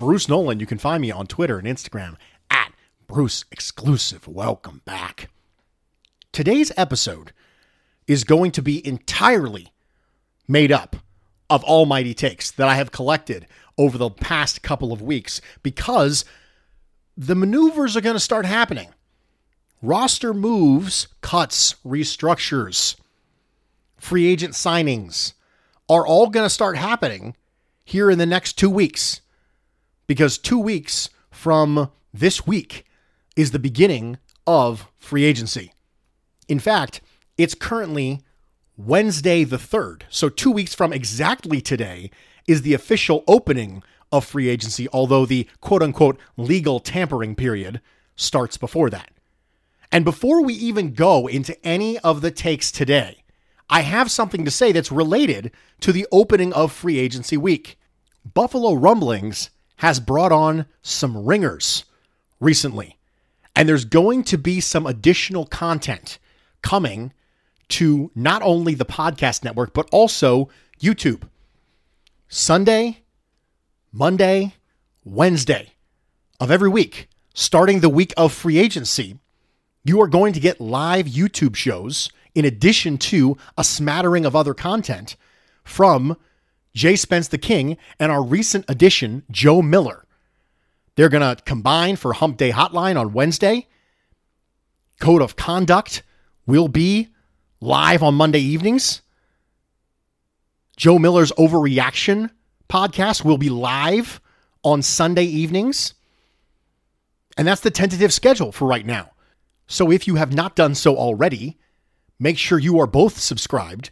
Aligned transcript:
Bruce 0.00 0.30
Nolan. 0.30 0.58
You 0.60 0.66
can 0.66 0.78
find 0.78 1.02
me 1.02 1.10
on 1.10 1.26
Twitter 1.26 1.58
and 1.58 1.68
Instagram 1.68 2.16
at 2.50 2.72
Bruce 3.06 3.44
Exclusive. 3.52 4.26
Welcome 4.26 4.80
back. 4.86 5.28
Today's 6.32 6.72
episode 6.74 7.32
is 8.06 8.24
going 8.24 8.50
to 8.52 8.62
be 8.62 8.84
entirely 8.84 9.74
made 10.48 10.72
up 10.72 10.96
of 11.50 11.62
almighty 11.64 12.14
takes 12.14 12.50
that 12.50 12.66
I 12.66 12.76
have 12.76 12.92
collected 12.92 13.46
over 13.76 13.98
the 13.98 14.08
past 14.08 14.62
couple 14.62 14.90
of 14.90 15.02
weeks 15.02 15.42
because 15.62 16.24
the 17.14 17.34
maneuvers 17.34 17.94
are 17.94 18.00
going 18.00 18.16
to 18.16 18.20
start 18.20 18.46
happening 18.46 18.88
roster 19.82 20.32
moves, 20.32 21.08
cuts, 21.20 21.74
restructures, 21.84 22.96
free 23.98 24.26
agent 24.26 24.54
signings 24.54 25.34
are 25.90 26.06
all 26.06 26.30
going 26.30 26.46
to 26.46 26.50
start 26.50 26.78
happening 26.78 27.36
here 27.84 28.10
in 28.10 28.16
the 28.16 28.24
next 28.24 28.54
two 28.54 28.70
weeks. 28.70 29.20
Because 30.10 30.38
two 30.38 30.58
weeks 30.58 31.08
from 31.30 31.88
this 32.12 32.44
week 32.44 32.84
is 33.36 33.52
the 33.52 33.60
beginning 33.60 34.18
of 34.44 34.88
free 34.98 35.22
agency. 35.22 35.72
In 36.48 36.58
fact, 36.58 37.00
it's 37.38 37.54
currently 37.54 38.20
Wednesday 38.76 39.44
the 39.44 39.56
3rd. 39.56 40.02
So, 40.10 40.28
two 40.28 40.50
weeks 40.50 40.74
from 40.74 40.92
exactly 40.92 41.60
today 41.60 42.10
is 42.48 42.62
the 42.62 42.74
official 42.74 43.22
opening 43.28 43.84
of 44.10 44.24
free 44.24 44.48
agency, 44.48 44.88
although 44.92 45.26
the 45.26 45.46
quote 45.60 45.80
unquote 45.80 46.18
legal 46.36 46.80
tampering 46.80 47.36
period 47.36 47.80
starts 48.16 48.56
before 48.56 48.90
that. 48.90 49.12
And 49.92 50.04
before 50.04 50.42
we 50.42 50.54
even 50.54 50.92
go 50.92 51.28
into 51.28 51.56
any 51.64 52.00
of 52.00 52.20
the 52.20 52.32
takes 52.32 52.72
today, 52.72 53.22
I 53.68 53.82
have 53.82 54.10
something 54.10 54.44
to 54.44 54.50
say 54.50 54.72
that's 54.72 54.90
related 54.90 55.52
to 55.82 55.92
the 55.92 56.08
opening 56.10 56.52
of 56.52 56.72
free 56.72 56.98
agency 56.98 57.36
week. 57.36 57.78
Buffalo 58.24 58.72
Rumblings 58.72 59.50
has 59.80 59.98
brought 59.98 60.30
on 60.30 60.66
some 60.82 61.24
ringers 61.24 61.86
recently, 62.38 62.98
and 63.56 63.66
there's 63.66 63.86
going 63.86 64.22
to 64.22 64.36
be 64.36 64.60
some 64.60 64.84
additional 64.86 65.46
content 65.46 66.18
coming 66.60 67.14
to 67.66 68.10
not 68.14 68.42
only 68.42 68.74
the 68.74 68.84
podcast 68.84 69.42
network, 69.42 69.72
but 69.72 69.88
also 69.90 70.50
YouTube. 70.82 71.22
Sunday, 72.28 72.98
Monday, 73.90 74.52
Wednesday 75.02 75.70
of 76.38 76.50
every 76.50 76.68
week, 76.68 77.08
starting 77.32 77.80
the 77.80 77.88
week 77.88 78.12
of 78.18 78.34
free 78.34 78.58
agency, 78.58 79.18
you 79.82 79.98
are 80.02 80.08
going 80.08 80.34
to 80.34 80.40
get 80.40 80.60
live 80.60 81.06
YouTube 81.06 81.56
shows 81.56 82.10
in 82.34 82.44
addition 82.44 82.98
to 82.98 83.38
a 83.56 83.64
smattering 83.64 84.26
of 84.26 84.36
other 84.36 84.52
content 84.52 85.16
from 85.64 86.18
Jay 86.74 86.96
Spence 86.96 87.28
the 87.28 87.38
King 87.38 87.76
and 87.98 88.12
our 88.12 88.22
recent 88.22 88.64
addition, 88.68 89.24
Joe 89.30 89.62
Miller. 89.62 90.04
They're 90.94 91.08
going 91.08 91.36
to 91.36 91.42
combine 91.42 91.96
for 91.96 92.12
Hump 92.12 92.36
Day 92.36 92.50
Hotline 92.50 92.98
on 92.98 93.12
Wednesday. 93.12 93.66
Code 95.00 95.22
of 95.22 95.36
Conduct 95.36 96.02
will 96.46 96.68
be 96.68 97.08
live 97.60 98.02
on 98.02 98.14
Monday 98.14 98.40
evenings. 98.40 99.02
Joe 100.76 100.98
Miller's 100.98 101.32
Overreaction 101.32 102.30
podcast 102.68 103.24
will 103.24 103.38
be 103.38 103.48
live 103.48 104.20
on 104.62 104.82
Sunday 104.82 105.24
evenings. 105.24 105.94
And 107.36 107.46
that's 107.46 107.60
the 107.62 107.70
tentative 107.70 108.12
schedule 108.12 108.52
for 108.52 108.66
right 108.66 108.84
now. 108.84 109.10
So 109.66 109.90
if 109.90 110.06
you 110.06 110.16
have 110.16 110.34
not 110.34 110.56
done 110.56 110.74
so 110.74 110.96
already, 110.96 111.58
make 112.18 112.38
sure 112.38 112.58
you 112.58 112.78
are 112.80 112.86
both 112.86 113.18
subscribed 113.18 113.90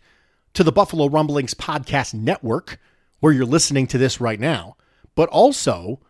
to 0.55 0.65
the 0.65 0.73
Buffalo 0.73 1.09
Rumblings 1.09 1.55
Podcast 1.55 2.15
Network, 2.15 2.81
where 3.21 3.33
you're 3.33 3.45
listening 3.45 3.87
to 3.89 3.99
this 3.99 4.21
right 4.21 4.41
now, 4.41 4.77
but 5.15 5.29
also 5.29 6.01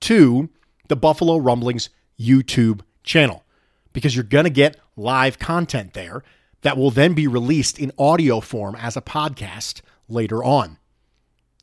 to 0.00 0.48
the 0.88 0.96
Buffalo 0.96 1.36
Rumblings 1.36 1.90
YouTube 2.18 2.80
channel, 3.02 3.44
because 3.92 4.14
you're 4.14 4.24
going 4.24 4.44
to 4.44 4.50
get 4.50 4.78
live 4.96 5.38
content 5.38 5.92
there 5.94 6.22
that 6.62 6.76
will 6.76 6.90
then 6.90 7.14
be 7.14 7.26
released 7.26 7.78
in 7.78 7.92
audio 7.98 8.40
form 8.40 8.74
as 8.76 8.96
a 8.96 9.02
podcast 9.02 9.82
later 10.08 10.42
on. 10.42 10.78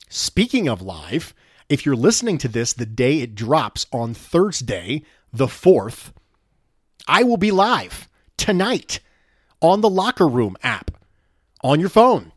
Speaking 0.10 0.68
of 0.68 0.82
live, 0.82 1.34
if 1.70 1.86
you're 1.86 1.96
listening 1.96 2.38
to 2.40 2.48
this 2.48 2.74
the 2.74 2.86
day 2.86 3.22
it 3.22 3.36
drops 3.36 3.86
on 3.92 4.14
Thursday, 4.14 5.04
the 5.32 5.48
4th, 5.48 6.12
I 7.08 7.24
will 7.24 7.38
be 7.38 7.52
live 7.52 8.08
tonight 8.38 9.00
on 9.62 9.82
the 9.82 9.90
Locker 9.90 10.28
Room 10.28 10.56
app 10.62 10.92
on 11.64 11.80
your 11.80 11.90
phone. 11.90 12.32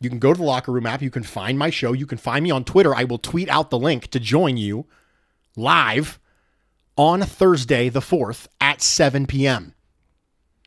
You 0.00 0.10
can 0.10 0.18
go 0.18 0.32
to 0.32 0.38
the 0.38 0.44
Locker 0.44 0.72
Room 0.72 0.86
app. 0.86 1.00
You 1.00 1.10
can 1.10 1.22
find 1.22 1.58
my 1.58 1.70
show. 1.70 1.92
You 1.92 2.06
can 2.06 2.18
find 2.18 2.42
me 2.42 2.50
on 2.50 2.64
Twitter. 2.64 2.94
I 2.94 3.04
will 3.04 3.18
tweet 3.18 3.48
out 3.48 3.70
the 3.70 3.78
link 3.78 4.08
to 4.08 4.20
join 4.20 4.56
you 4.56 4.86
live 5.56 6.18
on 6.96 7.22
Thursday, 7.22 7.88
the 7.88 8.00
4th 8.00 8.46
at 8.60 8.82
7 8.82 9.26
p.m. 9.26 9.74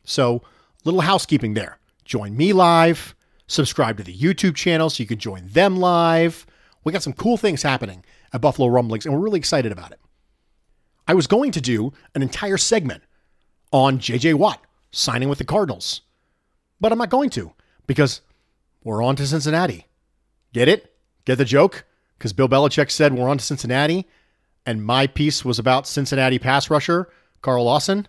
So, 0.04 0.42
little 0.84 1.02
housekeeping 1.02 1.54
there. 1.54 1.78
Join 2.04 2.36
me 2.36 2.52
live. 2.52 3.14
Subscribe 3.46 3.96
to 3.98 4.02
the 4.02 4.16
YouTube 4.16 4.56
channel 4.56 4.90
so 4.90 5.02
you 5.02 5.06
can 5.06 5.18
join 5.18 5.46
them 5.46 5.76
live. 5.76 6.46
We 6.84 6.92
got 6.92 7.02
some 7.02 7.12
cool 7.12 7.36
things 7.36 7.62
happening 7.62 8.04
at 8.32 8.40
Buffalo 8.40 8.68
Rumblings, 8.68 9.06
and 9.06 9.14
we're 9.14 9.20
really 9.20 9.38
excited 9.38 9.72
about 9.72 9.92
it. 9.92 10.00
I 11.06 11.14
was 11.14 11.26
going 11.26 11.52
to 11.52 11.60
do 11.60 11.92
an 12.14 12.22
entire 12.22 12.58
segment 12.58 13.02
on 13.72 13.98
JJ 13.98 14.34
Watt 14.34 14.62
signing 14.90 15.28
with 15.28 15.38
the 15.38 15.44
Cardinals. 15.44 16.02
But 16.80 16.92
I'm 16.92 16.98
not 16.98 17.10
going 17.10 17.30
to 17.30 17.52
because 17.88 18.20
we're 18.84 19.02
on 19.02 19.16
to 19.16 19.26
Cincinnati. 19.26 19.86
Get 20.52 20.68
it? 20.68 20.94
Get 21.24 21.36
the 21.36 21.44
joke? 21.44 21.84
Because 22.16 22.32
Bill 22.32 22.48
Belichick 22.48 22.92
said 22.92 23.12
we're 23.14 23.28
on 23.28 23.38
to 23.38 23.44
Cincinnati, 23.44 24.06
and 24.64 24.84
my 24.84 25.08
piece 25.08 25.44
was 25.44 25.58
about 25.58 25.88
Cincinnati 25.88 26.38
pass 26.38 26.70
rusher 26.70 27.08
Carl 27.42 27.64
Lawson 27.64 28.06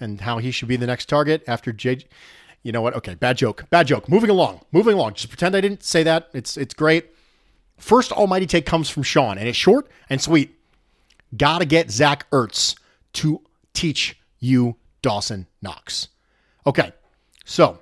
and 0.00 0.20
how 0.22 0.38
he 0.38 0.50
should 0.50 0.68
be 0.68 0.76
the 0.76 0.86
next 0.86 1.08
target 1.08 1.44
after 1.46 1.72
JJ. 1.72 2.06
You 2.62 2.72
know 2.72 2.82
what? 2.82 2.94
Okay, 2.94 3.14
bad 3.14 3.36
joke. 3.36 3.64
Bad 3.70 3.86
joke. 3.86 4.08
Moving 4.08 4.30
along. 4.30 4.60
Moving 4.72 4.94
along. 4.94 5.14
Just 5.14 5.28
pretend 5.28 5.56
I 5.56 5.60
didn't 5.60 5.82
say 5.82 6.02
that. 6.02 6.28
It's 6.34 6.56
it's 6.56 6.74
great. 6.74 7.10
First 7.78 8.12
almighty 8.12 8.46
take 8.46 8.66
comes 8.66 8.90
from 8.90 9.02
Sean, 9.02 9.38
and 9.38 9.48
it's 9.48 9.56
short 9.56 9.88
and 10.10 10.20
sweet. 10.20 10.54
Gotta 11.36 11.64
get 11.64 11.90
Zach 11.90 12.28
Ertz 12.30 12.76
to 13.14 13.40
teach 13.72 14.20
you 14.38 14.76
Dawson 15.00 15.46
Knox. 15.62 16.08
Okay, 16.66 16.92
so 17.44 17.79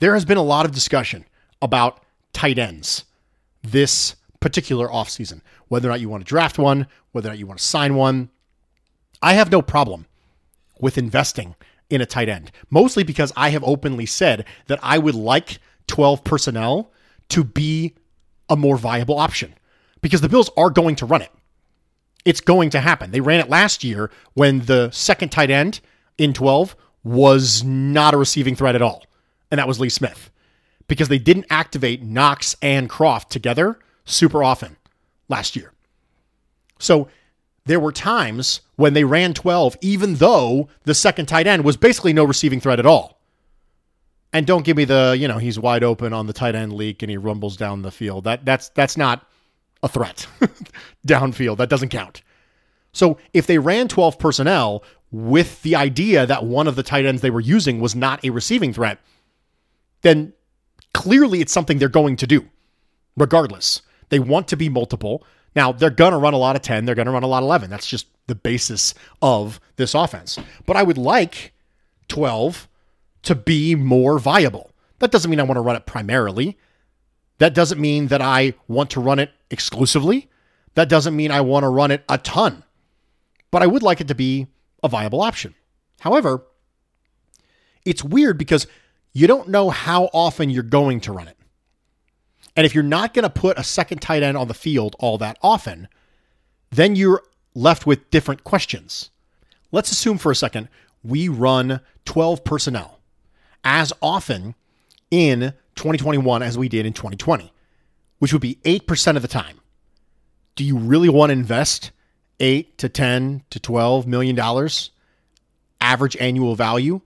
there 0.00 0.14
has 0.14 0.24
been 0.24 0.36
a 0.36 0.42
lot 0.42 0.66
of 0.66 0.72
discussion 0.72 1.24
about 1.62 2.02
tight 2.32 2.58
ends 2.58 3.04
this 3.62 4.16
particular 4.40 4.88
offseason, 4.88 5.42
whether 5.68 5.88
or 5.88 5.92
not 5.92 6.00
you 6.00 6.08
want 6.08 6.24
to 6.24 6.28
draft 6.28 6.58
one, 6.58 6.86
whether 7.12 7.28
or 7.28 7.32
not 7.32 7.38
you 7.38 7.46
want 7.46 7.58
to 7.58 7.64
sign 7.64 7.94
one. 7.94 8.30
I 9.22 9.34
have 9.34 9.52
no 9.52 9.62
problem 9.62 10.06
with 10.80 10.98
investing 10.98 11.54
in 11.90 12.00
a 12.00 12.06
tight 12.06 12.28
end, 12.28 12.50
mostly 12.70 13.04
because 13.04 13.32
I 13.36 13.50
have 13.50 13.64
openly 13.64 14.06
said 14.06 14.46
that 14.66 14.78
I 14.82 14.98
would 14.98 15.14
like 15.14 15.58
12 15.88 16.24
personnel 16.24 16.92
to 17.30 17.44
be 17.44 17.94
a 18.48 18.56
more 18.56 18.76
viable 18.76 19.18
option 19.18 19.54
because 20.00 20.20
the 20.20 20.28
Bills 20.28 20.50
are 20.56 20.70
going 20.70 20.96
to 20.96 21.06
run 21.06 21.22
it. 21.22 21.30
It's 22.24 22.40
going 22.40 22.70
to 22.70 22.80
happen. 22.80 23.10
They 23.10 23.20
ran 23.20 23.40
it 23.40 23.48
last 23.48 23.84
year 23.84 24.10
when 24.34 24.60
the 24.60 24.90
second 24.90 25.30
tight 25.30 25.50
end 25.50 25.80
in 26.16 26.32
12 26.32 26.76
was 27.02 27.64
not 27.64 28.14
a 28.14 28.18
receiving 28.18 28.54
threat 28.54 28.74
at 28.74 28.82
all, 28.82 29.04
and 29.50 29.58
that 29.58 29.68
was 29.68 29.80
Lee 29.80 29.88
Smith 29.88 30.30
because 30.88 31.08
they 31.08 31.18
didn't 31.18 31.46
activate 31.50 32.02
Knox 32.02 32.56
and 32.60 32.88
Croft 32.88 33.30
together 33.30 33.78
super 34.04 34.42
often 34.42 34.76
last 35.28 35.56
year. 35.56 35.72
So 36.78 37.08
there 37.66 37.80
were 37.80 37.92
times 37.92 38.62
when 38.76 38.94
they 38.94 39.04
ran 39.04 39.34
12, 39.34 39.76
even 39.80 40.16
though 40.16 40.68
the 40.84 40.94
second 40.94 41.26
tight 41.26 41.46
end 41.46 41.64
was 41.64 41.76
basically 41.76 42.12
no 42.12 42.24
receiving 42.24 42.60
threat 42.60 42.78
at 42.78 42.86
all. 42.86 43.20
And 44.32 44.46
don't 44.46 44.64
give 44.64 44.76
me 44.76 44.84
the, 44.84 45.16
you 45.18 45.28
know, 45.28 45.38
he's 45.38 45.58
wide 45.58 45.84
open 45.84 46.12
on 46.12 46.26
the 46.26 46.32
tight 46.32 46.54
end 46.54 46.72
leak 46.72 47.02
and 47.02 47.10
he 47.10 47.16
rumbles 47.16 47.56
down 47.56 47.82
the 47.82 47.90
field. 47.90 48.24
That 48.24 48.44
that's 48.44 48.68
that's 48.70 48.96
not 48.96 49.26
a 49.82 49.88
threat 49.88 50.26
downfield. 51.06 51.56
That 51.58 51.68
doesn't 51.68 51.88
count. 51.88 52.22
So 52.92 53.18
if 53.32 53.46
they 53.46 53.58
ran 53.58 53.88
12 53.88 54.18
personnel 54.18 54.82
with 55.12 55.62
the 55.62 55.76
idea 55.76 56.26
that 56.26 56.44
one 56.44 56.68
of 56.68 56.76
the 56.76 56.82
tight 56.82 57.04
ends 57.04 57.22
they 57.22 57.30
were 57.30 57.40
using 57.40 57.80
was 57.80 57.94
not 57.94 58.24
a 58.24 58.30
receiving 58.30 58.72
threat, 58.72 58.98
then 60.02 60.32
clearly 60.94 61.40
it's 61.40 61.52
something 61.52 61.78
they're 61.78 61.88
going 61.88 62.16
to 62.16 62.26
do, 62.26 62.48
regardless. 63.16 63.82
They 64.08 64.18
want 64.18 64.48
to 64.48 64.56
be 64.56 64.68
multiple. 64.68 65.24
Now, 65.54 65.72
they're 65.72 65.90
going 65.90 66.12
to 66.12 66.18
run 66.18 66.34
a 66.34 66.38
lot 66.38 66.56
of 66.56 66.62
10, 66.62 66.84
they're 66.84 66.94
going 66.94 67.06
to 67.06 67.12
run 67.12 67.22
a 67.22 67.28
lot 67.28 67.42
of 67.42 67.44
11. 67.44 67.70
That's 67.70 67.86
just 67.86 68.06
the 68.26 68.34
basis 68.34 68.94
of 69.20 69.60
this 69.76 69.94
offense. 69.94 70.38
But 70.66 70.76
I 70.76 70.82
would 70.82 70.98
like 70.98 71.52
12 72.08 72.68
to 73.22 73.34
be 73.34 73.74
more 73.74 74.18
viable. 74.18 74.70
That 75.00 75.10
doesn't 75.10 75.30
mean 75.30 75.40
I 75.40 75.44
want 75.44 75.56
to 75.56 75.62
run 75.62 75.76
it 75.76 75.86
primarily. 75.86 76.58
That 77.38 77.54
doesn't 77.54 77.80
mean 77.80 78.08
that 78.08 78.20
I 78.20 78.54
want 78.68 78.90
to 78.90 79.00
run 79.00 79.18
it 79.18 79.30
exclusively. 79.50 80.28
That 80.74 80.88
doesn't 80.88 81.16
mean 81.16 81.30
I 81.30 81.40
want 81.40 81.64
to 81.64 81.68
run 81.68 81.90
it 81.90 82.04
a 82.08 82.18
ton. 82.18 82.62
But 83.50 83.62
I 83.62 83.66
would 83.66 83.82
like 83.82 84.00
it 84.00 84.08
to 84.08 84.14
be 84.14 84.46
a 84.82 84.88
viable 84.88 85.20
option. 85.20 85.54
However, 86.00 86.44
it's 87.84 88.04
weird 88.04 88.38
because 88.38 88.66
you 89.12 89.26
don't 89.26 89.48
know 89.48 89.70
how 89.70 90.04
often 90.12 90.50
you're 90.50 90.62
going 90.62 91.00
to 91.00 91.12
run 91.12 91.28
it. 91.28 91.36
And 92.56 92.66
if 92.66 92.74
you're 92.74 92.84
not 92.84 93.14
going 93.14 93.22
to 93.22 93.30
put 93.30 93.58
a 93.58 93.64
second 93.64 94.00
tight 94.00 94.22
end 94.22 94.36
on 94.36 94.48
the 94.48 94.54
field 94.54 94.96
all 94.98 95.18
that 95.18 95.38
often, 95.42 95.88
then 96.70 96.96
you're 96.96 97.22
left 97.54 97.86
with 97.86 98.10
different 98.10 98.44
questions. 98.44 99.10
Let's 99.72 99.90
assume 99.90 100.18
for 100.18 100.30
a 100.30 100.36
second 100.36 100.68
we 101.02 101.28
run 101.28 101.80
12 102.04 102.44
personnel 102.44 103.00
as 103.64 103.92
often 104.02 104.54
in 105.10 105.54
2021 105.76 106.42
as 106.42 106.58
we 106.58 106.68
did 106.68 106.86
in 106.86 106.92
2020, 106.92 107.52
which 108.18 108.32
would 108.32 108.42
be 108.42 108.56
8% 108.64 109.16
of 109.16 109.22
the 109.22 109.28
time. 109.28 109.60
Do 110.56 110.64
you 110.64 110.76
really 110.76 111.08
want 111.08 111.30
to 111.30 111.34
invest 111.34 111.90
8 112.38 112.76
to 112.78 112.88
10 112.88 113.44
to 113.50 113.60
12 113.60 114.06
million 114.06 114.36
dollars 114.36 114.90
average 115.80 116.16
annual 116.18 116.54
value 116.54 117.00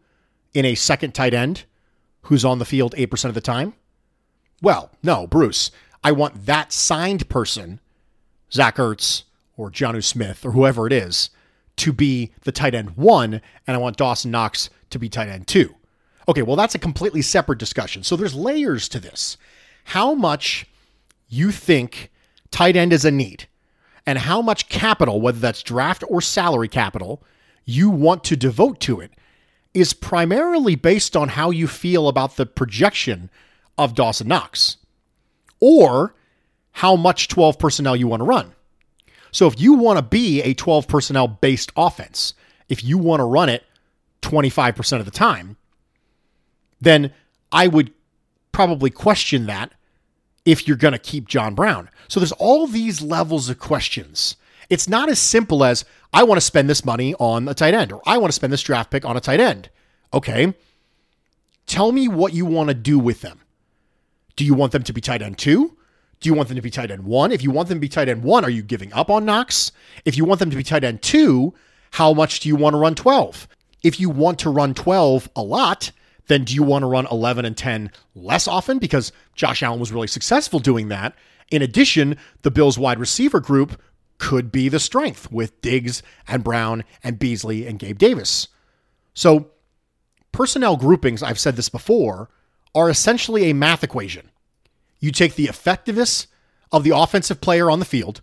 in 0.52 0.64
a 0.64 0.74
second 0.74 1.14
tight 1.14 1.34
end 1.34 1.64
who's 2.24 2.44
on 2.44 2.58
the 2.58 2.64
field 2.64 2.94
8% 2.96 3.24
of 3.26 3.34
the 3.34 3.40
time? 3.40 3.74
Well, 4.60 4.90
no, 5.02 5.26
Bruce. 5.26 5.70
I 6.02 6.12
want 6.12 6.46
that 6.46 6.72
signed 6.72 7.28
person, 7.28 7.80
Zach 8.52 8.76
Ertz 8.76 9.24
or 9.56 9.70
Jonnu 9.70 10.04
Smith 10.04 10.44
or 10.44 10.52
whoever 10.52 10.86
it 10.86 10.92
is, 10.92 11.30
to 11.76 11.92
be 11.92 12.32
the 12.42 12.52
tight 12.52 12.74
end 12.74 12.96
one, 12.96 13.40
and 13.66 13.74
I 13.74 13.78
want 13.78 13.96
Dawson 13.96 14.30
Knox 14.30 14.70
to 14.90 14.98
be 14.98 15.08
tight 15.08 15.28
end 15.28 15.46
two. 15.46 15.74
Okay, 16.28 16.42
well, 16.42 16.56
that's 16.56 16.74
a 16.74 16.78
completely 16.78 17.22
separate 17.22 17.58
discussion. 17.58 18.02
So 18.02 18.16
there's 18.16 18.34
layers 18.34 18.88
to 18.90 19.00
this. 19.00 19.36
How 19.84 20.14
much 20.14 20.66
you 21.28 21.50
think 21.50 22.10
tight 22.50 22.76
end 22.76 22.92
is 22.92 23.04
a 23.04 23.10
need, 23.10 23.48
and 24.06 24.18
how 24.18 24.40
much 24.40 24.68
capital, 24.68 25.20
whether 25.20 25.38
that's 25.38 25.62
draft 25.62 26.04
or 26.08 26.20
salary 26.20 26.68
capital, 26.68 27.22
you 27.64 27.90
want 27.90 28.24
to 28.24 28.36
devote 28.36 28.80
to 28.80 29.00
it 29.00 29.10
is 29.74 29.92
primarily 29.92 30.76
based 30.76 31.16
on 31.16 31.28
how 31.30 31.50
you 31.50 31.66
feel 31.66 32.08
about 32.08 32.36
the 32.36 32.46
projection 32.46 33.28
of 33.76 33.94
Dawson 33.94 34.28
Knox 34.28 34.76
or 35.60 36.14
how 36.72 36.96
much 36.96 37.28
12 37.28 37.58
personnel 37.58 37.96
you 37.96 38.06
want 38.06 38.20
to 38.20 38.24
run. 38.24 38.52
So 39.32 39.48
if 39.48 39.60
you 39.60 39.74
want 39.74 39.98
to 39.98 40.02
be 40.02 40.42
a 40.42 40.54
12 40.54 40.86
personnel 40.86 41.26
based 41.26 41.72
offense, 41.76 42.34
if 42.68 42.84
you 42.84 42.98
want 42.98 43.20
to 43.20 43.24
run 43.24 43.48
it 43.48 43.64
25% 44.22 45.00
of 45.00 45.04
the 45.04 45.10
time, 45.10 45.56
then 46.80 47.12
I 47.50 47.66
would 47.66 47.92
probably 48.52 48.90
question 48.90 49.46
that 49.46 49.72
if 50.44 50.68
you're 50.68 50.76
going 50.76 50.92
to 50.92 50.98
keep 50.98 51.26
John 51.26 51.54
Brown. 51.54 51.90
So 52.08 52.20
there's 52.20 52.32
all 52.32 52.66
these 52.66 53.02
levels 53.02 53.48
of 53.48 53.58
questions. 53.58 54.36
It's 54.70 54.88
not 54.88 55.08
as 55.08 55.19
simple 55.19 55.64
as 55.64 55.84
I 56.12 56.22
want 56.22 56.37
to 56.38 56.46
spend 56.46 56.69
this 56.69 56.84
money 56.84 57.14
on 57.19 57.49
a 57.49 57.55
tight 57.55 57.75
end 57.75 57.93
or 57.93 58.00
I 58.06 58.19
want 58.19 58.28
to 58.28 58.34
spend 58.34 58.52
this 58.52 58.62
draft 58.62 58.90
pick 58.90 59.05
on 59.05 59.16
a 59.16 59.20
tight 59.20 59.40
end. 59.40 59.70
Okay. 60.12 60.55
Tell 61.66 61.93
me 61.93 62.08
what 62.08 62.34
you 62.34 62.44
want 62.44 62.69
to 62.69 62.75
do 62.75 62.99
with 62.99 63.20
them. 63.20 63.40
Do 64.37 64.44
you 64.44 64.55
want 64.55 64.72
them 64.72 64.82
to 64.82 64.93
be 64.93 65.00
tight 65.00 65.22
end 65.22 65.38
two? 65.38 65.76
Do 66.20 66.28
you 66.28 66.34
want 66.34 66.49
them 66.49 66.56
to 66.56 66.62
be 66.62 66.70
tight 66.70 66.90
end 66.90 67.05
one? 67.05 67.32
If 67.32 67.43
you 67.43 67.50
want 67.50 67.69
them 67.69 67.76
to 67.76 67.81
be 67.81 67.88
tight 67.88 68.08
end 68.08 68.22
one, 68.22 68.44
are 68.44 68.50
you 68.50 68.62
giving 68.62 68.93
up 68.93 69.11
on 69.11 69.25
Knox? 69.25 69.72
If 70.05 70.16
you 70.16 70.25
want 70.25 70.40
them 70.40 70.50
to 70.50 70.56
be 70.56 70.62
tight 70.62 70.84
end 70.84 71.02
two, 71.02 71.55
how 71.93 72.12
much 72.12 72.40
do 72.40 72.49
you 72.49 72.56
want 72.56 72.75
to 72.75 72.78
run 72.78 72.94
12? 72.94 73.46
If 73.82 74.00
you 74.00 74.10
want 74.10 74.38
to 74.40 74.50
run 74.50 74.75
12 74.75 75.28
a 75.37 75.43
lot, 75.43 75.93
then 76.26 76.44
do 76.44 76.55
you 76.55 76.62
want 76.62 76.82
to 76.82 76.87
run 76.87 77.06
11 77.10 77.44
and 77.44 77.56
10 77.56 77.90
less 78.14 78.49
often? 78.49 78.78
Because 78.78 79.12
Josh 79.34 79.62
Allen 79.62 79.78
was 79.78 79.93
really 79.93 80.06
successful 80.06 80.58
doing 80.58 80.88
that. 80.88 81.14
In 81.50 81.62
addition, 81.62 82.17
the 82.43 82.50
Bills 82.50 82.78
wide 82.78 82.99
receiver 82.99 83.40
group 83.40 83.81
could 84.19 84.52
be 84.52 84.69
the 84.69 84.81
strength 84.81 85.31
with 85.31 85.61
Diggs 85.61 86.02
and 86.28 86.44
Brown 86.44 86.84
and 87.02 87.19
Beasley 87.19 87.66
and 87.66 87.78
Gabe 87.78 87.99
Davis. 87.99 88.49
So, 89.12 89.50
personnel 90.32 90.76
groupings, 90.76 91.22
I've 91.22 91.38
said 91.38 91.56
this 91.56 91.69
before, 91.69 92.31
are 92.75 92.90
essentially 92.90 93.50
a 93.50 93.55
math 93.55 93.84
equation. 93.84 94.31
You 95.00 95.11
take 95.12 95.34
the 95.34 95.46
effectiveness 95.46 96.26
of 96.72 96.82
the 96.84 96.96
offensive 96.96 97.40
player 97.40 97.70
on 97.70 97.78
the 97.78 97.84
field 97.84 98.20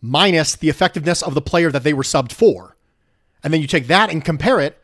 minus 0.00 0.54
the 0.54 0.68
effectiveness 0.68 1.22
of 1.22 1.34
the 1.34 1.40
player 1.40 1.70
that 1.70 1.82
they 1.82 1.94
were 1.94 2.02
subbed 2.02 2.32
for. 2.32 2.76
And 3.42 3.52
then 3.52 3.62
you 3.62 3.66
take 3.66 3.86
that 3.86 4.10
and 4.10 4.24
compare 4.24 4.60
it 4.60 4.78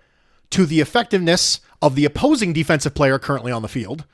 to 0.50 0.65
the 0.65 0.81
effectiveness 0.81 1.61
of 1.83 1.95
the 1.95 2.04
opposing 2.04 2.52
defensive 2.52 2.95
player 2.95 3.19
currently 3.19 3.52
on 3.52 3.62
the 3.62 3.69
field 3.69 4.04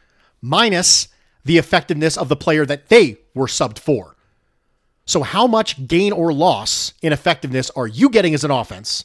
minus 0.42 1.08
the 1.44 1.58
effectiveness 1.58 2.16
of 2.16 2.28
the 2.28 2.36
player 2.36 2.66
that 2.66 2.88
they 2.88 3.18
were 3.34 3.46
subbed 3.46 3.78
for. 3.78 4.15
So, 5.06 5.22
how 5.22 5.46
much 5.46 5.86
gain 5.86 6.12
or 6.12 6.32
loss 6.32 6.92
in 7.00 7.12
effectiveness 7.12 7.70
are 7.70 7.86
you 7.86 8.10
getting 8.10 8.34
as 8.34 8.42
an 8.42 8.50
offense 8.50 9.04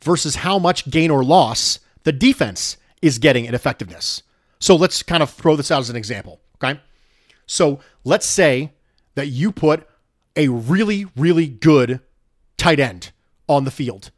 versus 0.00 0.36
how 0.36 0.58
much 0.58 0.90
gain 0.90 1.10
or 1.10 1.24
loss 1.24 1.80
the 2.04 2.12
defense 2.12 2.76
is 3.00 3.18
getting 3.18 3.46
in 3.46 3.54
effectiveness? 3.54 4.22
So, 4.58 4.76
let's 4.76 5.02
kind 5.02 5.22
of 5.22 5.30
throw 5.30 5.56
this 5.56 5.70
out 5.70 5.80
as 5.80 5.90
an 5.90 5.96
example. 5.96 6.38
Okay. 6.62 6.78
So, 7.46 7.80
let's 8.04 8.26
say 8.26 8.72
that 9.14 9.28
you 9.28 9.52
put 9.52 9.88
a 10.36 10.48
really, 10.48 11.06
really 11.16 11.46
good 11.46 12.00
tight 12.58 12.78
end 12.78 13.10
on 13.48 13.64
the 13.64 13.70
field 13.70 14.10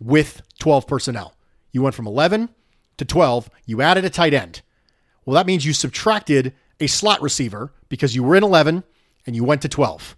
with 0.00 0.42
12 0.58 0.86
personnel. 0.86 1.34
You 1.72 1.82
went 1.82 1.94
from 1.94 2.06
11 2.06 2.48
to 2.96 3.04
12, 3.04 3.50
you 3.66 3.82
added 3.82 4.04
a 4.04 4.10
tight 4.10 4.32
end. 4.32 4.62
Well, 5.24 5.34
that 5.34 5.46
means 5.46 5.66
you 5.66 5.72
subtracted 5.72 6.54
a 6.80 6.86
slot 6.86 7.20
receiver 7.20 7.72
because 7.88 8.14
you 8.14 8.22
were 8.22 8.36
in 8.36 8.44
11 8.44 8.82
and 9.26 9.36
you 9.36 9.44
went 9.44 9.62
to 9.62 9.68
12. 9.68 10.16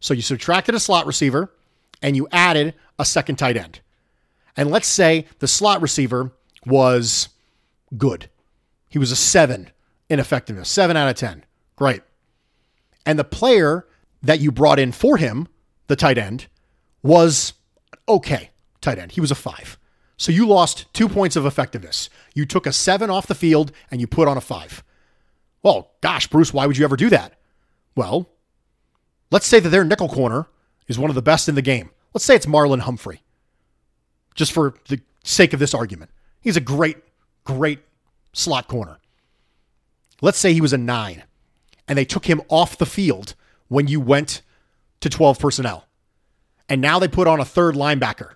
So 0.00 0.14
you 0.14 0.22
subtracted 0.22 0.74
a 0.74 0.80
slot 0.80 1.06
receiver 1.06 1.52
and 2.02 2.16
you 2.16 2.26
added 2.32 2.74
a 2.98 3.04
second 3.04 3.36
tight 3.36 3.56
end. 3.56 3.80
And 4.56 4.70
let's 4.70 4.88
say 4.88 5.26
the 5.38 5.48
slot 5.48 5.80
receiver 5.80 6.32
was 6.66 7.28
good. 7.96 8.28
He 8.88 8.98
was 8.98 9.12
a 9.12 9.16
seven 9.16 9.70
in 10.08 10.18
effectiveness, 10.18 10.68
seven 10.68 10.96
out 10.96 11.08
of 11.08 11.16
10. 11.16 11.44
Great. 11.76 12.02
And 13.06 13.18
the 13.18 13.24
player 13.24 13.86
that 14.22 14.40
you 14.40 14.50
brought 14.50 14.78
in 14.78 14.92
for 14.92 15.16
him, 15.16 15.48
the 15.86 15.96
tight 15.96 16.18
end, 16.18 16.46
was 17.02 17.54
okay 18.08 18.50
tight 18.80 18.98
end. 18.98 19.12
He 19.12 19.20
was 19.20 19.30
a 19.30 19.36
five. 19.36 19.78
So 20.16 20.32
you 20.32 20.46
lost 20.46 20.86
two 20.92 21.08
points 21.08 21.36
of 21.36 21.46
effectiveness. 21.46 22.10
You 22.34 22.44
took 22.44 22.66
a 22.66 22.72
seven 22.72 23.08
off 23.08 23.26
the 23.26 23.34
field 23.34 23.72
and 23.90 24.00
you 24.00 24.06
put 24.06 24.28
on 24.28 24.36
a 24.36 24.42
five. 24.42 24.82
Well, 25.62 25.92
gosh, 26.00 26.26
Bruce, 26.26 26.52
why 26.52 26.66
would 26.66 26.76
you 26.76 26.84
ever 26.84 26.96
do 26.96 27.08
that? 27.10 27.34
Well, 27.94 28.28
let's 29.30 29.46
say 29.46 29.60
that 29.60 29.68
their 29.68 29.84
nickel 29.84 30.08
corner 30.08 30.46
is 30.88 30.98
one 30.98 31.10
of 31.10 31.14
the 31.14 31.22
best 31.22 31.48
in 31.48 31.54
the 31.54 31.62
game. 31.62 31.90
Let's 32.14 32.24
say 32.24 32.34
it's 32.34 32.46
Marlon 32.46 32.80
Humphrey, 32.80 33.22
just 34.34 34.52
for 34.52 34.74
the 34.88 35.00
sake 35.24 35.52
of 35.52 35.60
this 35.60 35.74
argument. 35.74 36.10
He's 36.40 36.56
a 36.56 36.60
great, 36.60 36.98
great 37.44 37.80
slot 38.32 38.68
corner. 38.68 38.98
Let's 40.20 40.38
say 40.38 40.52
he 40.52 40.60
was 40.60 40.72
a 40.72 40.78
nine 40.78 41.24
and 41.88 41.96
they 41.96 42.04
took 42.04 42.26
him 42.26 42.42
off 42.48 42.78
the 42.78 42.86
field 42.86 43.34
when 43.68 43.88
you 43.88 44.00
went 44.00 44.42
to 45.00 45.08
12 45.08 45.38
personnel. 45.38 45.86
And 46.68 46.80
now 46.80 46.98
they 46.98 47.08
put 47.08 47.26
on 47.26 47.40
a 47.40 47.44
third 47.44 47.74
linebacker 47.74 48.34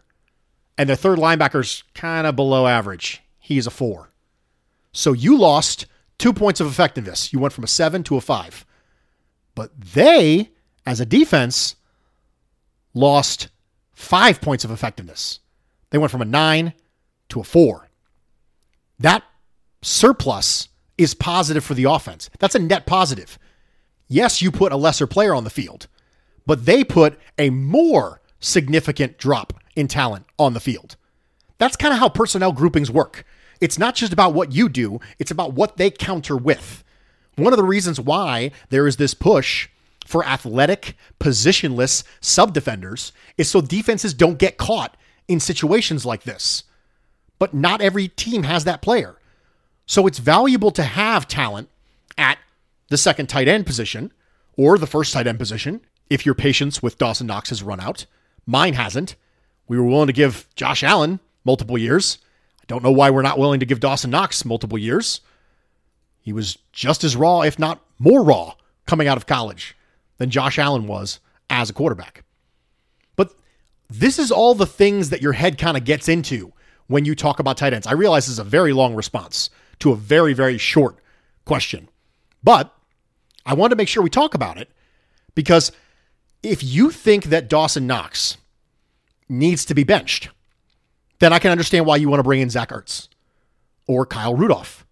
and 0.76 0.88
their 0.88 0.96
third 0.96 1.18
linebacker's 1.18 1.84
kind 1.94 2.26
of 2.26 2.36
below 2.36 2.66
average. 2.66 3.22
He's 3.38 3.66
a 3.66 3.70
four. 3.70 4.10
So 4.92 5.12
you 5.12 5.36
lost 5.36 5.86
two 6.18 6.32
points 6.32 6.60
of 6.60 6.66
effectiveness. 6.66 7.32
You 7.32 7.38
went 7.38 7.52
from 7.52 7.64
a 7.64 7.68
seven 7.68 8.02
to 8.04 8.16
a 8.16 8.20
five. 8.20 8.64
But 9.54 9.70
they, 9.78 10.50
as 10.86 11.00
a 11.00 11.06
defense, 11.06 11.76
lost 12.92 13.48
five 13.92 14.40
points 14.40 14.64
of 14.64 14.70
effectiveness. 14.70 15.40
They 15.90 15.98
went 15.98 16.10
from 16.10 16.22
a 16.22 16.26
nine 16.26 16.74
to 17.30 17.40
a 17.40 17.44
four. 17.44 17.88
That 18.98 19.22
surplus 19.82 20.68
is 20.96 21.14
positive 21.14 21.64
for 21.64 21.74
the 21.74 21.84
offense. 21.84 22.30
That's 22.38 22.54
a 22.54 22.60
net 22.60 22.86
positive. 22.86 23.38
Yes, 24.08 24.42
you 24.42 24.50
put 24.50 24.72
a 24.72 24.76
lesser 24.76 25.06
player 25.06 25.34
on 25.34 25.44
the 25.44 25.50
field, 25.50 25.88
but 26.46 26.66
they 26.66 26.84
put 26.84 27.18
a 27.38 27.50
more 27.50 28.20
significant 28.38 29.18
drop 29.18 29.54
in 29.74 29.88
talent 29.88 30.26
on 30.38 30.54
the 30.54 30.60
field. 30.60 30.96
That's 31.58 31.76
kind 31.76 31.94
of 31.94 32.00
how 32.00 32.08
personnel 32.08 32.52
groupings 32.52 32.90
work. 32.90 33.24
It's 33.60 33.78
not 33.78 33.94
just 33.94 34.12
about 34.12 34.34
what 34.34 34.52
you 34.52 34.68
do, 34.68 35.00
it's 35.18 35.30
about 35.30 35.54
what 35.54 35.76
they 35.76 35.90
counter 35.90 36.36
with. 36.36 36.84
One 37.36 37.52
of 37.52 37.56
the 37.56 37.64
reasons 37.64 37.98
why 37.98 38.52
there 38.68 38.86
is 38.86 38.96
this 38.96 39.14
push 39.14 39.68
for 40.04 40.24
athletic, 40.24 40.96
positionless 41.18 42.04
sub 42.20 42.52
defenders 42.52 43.12
is 43.36 43.48
so 43.48 43.60
defenses 43.60 44.14
don't 44.14 44.38
get 44.38 44.58
caught 44.58 44.96
in 45.26 45.40
situations 45.40 46.04
like 46.04 46.24
this. 46.24 46.64
But 47.38 47.54
not 47.54 47.80
every 47.80 48.08
team 48.08 48.44
has 48.44 48.64
that 48.64 48.82
player. 48.82 49.16
So 49.86 50.06
it's 50.06 50.18
valuable 50.18 50.70
to 50.72 50.82
have 50.82 51.26
talent 51.26 51.68
at 52.16 52.38
the 52.88 52.96
second 52.96 53.28
tight 53.28 53.48
end 53.48 53.66
position 53.66 54.12
or 54.56 54.78
the 54.78 54.86
first 54.86 55.12
tight 55.12 55.26
end 55.26 55.38
position 55.38 55.80
if 56.08 56.24
your 56.24 56.34
patience 56.34 56.82
with 56.82 56.98
Dawson 56.98 57.26
Knox 57.26 57.48
has 57.48 57.62
run 57.62 57.80
out. 57.80 58.06
Mine 58.46 58.74
hasn't. 58.74 59.16
We 59.66 59.78
were 59.78 59.84
willing 59.84 60.06
to 60.06 60.12
give 60.12 60.46
Josh 60.54 60.82
Allen 60.82 61.20
multiple 61.44 61.78
years. 61.78 62.18
I 62.60 62.64
don't 62.68 62.82
know 62.82 62.92
why 62.92 63.10
we're 63.10 63.22
not 63.22 63.38
willing 63.38 63.60
to 63.60 63.66
give 63.66 63.80
Dawson 63.80 64.10
Knox 64.10 64.44
multiple 64.44 64.78
years. 64.78 65.20
He 66.20 66.32
was 66.32 66.58
just 66.72 67.04
as 67.04 67.16
raw, 67.16 67.42
if 67.42 67.58
not 67.58 67.82
more 67.98 68.22
raw, 68.22 68.54
coming 68.86 69.08
out 69.08 69.16
of 69.16 69.26
college 69.26 69.76
than 70.18 70.30
Josh 70.30 70.58
Allen 70.58 70.86
was 70.86 71.20
as 71.50 71.70
a 71.70 71.74
quarterback. 71.74 72.24
But 73.16 73.34
this 73.88 74.18
is 74.18 74.30
all 74.30 74.54
the 74.54 74.66
things 74.66 75.10
that 75.10 75.22
your 75.22 75.32
head 75.32 75.58
kind 75.58 75.76
of 75.76 75.84
gets 75.84 76.08
into 76.08 76.52
when 76.86 77.04
you 77.04 77.14
talk 77.14 77.38
about 77.38 77.56
tight 77.56 77.72
ends. 77.72 77.86
I 77.86 77.92
realize 77.92 78.26
this 78.26 78.32
is 78.32 78.38
a 78.38 78.44
very 78.44 78.72
long 78.72 78.94
response 78.94 79.50
to 79.80 79.92
a 79.92 79.96
very, 79.96 80.32
very 80.32 80.58
short 80.58 80.96
question, 81.44 81.88
but 82.42 82.74
I 83.46 83.54
want 83.54 83.70
to 83.70 83.76
make 83.76 83.88
sure 83.88 84.02
we 84.02 84.10
talk 84.10 84.34
about 84.34 84.56
it 84.56 84.70
because 85.34 85.72
if 86.42 86.62
you 86.62 86.90
think 86.90 87.24
that 87.26 87.48
Dawson 87.48 87.86
Knox 87.86 88.36
needs 89.28 89.64
to 89.66 89.74
be 89.74 89.84
benched, 89.84 90.28
then 91.18 91.32
I 91.32 91.38
can 91.38 91.50
understand 91.50 91.86
why 91.86 91.96
you 91.96 92.08
want 92.08 92.20
to 92.20 92.24
bring 92.24 92.40
in 92.40 92.50
Zach 92.50 92.70
Ertz 92.70 93.08
or 93.86 94.06
Kyle 94.06 94.34
Rudolph. 94.34 94.86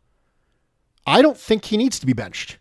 I 1.06 1.22
don't 1.22 1.36
think 1.36 1.64
he 1.64 1.76
needs 1.76 1.98
to 1.98 2.06
be 2.06 2.12
benched. 2.12 2.58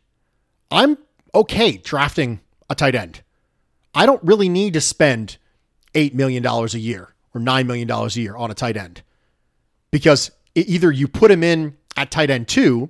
I'm 0.69 0.97
okay 1.33 1.77
drafting 1.77 2.41
a 2.71 2.75
tight 2.75 2.95
end. 2.95 3.21
I 3.93 4.05
don't 4.05 4.23
really 4.23 4.49
need 4.49 4.73
to 4.73 4.81
spend 4.81 5.37
$8 5.93 6.13
million 6.13 6.45
a 6.45 6.65
year 6.77 7.13
or 7.33 7.41
$9 7.41 7.65
million 7.65 7.89
a 7.89 8.07
year 8.07 8.35
on 8.35 8.49
a 8.49 8.53
tight 8.53 8.77
end 8.77 9.01
because 9.91 10.31
either 10.55 10.91
you 10.91 11.07
put 11.07 11.31
him 11.31 11.43
in 11.43 11.75
at 11.97 12.11
tight 12.11 12.29
end 12.29 12.47
two, 12.47 12.89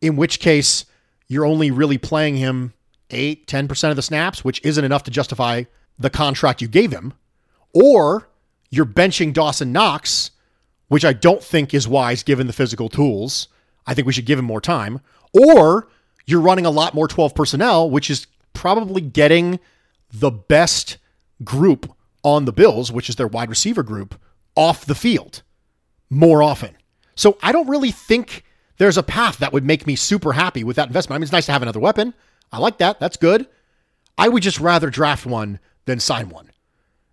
in 0.00 0.16
which 0.16 0.40
case 0.40 0.86
you're 1.28 1.44
only 1.44 1.70
really 1.70 1.98
playing 1.98 2.36
him 2.36 2.72
8, 3.10 3.46
10% 3.46 3.90
of 3.90 3.96
the 3.96 4.02
snaps, 4.02 4.44
which 4.44 4.60
isn't 4.64 4.84
enough 4.84 5.04
to 5.04 5.10
justify 5.10 5.64
the 5.98 6.10
contract 6.10 6.60
you 6.60 6.68
gave 6.68 6.92
him, 6.92 7.12
or 7.72 8.28
you're 8.70 8.86
benching 8.86 9.32
Dawson 9.32 9.72
Knox, 9.72 10.30
which 10.88 11.04
I 11.04 11.12
don't 11.12 11.42
think 11.42 11.74
is 11.74 11.86
wise 11.86 12.22
given 12.22 12.46
the 12.46 12.52
physical 12.52 12.88
tools. 12.88 13.48
I 13.86 13.94
think 13.94 14.06
we 14.06 14.12
should 14.12 14.26
give 14.26 14.38
him 14.38 14.44
more 14.44 14.60
time, 14.60 15.00
or 15.32 15.88
you're 16.26 16.40
running 16.40 16.66
a 16.66 16.70
lot 16.70 16.94
more 16.94 17.08
12 17.08 17.34
personnel, 17.34 17.88
which 17.88 18.10
is 18.10 18.26
probably 18.56 19.00
getting 19.00 19.60
the 20.12 20.30
best 20.30 20.98
group 21.44 21.92
on 22.24 22.44
the 22.44 22.52
Bills, 22.52 22.90
which 22.90 23.08
is 23.08 23.16
their 23.16 23.28
wide 23.28 23.50
receiver 23.50 23.82
group, 23.82 24.18
off 24.56 24.86
the 24.86 24.94
field 24.94 25.42
more 26.10 26.42
often. 26.42 26.76
So 27.14 27.38
I 27.42 27.52
don't 27.52 27.68
really 27.68 27.90
think 27.90 28.44
there's 28.78 28.98
a 28.98 29.02
path 29.02 29.38
that 29.38 29.52
would 29.52 29.64
make 29.64 29.86
me 29.86 29.94
super 29.94 30.32
happy 30.32 30.64
with 30.64 30.76
that 30.76 30.88
investment. 30.88 31.16
I 31.16 31.18
mean, 31.18 31.24
it's 31.24 31.32
nice 31.32 31.46
to 31.46 31.52
have 31.52 31.62
another 31.62 31.80
weapon. 31.80 32.14
I 32.50 32.58
like 32.58 32.78
that. 32.78 32.98
That's 32.98 33.16
good. 33.16 33.46
I 34.18 34.28
would 34.28 34.42
just 34.42 34.60
rather 34.60 34.90
draft 34.90 35.26
one 35.26 35.60
than 35.84 36.00
sign 36.00 36.30
one, 36.30 36.50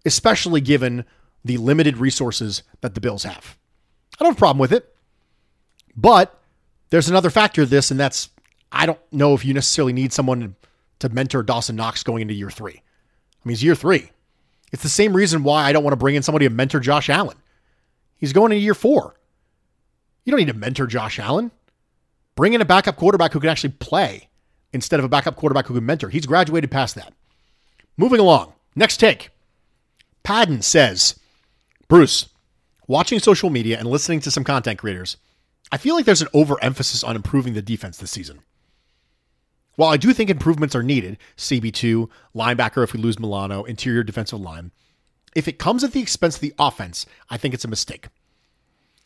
especially 0.06 0.62
given 0.62 1.06
the 1.44 1.58
limited 1.58 1.98
resources 1.98 2.64
that 2.82 2.96
the 2.96 3.02
Bills 3.02 3.24
have. 3.24 3.58
I 4.14 4.24
don't 4.24 4.30
have 4.30 4.38
a 4.38 4.40
problem 4.40 4.60
with 4.60 4.72
it. 4.72 4.96
But 5.96 6.40
there's 6.90 7.10
another 7.10 7.30
factor 7.30 7.64
to 7.64 7.70
this, 7.70 7.92
and 7.92 8.00
that's 8.00 8.30
I 8.72 8.86
don't 8.86 9.00
know 9.12 9.34
if 9.34 9.46
you 9.46 9.54
necessarily 9.54 9.94
need 9.94 10.14
someone 10.14 10.56
to 11.00 11.10
mentor 11.10 11.44
Dawson 11.44 11.76
Knox 11.76 12.04
going 12.04 12.22
into 12.22 12.34
year 12.34 12.50
three. 12.50 12.76
I 12.76 13.48
mean, 13.48 13.54
it's 13.54 13.64
year 13.64 13.76
three. 13.76 14.12
It's 14.72 14.84
the 14.84 14.90
same 14.90 15.16
reason 15.16 15.44
why 15.44 15.66
I 15.66 15.72
don't 15.72 15.84
want 15.84 15.94
to 15.94 15.98
bring 15.98 16.16
in 16.16 16.24
somebody 16.24 16.48
to 16.48 16.54
mentor 16.54 16.80
Josh 16.80 17.10
Allen. 17.10 17.38
He's 18.18 18.34
going 18.34 18.52
into 18.52 18.64
year 18.64 18.74
four. 18.74 19.16
You 20.24 20.32
don't 20.32 20.40
need 20.40 20.52
to 20.52 20.58
mentor 20.58 20.88
Josh 20.88 21.20
Allen. 21.20 21.52
Bring 22.36 22.54
in 22.54 22.62
a 22.62 22.66
backup 22.66 22.96
quarterback 22.96 23.34
who 23.34 23.40
can 23.40 23.50
actually 23.50 23.74
play 23.74 24.30
instead 24.72 25.00
of 25.00 25.06
a 25.06 25.10
backup 25.10 25.36
quarterback 25.36 25.68
who 25.68 25.76
can 25.76 25.86
mentor. 25.86 26.10
He's 26.10 26.26
graduated 26.26 26.72
past 26.72 26.96
that. 26.96 27.14
Moving 27.98 28.20
along. 28.20 28.54
Next 28.76 28.98
take. 28.98 29.30
Padden 30.24 30.64
says, 30.64 31.20
Bruce, 31.88 32.30
watching 32.88 33.20
social 33.20 33.50
media 33.50 33.78
and 33.78 33.88
listening 33.88 34.22
to 34.22 34.32
some 34.32 34.44
content 34.44 34.80
creators, 34.80 35.18
I 35.72 35.78
feel 35.78 35.96
like 35.96 36.06
there's 36.06 36.22
an 36.22 36.30
overemphasis 36.34 37.04
on 37.04 37.16
improving 37.16 37.54
the 37.54 37.62
defense 37.62 37.98
this 37.98 38.12
season. 38.12 38.40
While 39.76 39.90
I 39.90 39.98
do 39.98 40.14
think 40.14 40.30
improvements 40.30 40.76
are 40.76 40.84
needed, 40.84 41.18
CB2, 41.38 42.10
linebacker 42.36 42.84
if 42.84 42.94
we 42.94 43.00
lose 43.00 43.20
Milano, 43.20 43.64
interior 43.64 44.04
defensive 44.04 44.40
line, 44.40 44.72
if 45.36 45.48
it 45.48 45.58
comes 45.58 45.84
at 45.84 45.94
the 45.94 46.02
expense 46.02 46.36
of 46.36 46.42
the 46.42 46.54
offense, 46.60 47.06
I 47.30 47.38
think 47.38 47.54
it's 47.54 47.66
a 47.66 47.70
mistake. 47.70 48.08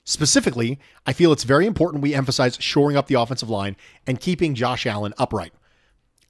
Specifically, 0.03 0.79
I 1.05 1.13
feel 1.13 1.31
it's 1.31 1.43
very 1.43 1.65
important 1.65 2.03
we 2.03 2.13
emphasize 2.13 2.57
shoring 2.59 2.97
up 2.97 3.07
the 3.07 3.19
offensive 3.19 3.49
line 3.49 3.75
and 4.05 4.19
keeping 4.19 4.55
Josh 4.55 4.85
Allen 4.85 5.13
upright. 5.17 5.53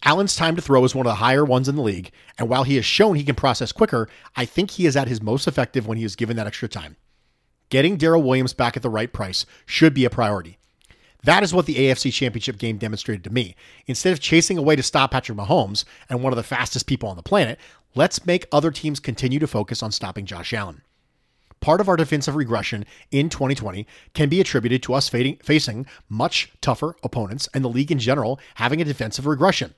Allen's 0.03 0.35
time 0.35 0.55
to 0.55 0.61
throw 0.61 0.83
is 0.83 0.93
one 0.93 1.07
of 1.07 1.11
the 1.11 1.15
higher 1.15 1.43
ones 1.43 1.67
in 1.67 1.75
the 1.75 1.81
league, 1.81 2.11
and 2.37 2.47
while 2.47 2.63
he 2.63 2.75
has 2.75 2.85
shown 2.85 3.15
he 3.15 3.23
can 3.23 3.35
process 3.35 3.71
quicker, 3.71 4.07
I 4.35 4.45
think 4.45 4.71
he 4.71 4.85
is 4.85 4.95
at 4.95 5.07
his 5.07 5.21
most 5.21 5.47
effective 5.47 5.87
when 5.87 5.97
he 5.97 6.03
is 6.03 6.15
given 6.15 6.37
that 6.37 6.47
extra 6.47 6.67
time. 6.67 6.95
Getting 7.69 7.97
Daryl 7.97 8.23
Williams 8.23 8.53
back 8.53 8.77
at 8.77 8.83
the 8.83 8.89
right 8.89 9.11
price 9.11 9.45
should 9.65 9.93
be 9.95 10.05
a 10.05 10.09
priority. 10.09 10.59
That 11.27 11.43
is 11.43 11.53
what 11.53 11.65
the 11.65 11.75
AFC 11.75 12.13
Championship 12.13 12.57
game 12.57 12.77
demonstrated 12.77 13.25
to 13.25 13.29
me. 13.29 13.53
Instead 13.85 14.13
of 14.13 14.21
chasing 14.21 14.57
away 14.57 14.77
to 14.77 14.81
stop 14.81 15.11
Patrick 15.11 15.37
Mahomes 15.37 15.83
and 16.09 16.23
one 16.23 16.31
of 16.31 16.37
the 16.37 16.41
fastest 16.41 16.87
people 16.87 17.09
on 17.09 17.17
the 17.17 17.21
planet, 17.21 17.59
let's 17.95 18.25
make 18.25 18.47
other 18.49 18.71
teams 18.71 19.01
continue 19.01 19.37
to 19.37 19.45
focus 19.45 19.83
on 19.83 19.91
stopping 19.91 20.25
Josh 20.25 20.53
Allen. 20.53 20.83
Part 21.59 21.81
of 21.81 21.89
our 21.89 21.97
defensive 21.97 22.37
regression 22.37 22.85
in 23.11 23.27
2020 23.27 23.85
can 24.13 24.29
be 24.29 24.39
attributed 24.39 24.81
to 24.83 24.93
us 24.93 25.09
facing 25.09 25.85
much 26.07 26.53
tougher 26.61 26.95
opponents 27.03 27.49
and 27.53 27.61
the 27.61 27.67
league 27.67 27.91
in 27.91 27.99
general 27.99 28.39
having 28.55 28.79
a 28.79 28.85
defensive 28.85 29.25
regression. 29.25 29.75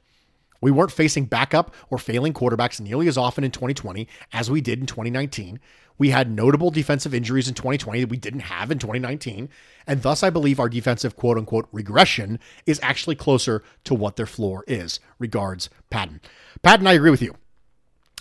We 0.61 0.69
weren't 0.69 0.91
facing 0.91 1.25
backup 1.25 1.73
or 1.89 1.97
failing 1.97 2.33
quarterbacks 2.33 2.79
nearly 2.79 3.07
as 3.07 3.17
often 3.17 3.43
in 3.43 3.49
2020 3.49 4.07
as 4.33 4.51
we 4.51 4.61
did 4.61 4.79
in 4.79 4.85
2019. 4.85 5.59
We 5.99 6.09
had 6.09 6.31
notable 6.31 6.71
defensive 6.71 7.13
injuries 7.13 7.47
in 7.47 7.53
2020 7.53 7.99
that 7.99 8.09
we 8.09 8.17
didn't 8.17 8.39
have 8.39 8.71
in 8.71 8.79
2019. 8.79 9.49
And 9.85 10.01
thus, 10.01 10.23
I 10.23 10.31
believe 10.31 10.59
our 10.59 10.69
defensive 10.69 11.15
quote 11.15 11.37
unquote 11.37 11.67
regression 11.71 12.39
is 12.65 12.79
actually 12.81 13.15
closer 13.15 13.63
to 13.83 13.93
what 13.93 14.15
their 14.15 14.25
floor 14.25 14.63
is. 14.67 14.99
Regards, 15.19 15.69
Padden. 15.91 16.21
Padden, 16.63 16.87
I 16.87 16.93
agree 16.93 17.11
with 17.11 17.21
you. 17.21 17.35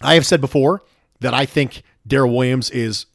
I 0.02 0.14
have 0.14 0.26
said 0.26 0.40
before 0.40 0.82
that 1.20 1.32
I 1.32 1.46
think 1.46 1.82
Daryl 2.06 2.34
Williams 2.34 2.68
is 2.70 3.06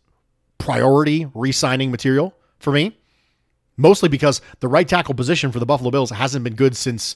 priority 0.58 1.28
re 1.34 1.52
signing 1.52 1.92
material 1.92 2.34
for 2.58 2.72
me, 2.72 2.98
mostly 3.76 4.08
because 4.08 4.42
the 4.62 4.68
right 4.68 4.88
tackle 4.88 5.14
position 5.14 5.52
for 5.52 5.60
the 5.60 5.66
Buffalo 5.66 5.92
Bills 5.92 6.10
hasn't 6.10 6.44
been 6.44 6.56
good 6.56 6.76
since 6.78 7.16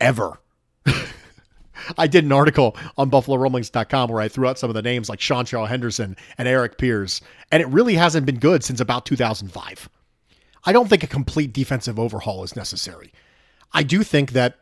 ever. 0.00 0.40
I 1.98 2.06
did 2.06 2.24
an 2.24 2.32
article 2.32 2.76
on 2.96 3.10
BuffaloRumblings.com 3.10 4.10
where 4.10 4.20
I 4.20 4.28
threw 4.28 4.46
out 4.46 4.58
some 4.58 4.70
of 4.70 4.74
the 4.74 4.82
names 4.82 5.08
like 5.08 5.18
Seantrel 5.18 5.68
Henderson 5.68 6.16
and 6.38 6.48
Erik 6.48 6.78
Pears, 6.78 7.20
and 7.50 7.62
it 7.62 7.68
really 7.68 7.94
hasn't 7.94 8.26
been 8.26 8.38
good 8.38 8.64
since 8.64 8.80
about 8.80 9.06
2005. 9.06 9.88
I 10.64 10.72
don't 10.72 10.88
think 10.88 11.02
a 11.02 11.08
complete 11.08 11.52
defensive 11.52 11.98
overhaul 11.98 12.44
is 12.44 12.56
necessary. 12.56 13.12
I 13.72 13.82
do 13.82 14.02
think 14.02 14.32
that 14.32 14.58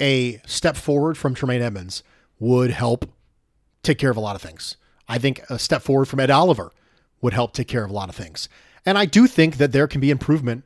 a 0.00 0.40
step 0.46 0.76
forward 0.76 1.18
from 1.18 1.34
Tremaine 1.34 1.62
Edmunds 1.62 2.02
would 2.38 2.70
help 2.70 3.10
take 3.82 3.98
care 3.98 4.10
of 4.10 4.16
a 4.16 4.20
lot 4.20 4.36
of 4.36 4.42
things. 4.42 4.76
I 5.08 5.18
think 5.18 5.42
a 5.50 5.58
step 5.58 5.82
forward 5.82 6.06
from 6.06 6.20
Ed 6.20 6.30
Oliver 6.30 6.72
would 7.20 7.34
help 7.34 7.52
take 7.52 7.68
care 7.68 7.84
of 7.84 7.90
a 7.90 7.94
lot 7.94 8.08
of 8.08 8.14
things. 8.14 8.48
And 8.86 8.98
I 8.98 9.04
do 9.04 9.26
think 9.26 9.56
that 9.58 9.72
there 9.72 9.86
can 9.86 10.00
be 10.00 10.10
improvement 10.10 10.64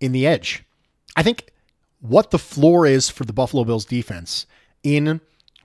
in 0.00 0.12
the 0.12 0.26
edge. 0.26 0.64
I 1.16 1.22
think 1.22 1.50
what 2.00 2.30
the 2.30 2.38
floor 2.38 2.86
is 2.86 3.08
for 3.08 3.24
the 3.24 3.32
Buffalo 3.32 3.64
Bills 3.64 3.84
defense 3.84 4.46
in 4.82 5.20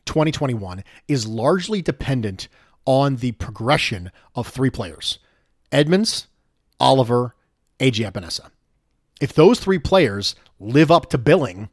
2021 0.05 0.83
is 1.07 1.27
largely 1.27 1.81
dependent 1.81 2.47
on 2.85 3.17
the 3.17 3.31
progression 3.33 4.11
of 4.35 4.47
three 4.47 4.69
players 4.69 5.19
Edmunds, 5.71 6.27
Oliver, 6.79 7.35
AJ 7.79 8.11
Epenesa. 8.11 8.51
If 9.19 9.33
those 9.33 9.59
three 9.59 9.79
players 9.79 10.35
live 10.59 10.91
up 10.91 11.09
to 11.09 11.17
billing 11.17 11.69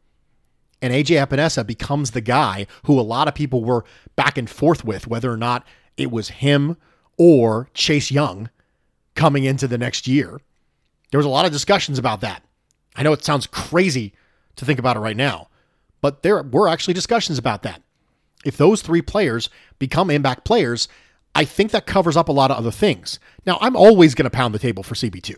and 0.80 0.92
AJ 0.92 1.26
Epenesa 1.26 1.66
becomes 1.66 2.12
the 2.12 2.20
guy 2.20 2.66
who 2.84 2.98
a 2.98 3.02
lot 3.02 3.28
of 3.28 3.34
people 3.34 3.64
were 3.64 3.84
back 4.16 4.38
and 4.38 4.48
forth 4.48 4.84
with, 4.84 5.06
whether 5.06 5.30
or 5.30 5.36
not 5.36 5.66
it 5.96 6.10
was 6.10 6.28
him 6.28 6.76
or 7.18 7.68
Chase 7.74 8.10
Young 8.10 8.48
coming 9.14 9.44
into 9.44 9.68
the 9.68 9.76
next 9.76 10.06
year, 10.08 10.40
there 11.10 11.18
was 11.18 11.26
a 11.26 11.30
lot 11.30 11.44
of 11.44 11.52
discussions 11.52 11.98
about 11.98 12.20
that. 12.22 12.42
I 12.96 13.02
know 13.02 13.12
it 13.12 13.24
sounds 13.24 13.46
crazy 13.46 14.14
to 14.56 14.64
think 14.64 14.78
about 14.78 14.96
it 14.96 15.00
right 15.00 15.16
now, 15.16 15.48
but 16.00 16.22
there 16.22 16.42
were 16.42 16.68
actually 16.68 16.94
discussions 16.94 17.38
about 17.38 17.62
that. 17.62 17.82
If 18.44 18.56
those 18.56 18.82
three 18.82 19.02
players 19.02 19.50
become 19.78 20.10
impact 20.10 20.44
players, 20.44 20.88
I 21.34 21.44
think 21.44 21.70
that 21.70 21.86
covers 21.86 22.16
up 22.16 22.28
a 22.28 22.32
lot 22.32 22.50
of 22.50 22.56
other 22.56 22.70
things. 22.70 23.18
Now, 23.46 23.58
I'm 23.60 23.76
always 23.76 24.14
going 24.14 24.24
to 24.24 24.36
pound 24.36 24.54
the 24.54 24.58
table 24.58 24.82
for 24.82 24.94
CB2. 24.94 25.34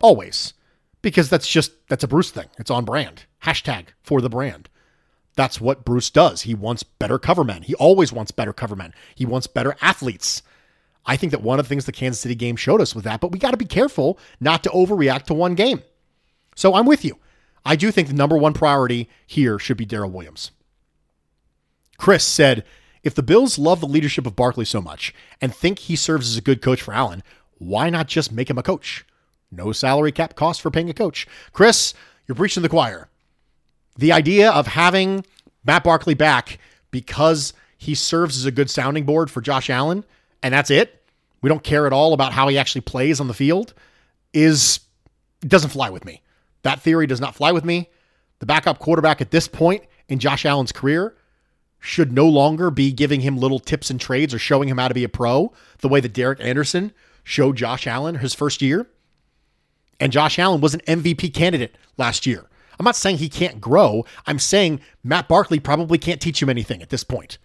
Always. 0.00 0.54
Because 1.02 1.28
that's 1.30 1.46
just, 1.46 1.72
that's 1.88 2.04
a 2.04 2.08
Bruce 2.08 2.30
thing. 2.30 2.48
It's 2.58 2.70
on 2.70 2.84
brand. 2.84 3.24
Hashtag 3.44 3.88
for 4.02 4.20
the 4.20 4.30
brand. 4.30 4.68
That's 5.36 5.60
what 5.60 5.84
Bruce 5.84 6.10
does. 6.10 6.42
He 6.42 6.54
wants 6.54 6.82
better 6.82 7.18
cover 7.18 7.44
men. 7.44 7.62
He 7.62 7.74
always 7.74 8.12
wants 8.12 8.32
better 8.32 8.54
cover 8.54 8.74
men. 8.74 8.94
He 9.14 9.26
wants 9.26 9.46
better 9.46 9.76
athletes. 9.82 10.42
I 11.04 11.16
think 11.16 11.30
that 11.30 11.42
one 11.42 11.60
of 11.60 11.66
the 11.66 11.68
things 11.68 11.84
the 11.84 11.92
Kansas 11.92 12.20
City 12.20 12.34
game 12.34 12.56
showed 12.56 12.80
us 12.80 12.94
was 12.94 13.04
that, 13.04 13.20
but 13.20 13.30
we 13.30 13.38
got 13.38 13.52
to 13.52 13.56
be 13.56 13.66
careful 13.66 14.18
not 14.40 14.64
to 14.64 14.70
overreact 14.70 15.24
to 15.24 15.34
one 15.34 15.54
game. 15.54 15.82
So 16.56 16.74
I'm 16.74 16.86
with 16.86 17.04
you. 17.04 17.18
I 17.66 17.74
do 17.76 17.90
think 17.90 18.06
the 18.06 18.14
number 18.14 18.36
one 18.36 18.52
priority 18.52 19.08
here 19.26 19.58
should 19.58 19.76
be 19.76 19.84
Daryl 19.84 20.12
Williams. 20.12 20.52
Chris 21.98 22.24
said, 22.24 22.64
if 23.02 23.14
the 23.14 23.22
Bills 23.22 23.58
love 23.58 23.80
the 23.80 23.86
leadership 23.86 24.26
of 24.26 24.36
Barkley 24.36 24.64
so 24.64 24.80
much 24.80 25.12
and 25.40 25.54
think 25.54 25.80
he 25.80 25.96
serves 25.96 26.30
as 26.30 26.36
a 26.36 26.42
good 26.42 26.62
coach 26.62 26.80
for 26.80 26.94
Allen, 26.94 27.22
why 27.58 27.90
not 27.90 28.06
just 28.06 28.32
make 28.32 28.48
him 28.48 28.58
a 28.58 28.62
coach? 28.62 29.04
No 29.50 29.72
salary 29.72 30.12
cap 30.12 30.36
cost 30.36 30.60
for 30.60 30.70
paying 30.70 30.90
a 30.90 30.94
coach. 30.94 31.26
Chris, 31.52 31.92
you're 32.26 32.36
preaching 32.36 32.62
the 32.62 32.68
choir. 32.68 33.08
The 33.98 34.12
idea 34.12 34.50
of 34.50 34.68
having 34.68 35.24
Matt 35.64 35.84
Barkley 35.84 36.14
back 36.14 36.58
because 36.90 37.52
he 37.76 37.94
serves 37.94 38.36
as 38.36 38.44
a 38.44 38.50
good 38.50 38.70
sounding 38.70 39.04
board 39.04 39.30
for 39.30 39.40
Josh 39.40 39.70
Allen, 39.70 40.04
and 40.42 40.54
that's 40.54 40.70
it. 40.70 41.02
We 41.42 41.48
don't 41.48 41.64
care 41.64 41.86
at 41.86 41.92
all 41.92 42.12
about 42.12 42.32
how 42.32 42.48
he 42.48 42.58
actually 42.58 42.82
plays 42.82 43.20
on 43.20 43.28
the 43.28 43.34
field. 43.34 43.74
Is 44.32 44.80
doesn't 45.40 45.70
fly 45.70 45.90
with 45.90 46.04
me. 46.04 46.22
That 46.66 46.80
theory 46.80 47.06
does 47.06 47.20
not 47.20 47.36
fly 47.36 47.52
with 47.52 47.64
me. 47.64 47.90
The 48.40 48.46
backup 48.46 48.80
quarterback 48.80 49.20
at 49.20 49.30
this 49.30 49.46
point 49.46 49.84
in 50.08 50.18
Josh 50.18 50.44
Allen's 50.44 50.72
career 50.72 51.14
should 51.78 52.10
no 52.10 52.26
longer 52.26 52.72
be 52.72 52.90
giving 52.90 53.20
him 53.20 53.38
little 53.38 53.60
tips 53.60 53.88
and 53.88 54.00
trades 54.00 54.34
or 54.34 54.40
showing 54.40 54.68
him 54.68 54.78
how 54.78 54.88
to 54.88 54.94
be 54.94 55.04
a 55.04 55.08
pro 55.08 55.52
the 55.78 55.86
way 55.86 56.00
that 56.00 56.12
Derek 56.12 56.40
Anderson 56.40 56.90
showed 57.22 57.56
Josh 57.56 57.86
Allen 57.86 58.16
his 58.16 58.34
first 58.34 58.62
year. 58.62 58.88
And 60.00 60.10
Josh 60.10 60.40
Allen 60.40 60.60
was 60.60 60.74
an 60.74 60.80
MVP 60.88 61.32
candidate 61.32 61.78
last 61.98 62.26
year. 62.26 62.44
I'm 62.80 62.84
not 62.84 62.96
saying 62.96 63.18
he 63.18 63.28
can't 63.28 63.60
grow. 63.60 64.04
I'm 64.26 64.40
saying 64.40 64.80
Matt 65.04 65.28
Barkley 65.28 65.60
probably 65.60 65.98
can't 65.98 66.20
teach 66.20 66.42
him 66.42 66.50
anything 66.50 66.82
at 66.82 66.90
this 66.90 67.04
point. 67.04 67.38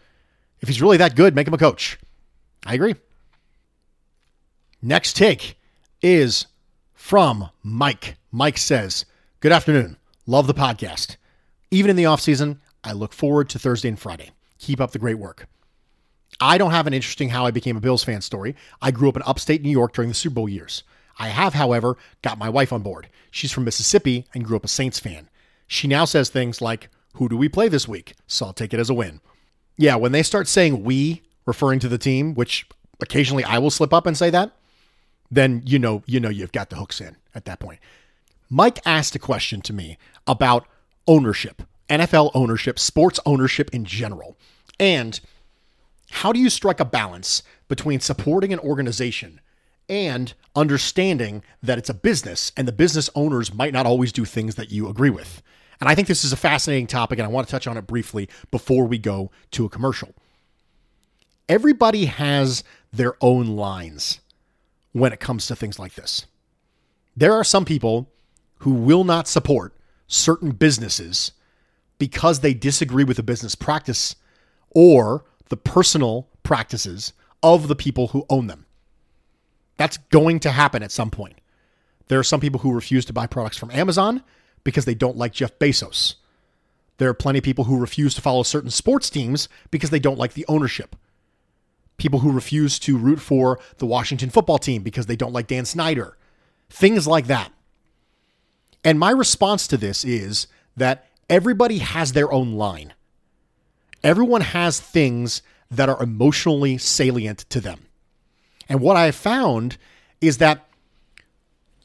If 0.61 0.67
he's 0.67 0.81
really 0.81 0.97
that 0.97 1.15
good, 1.15 1.35
make 1.35 1.47
him 1.47 1.53
a 1.53 1.59
coach. 1.59 1.99
I 2.65 2.73
agree. 2.73 2.95
Next 4.81 5.15
take 5.15 5.59
is 6.01 6.47
from 6.95 7.51
Mike. 7.61 8.17
Mike 8.31 8.57
says, 8.57 9.05
Good 9.41 9.51
afternoon. 9.51 9.97
Love 10.27 10.45
the 10.45 10.53
podcast. 10.53 11.15
Even 11.71 11.89
in 11.89 11.95
the 11.95 12.03
offseason, 12.03 12.59
I 12.83 12.91
look 12.91 13.11
forward 13.11 13.49
to 13.49 13.57
Thursday 13.57 13.89
and 13.89 13.97
Friday. 13.97 14.29
Keep 14.59 14.79
up 14.79 14.91
the 14.91 14.99
great 14.99 15.17
work. 15.17 15.47
I 16.39 16.59
don't 16.59 16.69
have 16.69 16.85
an 16.85 16.93
interesting 16.93 17.29
how 17.29 17.47
I 17.47 17.49
became 17.49 17.75
a 17.75 17.81
Bills 17.81 18.03
fan 18.03 18.21
story. 18.21 18.55
I 18.83 18.91
grew 18.91 19.09
up 19.09 19.15
in 19.15 19.23
upstate 19.25 19.63
New 19.63 19.71
York 19.71 19.93
during 19.93 20.09
the 20.09 20.13
Super 20.13 20.35
Bowl 20.35 20.47
years. 20.47 20.83
I 21.17 21.29
have, 21.29 21.55
however, 21.55 21.97
got 22.21 22.37
my 22.37 22.49
wife 22.49 22.71
on 22.71 22.83
board. 22.83 23.09
She's 23.31 23.51
from 23.51 23.63
Mississippi 23.63 24.27
and 24.35 24.45
grew 24.45 24.57
up 24.57 24.63
a 24.63 24.67
Saints 24.67 24.99
fan. 24.99 25.27
She 25.65 25.87
now 25.87 26.05
says 26.05 26.29
things 26.29 26.61
like, 26.61 26.89
Who 27.15 27.27
do 27.27 27.35
we 27.35 27.49
play 27.49 27.67
this 27.67 27.87
week? 27.87 28.13
So 28.27 28.45
I'll 28.45 28.53
take 28.53 28.75
it 28.75 28.79
as 28.79 28.91
a 28.91 28.93
win. 28.93 29.21
Yeah, 29.75 29.95
when 29.95 30.11
they 30.11 30.21
start 30.21 30.49
saying 30.49 30.83
we, 30.83 31.23
referring 31.47 31.79
to 31.79 31.89
the 31.89 31.97
team, 31.97 32.35
which 32.35 32.67
occasionally 32.99 33.43
I 33.43 33.57
will 33.57 33.71
slip 33.71 33.91
up 33.91 34.05
and 34.05 34.15
say 34.15 34.29
that, 34.29 34.51
then 35.31 35.63
you 35.65 35.79
know 35.79 36.03
you 36.05 36.19
know 36.19 36.29
you've 36.29 36.51
got 36.51 36.69
the 36.69 36.75
hooks 36.75 37.01
in 37.01 37.17
at 37.33 37.45
that 37.45 37.59
point. 37.59 37.79
Mike 38.53 38.85
asked 38.85 39.15
a 39.15 39.19
question 39.19 39.61
to 39.61 39.71
me 39.71 39.97
about 40.27 40.67
ownership, 41.07 41.63
NFL 41.89 42.31
ownership, 42.33 42.77
sports 42.77 43.17
ownership 43.25 43.69
in 43.71 43.85
general. 43.85 44.37
And 44.77 45.21
how 46.09 46.33
do 46.33 46.39
you 46.39 46.49
strike 46.49 46.81
a 46.81 46.85
balance 46.85 47.43
between 47.69 48.01
supporting 48.01 48.51
an 48.51 48.59
organization 48.59 49.39
and 49.87 50.33
understanding 50.53 51.43
that 51.63 51.77
it's 51.77 51.89
a 51.89 51.93
business 51.93 52.51
and 52.57 52.67
the 52.67 52.73
business 52.73 53.09
owners 53.15 53.53
might 53.53 53.71
not 53.71 53.85
always 53.85 54.11
do 54.11 54.25
things 54.25 54.55
that 54.55 54.69
you 54.69 54.89
agree 54.89 55.09
with? 55.09 55.41
And 55.79 55.89
I 55.89 55.95
think 55.95 56.09
this 56.09 56.25
is 56.25 56.33
a 56.33 56.37
fascinating 56.37 56.87
topic, 56.87 57.19
and 57.19 57.25
I 57.25 57.29
want 57.29 57.47
to 57.47 57.51
touch 57.51 57.67
on 57.67 57.77
it 57.77 57.87
briefly 57.87 58.27
before 58.51 58.85
we 58.85 58.97
go 58.97 59.31
to 59.51 59.63
a 59.63 59.69
commercial. 59.69 60.13
Everybody 61.47 62.05
has 62.05 62.65
their 62.91 63.15
own 63.21 63.55
lines 63.55 64.19
when 64.91 65.13
it 65.13 65.21
comes 65.21 65.47
to 65.47 65.55
things 65.55 65.79
like 65.79 65.95
this. 65.95 66.25
There 67.15 67.33
are 67.33 67.45
some 67.45 67.63
people 67.63 68.09
who 68.61 68.71
will 68.71 69.03
not 69.03 69.27
support 69.27 69.73
certain 70.07 70.51
businesses 70.51 71.31
because 71.97 72.39
they 72.39 72.53
disagree 72.53 73.03
with 73.03 73.17
the 73.17 73.23
business 73.23 73.55
practice 73.55 74.15
or 74.71 75.23
the 75.49 75.57
personal 75.57 76.27
practices 76.43 77.13
of 77.43 77.67
the 77.67 77.75
people 77.75 78.07
who 78.07 78.25
own 78.29 78.47
them. 78.47 78.65
That's 79.77 79.97
going 79.97 80.39
to 80.41 80.51
happen 80.51 80.83
at 80.83 80.91
some 80.91 81.11
point. 81.11 81.39
There 82.07 82.19
are 82.19 82.23
some 82.23 82.39
people 82.39 82.59
who 82.59 82.73
refuse 82.73 83.05
to 83.05 83.13
buy 83.13 83.27
products 83.27 83.57
from 83.57 83.71
Amazon 83.71 84.23
because 84.63 84.85
they 84.85 84.95
don't 84.95 85.17
like 85.17 85.33
Jeff 85.33 85.57
Bezos. 85.59 86.15
There 86.97 87.09
are 87.09 87.13
plenty 87.13 87.39
of 87.39 87.45
people 87.45 87.63
who 87.63 87.79
refuse 87.79 88.13
to 88.15 88.21
follow 88.21 88.43
certain 88.43 88.69
sports 88.69 89.09
teams 89.09 89.49
because 89.71 89.89
they 89.89 89.99
don't 89.99 90.19
like 90.19 90.33
the 90.33 90.45
ownership 90.47 90.95
people 92.01 92.19
who 92.19 92.31
refuse 92.31 92.79
to 92.79 92.97
root 92.97 93.19
for 93.21 93.59
the 93.77 93.85
Washington 93.85 94.31
football 94.31 94.57
team 94.57 94.81
because 94.81 95.05
they 95.05 95.15
don't 95.15 95.33
like 95.33 95.45
Dan 95.45 95.65
Snyder, 95.65 96.17
things 96.67 97.05
like 97.05 97.27
that. 97.27 97.51
And 98.83 98.99
my 98.99 99.11
response 99.11 99.67
to 99.67 99.77
this 99.77 100.03
is 100.03 100.47
that 100.75 101.05
everybody 101.29 101.79
has 101.79 102.13
their 102.13 102.31
own 102.31 102.53
line. 102.53 102.93
Everyone 104.03 104.41
has 104.41 104.79
things 104.79 105.41
that 105.69 105.89
are 105.89 106.01
emotionally 106.01 106.77
salient 106.77 107.39
to 107.49 107.61
them. 107.61 107.87
And 108.67 108.81
what 108.81 108.97
I 108.97 109.05
have 109.05 109.15
found 109.15 109.77
is 110.19 110.37
that 110.39 110.67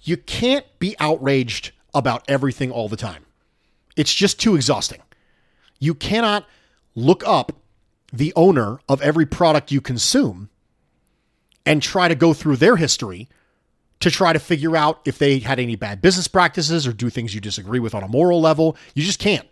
you 0.02 0.16
can't 0.16 0.64
be 0.78 0.96
outraged 0.98 1.72
about 1.92 2.24
everything 2.28 2.70
all 2.70 2.88
the 2.88 2.96
time. 2.96 3.24
It's 3.96 4.14
just 4.14 4.40
too 4.40 4.54
exhausting. 4.54 5.02
You 5.78 5.94
cannot 5.94 6.46
look 6.94 7.26
up 7.26 7.52
the 8.12 8.32
owner 8.36 8.78
of 8.88 9.02
every 9.02 9.26
product 9.26 9.72
you 9.72 9.80
consume 9.80 10.48
and 11.64 11.82
try 11.82 12.08
to 12.08 12.14
go 12.14 12.32
through 12.32 12.56
their 12.56 12.76
history 12.76 13.28
to 14.00 14.10
try 14.10 14.32
to 14.32 14.38
figure 14.38 14.76
out 14.76 15.00
if 15.04 15.18
they 15.18 15.38
had 15.38 15.58
any 15.58 15.76
bad 15.76 16.02
business 16.02 16.28
practices 16.28 16.86
or 16.86 16.92
do 16.92 17.10
things 17.10 17.34
you 17.34 17.40
disagree 17.40 17.78
with 17.78 17.94
on 17.94 18.02
a 18.02 18.08
moral 18.08 18.40
level. 18.40 18.76
You 18.94 19.02
just 19.02 19.18
can't. 19.18 19.46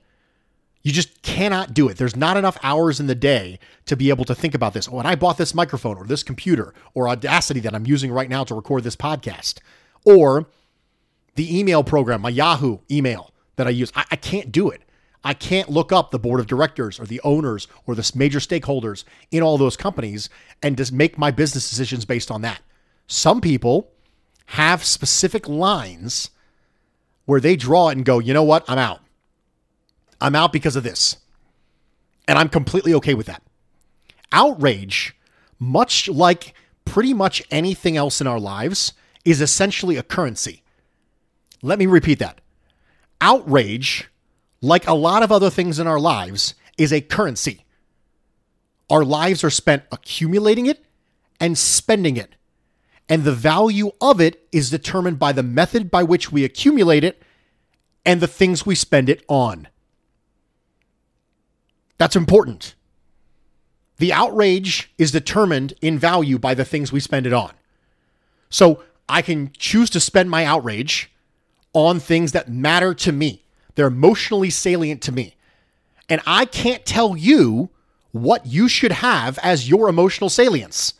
You 0.82 0.92
just 0.92 1.22
cannot 1.22 1.72
do 1.72 1.88
it. 1.88 1.96
There's 1.96 2.14
not 2.14 2.36
enough 2.36 2.58
hours 2.62 3.00
in 3.00 3.06
the 3.06 3.14
day 3.14 3.58
to 3.86 3.96
be 3.96 4.10
able 4.10 4.26
to 4.26 4.34
think 4.34 4.54
about 4.54 4.74
this. 4.74 4.86
Oh, 4.86 4.98
and 4.98 5.08
I 5.08 5.14
bought 5.14 5.38
this 5.38 5.54
microphone 5.54 5.96
or 5.96 6.04
this 6.04 6.22
computer 6.22 6.74
or 6.92 7.08
Audacity 7.08 7.60
that 7.60 7.74
I'm 7.74 7.86
using 7.86 8.12
right 8.12 8.28
now 8.28 8.44
to 8.44 8.54
record 8.54 8.84
this 8.84 8.96
podcast 8.96 9.60
or 10.04 10.46
the 11.36 11.58
email 11.58 11.82
program, 11.82 12.20
my 12.20 12.28
Yahoo 12.28 12.78
email 12.90 13.32
that 13.56 13.66
I 13.66 13.70
use. 13.70 13.92
I, 13.96 14.04
I 14.10 14.16
can't 14.16 14.52
do 14.52 14.68
it. 14.68 14.82
I 15.24 15.32
can't 15.32 15.70
look 15.70 15.90
up 15.90 16.10
the 16.10 16.18
board 16.18 16.38
of 16.38 16.46
directors 16.46 17.00
or 17.00 17.06
the 17.06 17.20
owners 17.24 17.66
or 17.86 17.94
the 17.94 18.12
major 18.14 18.38
stakeholders 18.38 19.04
in 19.30 19.42
all 19.42 19.56
those 19.56 19.78
companies 19.78 20.28
and 20.62 20.76
just 20.76 20.92
make 20.92 21.16
my 21.16 21.30
business 21.30 21.70
decisions 21.70 22.04
based 22.04 22.30
on 22.30 22.42
that. 22.42 22.60
Some 23.06 23.40
people 23.40 23.90
have 24.46 24.84
specific 24.84 25.48
lines 25.48 26.30
where 27.24 27.40
they 27.40 27.56
draw 27.56 27.88
it 27.88 27.96
and 27.96 28.04
go, 28.04 28.18
you 28.18 28.34
know 28.34 28.42
what? 28.42 28.64
I'm 28.68 28.78
out. 28.78 29.00
I'm 30.20 30.34
out 30.34 30.52
because 30.52 30.76
of 30.76 30.84
this. 30.84 31.16
And 32.28 32.38
I'm 32.38 32.48
completely 32.48 32.94
okay 32.94 33.14
with 33.14 33.26
that. 33.26 33.42
Outrage, 34.32 35.16
much 35.58 36.08
like 36.08 36.54
pretty 36.84 37.14
much 37.14 37.42
anything 37.50 37.96
else 37.96 38.20
in 38.20 38.26
our 38.26 38.40
lives, 38.40 38.92
is 39.24 39.40
essentially 39.40 39.96
a 39.96 40.02
currency. 40.02 40.62
Let 41.62 41.78
me 41.78 41.86
repeat 41.86 42.18
that. 42.18 42.40
Outrage 43.20 44.08
like 44.64 44.86
a 44.86 44.94
lot 44.94 45.22
of 45.22 45.30
other 45.30 45.50
things 45.50 45.78
in 45.78 45.86
our 45.86 46.00
lives, 46.00 46.54
is 46.78 46.90
a 46.90 47.00
currency. 47.02 47.64
Our 48.88 49.04
lives 49.04 49.44
are 49.44 49.50
spent 49.50 49.82
accumulating 49.92 50.64
it 50.66 50.82
and 51.38 51.56
spending 51.58 52.16
it. 52.16 52.34
And 53.08 53.24
the 53.24 53.32
value 53.32 53.92
of 54.00 54.20
it 54.20 54.46
is 54.50 54.70
determined 54.70 55.18
by 55.18 55.32
the 55.32 55.42
method 55.42 55.90
by 55.90 56.02
which 56.02 56.32
we 56.32 56.44
accumulate 56.44 57.04
it 57.04 57.22
and 58.04 58.20
the 58.20 58.26
things 58.26 58.64
we 58.64 58.74
spend 58.74 59.08
it 59.08 59.22
on. 59.28 59.68
That's 61.98 62.16
important. 62.16 62.74
The 63.98 64.12
outrage 64.12 64.92
is 64.98 65.10
determined 65.12 65.74
in 65.80 65.98
value 65.98 66.38
by 66.38 66.54
the 66.54 66.64
things 66.64 66.92
we 66.92 67.00
spend 67.00 67.26
it 67.26 67.32
on. 67.32 67.52
So 68.48 68.82
I 69.08 69.22
can 69.22 69.52
choose 69.56 69.90
to 69.90 70.00
spend 70.00 70.30
my 70.30 70.44
outrage 70.44 71.10
on 71.72 72.00
things 72.00 72.32
that 72.32 72.48
matter 72.48 72.94
to 72.94 73.12
me. 73.12 73.44
They're 73.74 73.86
emotionally 73.86 74.50
salient 74.50 75.02
to 75.02 75.12
me. 75.12 75.36
And 76.08 76.20
I 76.26 76.44
can't 76.44 76.84
tell 76.84 77.16
you 77.16 77.70
what 78.12 78.46
you 78.46 78.68
should 78.68 78.92
have 78.92 79.38
as 79.38 79.68
your 79.68 79.88
emotional 79.88 80.30
salience. 80.30 80.94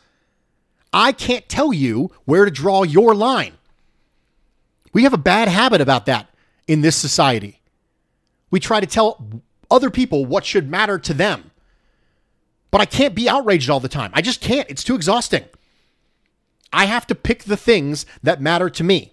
I 0.95 1.11
can't 1.11 1.49
tell 1.49 1.73
you 1.73 2.09
where 2.23 2.45
to 2.45 2.51
draw 2.51 2.83
your 2.83 3.13
line. 3.13 3.51
We 4.93 5.03
have 5.03 5.13
a 5.13 5.17
bad 5.17 5.49
habit 5.49 5.81
about 5.81 6.05
that 6.05 6.29
in 6.69 6.79
this 6.79 6.95
society. 6.95 7.59
We 8.49 8.61
try 8.61 8.79
to 8.79 8.87
tell 8.87 9.43
other 9.69 9.89
people 9.89 10.23
what 10.25 10.45
should 10.45 10.71
matter 10.71 10.97
to 10.99 11.13
them. 11.13 11.51
But 12.71 12.79
I 12.79 12.85
can't 12.85 13.13
be 13.13 13.27
outraged 13.27 13.69
all 13.69 13.81
the 13.81 13.89
time. 13.89 14.11
I 14.13 14.21
just 14.21 14.39
can't. 14.39 14.69
It's 14.69 14.85
too 14.85 14.95
exhausting. 14.95 15.43
I 16.71 16.85
have 16.85 17.05
to 17.07 17.15
pick 17.15 17.43
the 17.43 17.57
things 17.57 18.05
that 18.23 18.41
matter 18.41 18.69
to 18.69 18.83
me. 18.83 19.11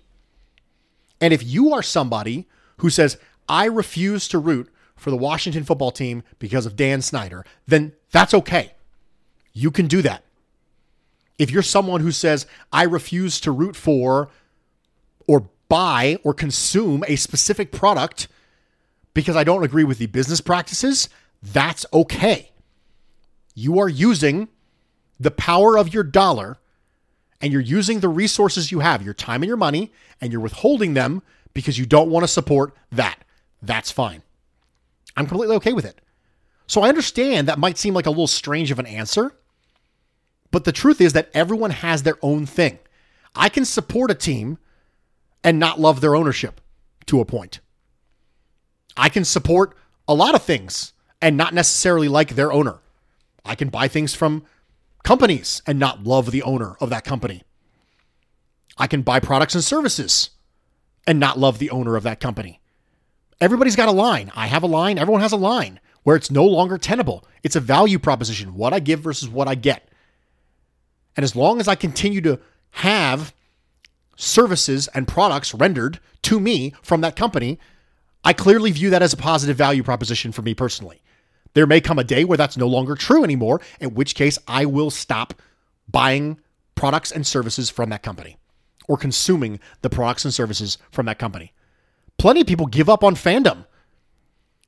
And 1.21 1.33
if 1.33 1.43
you 1.43 1.73
are 1.73 1.83
somebody 1.83 2.47
who 2.77 2.91
says, 2.91 3.19
I 3.49 3.65
refuse 3.65 4.29
to 4.29 4.39
root 4.39 4.73
for 4.95 5.11
the 5.11 5.17
Washington 5.17 5.65
football 5.65 5.91
team 5.91 6.23
because 6.39 6.65
of 6.65 6.77
Dan 6.77 7.03
Snyder, 7.03 7.45
then 7.67 7.93
that's 8.13 8.35
okay. 8.35 8.75
You 9.53 9.73
can 9.73 9.89
do 9.89 10.01
that. 10.03 10.23
If 11.39 11.51
you're 11.51 11.63
someone 11.63 12.01
who 12.01 12.13
says, 12.13 12.47
I 12.73 12.85
refuse 12.85 13.41
to 13.41 13.51
root 13.51 13.77
for 13.77 14.29
or 15.27 15.49
buy 15.69 16.19
or 16.23 16.35
consume 16.35 17.05
a 17.09 17.17
specific 17.17 17.73
product 17.73 18.29
because 19.15 19.37
I 19.37 19.45
don't 19.45 19.65
agree 19.65 19.85
with 19.85 19.99
the 19.99 20.07
business 20.07 20.41
practices, 20.41 21.09
that's 21.43 21.85
okay. 21.93 22.53
You 23.55 23.79
are 23.79 23.89
using 23.89 24.49
the 25.19 25.31
power 25.31 25.77
of 25.77 25.93
your 25.93 26.05
dollar 26.05 26.59
and 27.41 27.53
you're 27.53 27.61
using 27.61 28.01
the 28.01 28.09
resources 28.09 28.71
you 28.71 28.81
have, 28.81 29.03
your 29.03 29.15
time 29.15 29.43
and 29.43 29.49
your 29.49 29.57
money, 29.57 29.93
and 30.21 30.33
you're 30.33 30.41
withholding 30.41 30.95
them 30.95 31.23
because 31.55 31.79
you 31.79 31.87
don't 31.87 32.11
want 32.11 32.23
to 32.23 32.29
support 32.29 32.75
that. 32.93 33.19
That's 33.61 33.91
fine. 33.91 34.23
I'm 35.17 35.27
completely 35.27 35.57
okay 35.57 35.73
with 35.73 35.85
it. 35.85 36.01
So 36.67 36.83
I 36.83 36.89
understand 36.89 37.49
that 37.49 37.59
might 37.59 37.79
seem 37.79 37.95
like 37.95 38.07
a 38.07 38.11
little 38.11 38.27
strange 38.27 38.71
of 38.71 38.79
an 38.79 38.87
answer, 38.87 39.35
but 40.53 40.63
the 40.65 40.71
truth 40.71 41.01
is 41.01 41.15
that 41.15 41.31
everyone 41.35 41.71
has 41.73 42.05
their 42.05 42.19
own 42.23 42.47
thing. 42.47 42.79
I 43.35 43.49
can 43.49 43.65
support 43.65 44.13
a 44.13 44.15
team 44.15 44.59
and 45.43 45.59
not 45.59 45.81
love 45.81 46.01
their 46.01 46.15
ownership 46.15 46.61
to 47.07 47.21
a 47.21 47.25
point. 47.25 47.59
I 48.97 49.09
can 49.09 49.25
support 49.25 49.75
a 50.07 50.15
lot 50.15 50.37
of 50.37 50.43
things 50.43 50.93
and 51.21 51.37
not 51.37 51.55
necessarily 51.55 52.07
like 52.07 52.37
their 52.37 52.53
owner. 52.53 52.79
I 53.45 53.55
can 53.55 53.71
buy 53.71 53.89
things 53.89 54.15
from 54.15 54.45
companies 55.03 55.63
and 55.67 55.79
not 55.79 56.05
love 56.05 56.31
the 56.31 56.43
owner 56.43 56.77
of 56.81 56.91
that 56.91 57.05
company. 57.05 57.43
I 58.77 58.87
can 58.87 59.03
buy 59.03 59.19
products 59.19 59.55
and 59.55 59.65
services 59.65 60.31
and 61.07 61.19
not 61.19 61.39
love 61.39 61.59
the 61.59 61.71
owner 61.71 61.97
of 61.97 62.05
that 62.05 62.21
company. 62.21 62.61
Everybody's 63.41 63.77
got 63.77 63.89
a 63.89 63.93
line. 63.93 64.31
I 64.37 64.47
have 64.47 64.63
a 64.63 64.69
line. 64.69 64.99
Everyone 64.99 65.23
has 65.23 65.33
a 65.33 65.37
line 65.37 65.81
where 66.03 66.17
it's 66.17 66.31
no 66.31 66.45
longer 66.45 66.79
tenable. 66.79 67.25
It's 67.43 67.57
a 67.57 67.61
value 67.61 67.99
proposition, 67.99 68.55
what 68.55 68.73
I 68.73 68.81
give 68.81 69.01
versus 69.01 69.29
what 69.29 69.49
I 69.49 69.55
get. 69.55 69.89
And 71.17 71.25
as 71.25 71.37
long 71.37 71.61
as 71.61 71.69
I 71.69 71.75
continue 71.75 72.21
to 72.23 72.39
have 72.71 73.35
services 74.17 74.89
and 74.89 75.09
products 75.09 75.55
rendered 75.55 76.01
to 76.23 76.41
me 76.41 76.75
from 76.83 77.01
that 77.03 77.17
company, 77.17 77.59
I 78.25 78.33
clearly 78.33 78.71
view 78.71 78.91
that 78.91 79.03
as 79.03 79.13
a 79.13 79.17
positive 79.17 79.57
value 79.57 79.83
proposition 79.83 80.33
for 80.33 80.43
me 80.43 80.55
personally. 80.55 81.03
There 81.55 81.67
may 81.67 81.81
come 81.81 81.99
a 81.99 82.05
day 82.05 82.25
where 82.25 82.39
that's 82.39 82.57
no 82.57 82.67
longer 82.67 82.95
true 82.95 83.25
anymore, 83.25 83.61
in 83.81 83.95
which 83.95 84.15
case 84.15 84.39
I 84.49 84.65
will 84.65 84.91
stop 84.91 85.35
buying 85.91 86.39
products 86.75 87.11
and 87.13 87.27
services 87.27 87.69
from 87.69 87.91
that 87.91 88.03
company 88.03 88.39
or 88.89 88.97
consuming 88.97 89.61
the 89.83 89.91
products 89.91 90.25
and 90.25 90.33
services 90.33 90.79
from 90.91 91.07
that 91.07 91.19
company. 91.19 91.53
Plenty 92.19 92.43
of 92.43 92.47
people 92.47 92.67
give 92.67 92.89
up 92.89 93.05
on 93.05 93.15
fandom 93.15 93.67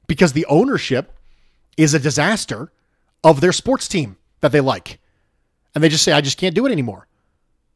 because 0.07 0.33
the 0.33 0.47
ownership 0.47 1.17
is 1.77 1.95
a 1.95 1.99
disaster 1.99 2.71
of 3.23 3.41
their 3.41 3.53
sports 3.53 3.89
team 3.89 4.17
that 4.41 4.53
they 4.53 4.61
like. 4.61 4.99
And 5.75 5.83
they 5.83 5.89
just 5.89 6.05
say, 6.05 6.13
I 6.13 6.21
just 6.21 6.39
can't 6.39 6.55
do 6.55 6.67
it 6.67 6.73
anymore. 6.73 7.09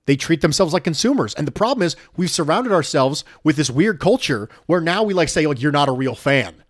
They 0.06 0.16
treat 0.16 0.40
themselves 0.40 0.72
like 0.72 0.84
consumers. 0.84 1.34
And 1.34 1.46
the 1.46 1.52
problem 1.52 1.84
is 1.84 1.94
we've 2.16 2.30
surrounded 2.30 2.72
ourselves 2.72 3.24
with 3.44 3.56
this 3.56 3.68
weird 3.68 4.00
culture 4.00 4.48
where 4.64 4.80
now 4.80 5.02
we 5.02 5.12
like 5.12 5.28
say, 5.28 5.46
like, 5.46 5.60
you're 5.60 5.70
not 5.70 5.90
a 5.90 5.92
real 5.92 6.14
fan. 6.14 6.64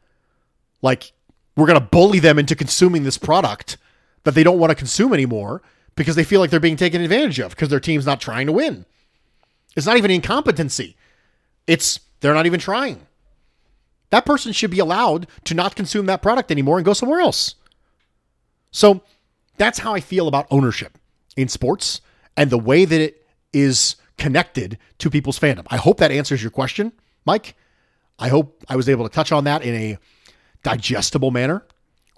Like 0.83 1.12
we're 1.57 1.67
going 1.69 1.79
to 1.79 1.87
bully 1.87 2.19
them 2.19 2.38
into 2.38 2.57
consuming 2.57 3.05
this 3.05 3.17
product 3.17 3.77
that 4.25 4.35
they 4.35 4.43
don't 4.43 4.59
want 4.59 4.71
to 4.71 4.75
consume 4.75 5.12
anymore 5.12 5.62
because 5.95 6.17
they 6.17 6.25
feel 6.25 6.41
like 6.41 6.51
they're 6.51 6.59
being 6.59 6.77
taken 6.77 7.01
advantage 7.01 7.38
of 7.38 7.51
because 7.51 7.69
their 7.69 7.79
team's 7.79 8.07
not 8.07 8.21
trying 8.21 8.47
to 8.47 8.53
win. 8.53 8.85
It's 9.77 9.87
not 9.87 9.99
even 9.99 10.11
incompetency. 10.11 10.97
It's 11.69 12.01
they're 12.19 12.35
not 12.35 12.47
even 12.47 12.59
trying. 12.59 13.07
That 14.11 14.27
person 14.27 14.51
should 14.51 14.73
be 14.73 14.81
allowed 14.81 15.29
to 15.45 15.55
not 15.55 15.77
consume 15.77 16.07
that 16.07 16.23
product 16.23 16.51
anymore 16.51 16.79
and 16.79 16.85
go 16.85 16.93
somewhere 16.93 17.21
else. 17.21 17.55
So 18.73 19.03
that's 19.59 19.79
how 19.79 19.95
I 19.95 20.01
feel 20.01 20.27
about 20.27 20.49
ownership 20.51 20.98
in 21.38 21.48
sports 21.48 22.01
and 22.37 22.51
the 22.51 22.59
way 22.59 22.85
that 22.85 23.01
it 23.01 23.24
is 23.53 23.94
connected 24.18 24.77
to 24.98 25.09
people's 25.09 25.38
fandom. 25.38 25.64
I 25.68 25.77
hope 25.77 25.98
that 25.98 26.11
answers 26.11 26.42
your 26.42 26.51
question, 26.51 26.92
Mike. 27.24 27.55
I 28.18 28.29
hope 28.29 28.64
I 28.68 28.74
was 28.74 28.88
able 28.88 29.09
to 29.09 29.14
touch 29.14 29.31
on 29.31 29.44
that 29.44 29.62
in 29.62 29.74
a 29.74 29.98
digestible 30.64 31.31
manner. 31.31 31.64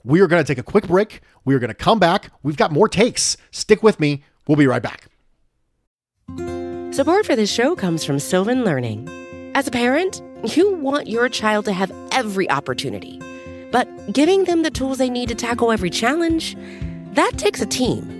We 0.03 0.23
are 0.23 0.27
going 0.27 0.43
to 0.43 0.47
take 0.47 0.57
a 0.57 0.63
quick 0.63 0.87
break. 0.87 1.21
We 1.45 1.55
are 1.55 1.59
going 1.59 1.69
to 1.69 1.75
come 1.75 1.99
back. 1.99 2.31
We've 2.43 2.57
got 2.57 2.73
more 2.73 2.89
takes. 2.89 3.37
Stick 3.51 3.83
with 3.83 4.01
me. 4.01 4.25
We'll 4.49 4.57
be 4.57 4.67
right 4.67 4.83
back. 4.83 5.09
Support 6.95 7.27
for 7.27 7.37
this 7.37 7.53
show 7.53 7.77
comes 7.77 8.03
from 8.03 8.19
Sylvan 8.19 8.65
Learning. 8.65 9.07
As 9.55 9.69
a 9.69 9.71
parent, 9.71 10.23
you 10.57 10.73
want 10.77 11.09
your 11.09 11.29
child 11.29 11.67
to 11.67 11.75
have 11.75 11.93
every 12.13 12.49
opportunity, 12.49 13.21
but 13.71 13.87
giving 14.11 14.45
them 14.45 14.63
the 14.63 14.71
tools 14.71 14.97
they 14.97 15.11
need 15.11 15.29
to 15.29 15.35
tackle 15.35 15.71
every 15.71 15.91
challenge, 15.91 16.57
that 17.13 17.33
takes 17.37 17.61
a 17.61 17.67
team. 17.67 18.20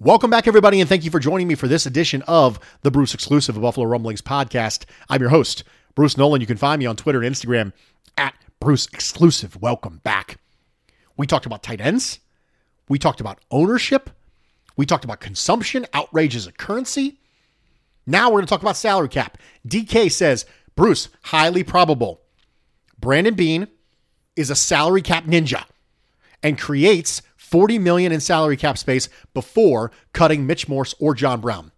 Welcome 0.00 0.30
back, 0.30 0.46
everybody, 0.46 0.78
and 0.80 0.88
thank 0.88 1.04
you 1.04 1.10
for 1.10 1.18
joining 1.18 1.48
me 1.48 1.56
for 1.56 1.66
this 1.66 1.84
edition 1.84 2.22
of 2.28 2.60
the 2.82 2.90
Bruce 2.92 3.14
Exclusive 3.14 3.56
of 3.56 3.62
Buffalo 3.62 3.84
Rumblings 3.84 4.22
podcast. 4.22 4.84
I'm 5.08 5.20
your 5.20 5.30
host, 5.30 5.64
Bruce 5.96 6.16
Nolan. 6.16 6.40
You 6.40 6.46
can 6.46 6.56
find 6.56 6.78
me 6.78 6.86
on 6.86 6.94
Twitter 6.94 7.20
and 7.20 7.34
Instagram 7.34 7.72
at 8.16 8.36
Bruce 8.60 8.86
Exclusive. 8.92 9.60
Welcome 9.60 10.00
back. 10.04 10.38
We 11.16 11.26
talked 11.26 11.46
about 11.46 11.64
tight 11.64 11.80
ends. 11.80 12.20
We 12.88 13.00
talked 13.00 13.20
about 13.20 13.40
ownership. 13.50 14.08
We 14.76 14.86
talked 14.86 15.02
about 15.02 15.18
consumption, 15.18 15.84
outrage 15.92 16.46
a 16.46 16.52
currency. 16.52 17.18
Now 18.06 18.28
we're 18.28 18.36
going 18.36 18.46
to 18.46 18.50
talk 18.50 18.62
about 18.62 18.76
salary 18.76 19.08
cap. 19.08 19.36
DK 19.66 20.12
says, 20.12 20.46
Bruce, 20.76 21.08
highly 21.22 21.64
probable. 21.64 22.20
Brandon 23.00 23.34
Beane 23.34 23.66
is 24.36 24.48
a 24.48 24.54
salary 24.54 25.02
cap 25.02 25.24
ninja 25.24 25.64
and 26.40 26.56
creates 26.56 27.20
40 27.48 27.78
million 27.78 28.12
in 28.12 28.20
salary 28.20 28.56
cap 28.56 28.76
space 28.76 29.08
before 29.32 29.90
cutting 30.12 30.46
Mitch 30.46 30.68
Morse 30.68 30.94
or 31.00 31.14
John 31.14 31.40
Brown. 31.40 31.72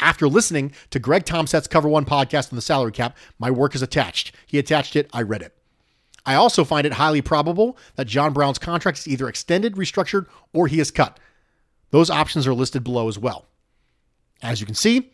After 0.00 0.26
listening 0.26 0.72
to 0.90 0.98
Greg 0.98 1.24
Tomset's 1.24 1.68
Cover 1.68 1.88
One 1.88 2.06
podcast 2.06 2.50
on 2.50 2.56
the 2.56 2.62
salary 2.62 2.92
cap, 2.92 3.16
my 3.38 3.50
work 3.50 3.74
is 3.74 3.82
attached. 3.82 4.34
He 4.46 4.58
attached 4.58 4.96
it, 4.96 5.10
I 5.12 5.22
read 5.22 5.42
it. 5.42 5.54
I 6.24 6.34
also 6.34 6.64
find 6.64 6.86
it 6.86 6.94
highly 6.94 7.20
probable 7.20 7.76
that 7.96 8.06
John 8.06 8.32
Brown's 8.32 8.58
contract 8.58 8.98
is 8.98 9.08
either 9.08 9.28
extended, 9.28 9.74
restructured, 9.74 10.26
or 10.54 10.66
he 10.66 10.80
is 10.80 10.90
cut. 10.90 11.20
Those 11.90 12.10
options 12.10 12.46
are 12.46 12.54
listed 12.54 12.82
below 12.82 13.08
as 13.08 13.18
well. 13.18 13.46
As 14.40 14.60
you 14.60 14.66
can 14.66 14.74
see, 14.74 15.10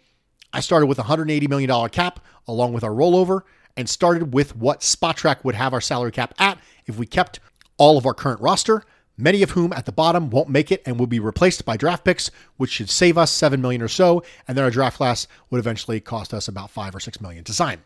I 0.53 0.61
started 0.61 0.87
with 0.87 0.99
a 0.99 1.05
$180 1.05 1.49
million 1.49 1.89
cap 1.89 2.21
along 2.47 2.73
with 2.73 2.85
our 2.85 2.93
rollover 2.93 3.41
and 3.77 3.89
started 3.89 4.33
with 4.33 4.55
what 4.55 4.81
Spotrac 4.81 5.45
would 5.45 5.55
have 5.55 5.73
our 5.73 5.81
salary 5.81 6.13
cap 6.13 6.35
at 6.39 6.59
if 6.87 6.99
we 6.99 7.07
kept 7.07 7.41
all 7.79 7.99
of 7.99 8.07
our 8.07 8.15
current 8.15 8.41
roster, 8.41 8.85
many 9.19 9.43
of 9.43 9.51
whom 9.51 9.73
at 9.73 9.85
the 9.85 9.93
bottom 9.93 10.31
won't 10.31 10.49
make 10.49 10.73
it 10.73 10.83
and 10.87 10.99
will 10.99 11.07
be 11.07 11.21
replaced 11.21 11.65
by 11.65 11.77
draft 11.77 12.05
picks, 12.05 12.31
which 12.57 12.71
should 12.71 12.89
save 12.89 13.19
us 13.19 13.31
7 13.31 13.61
million 13.61 13.83
or 13.83 13.89
so, 13.89 14.23
and 14.47 14.57
then 14.57 14.65
our 14.65 14.71
draft 14.71 14.97
class 14.97 15.27
would 15.51 15.59
eventually 15.59 16.01
cost 16.01 16.33
us 16.33 16.49
about 16.49 16.71
5 16.71 16.95
or 16.95 17.01
6 17.01 17.21
million 17.21 17.45
to 17.45 17.53
sign. 17.53 17.83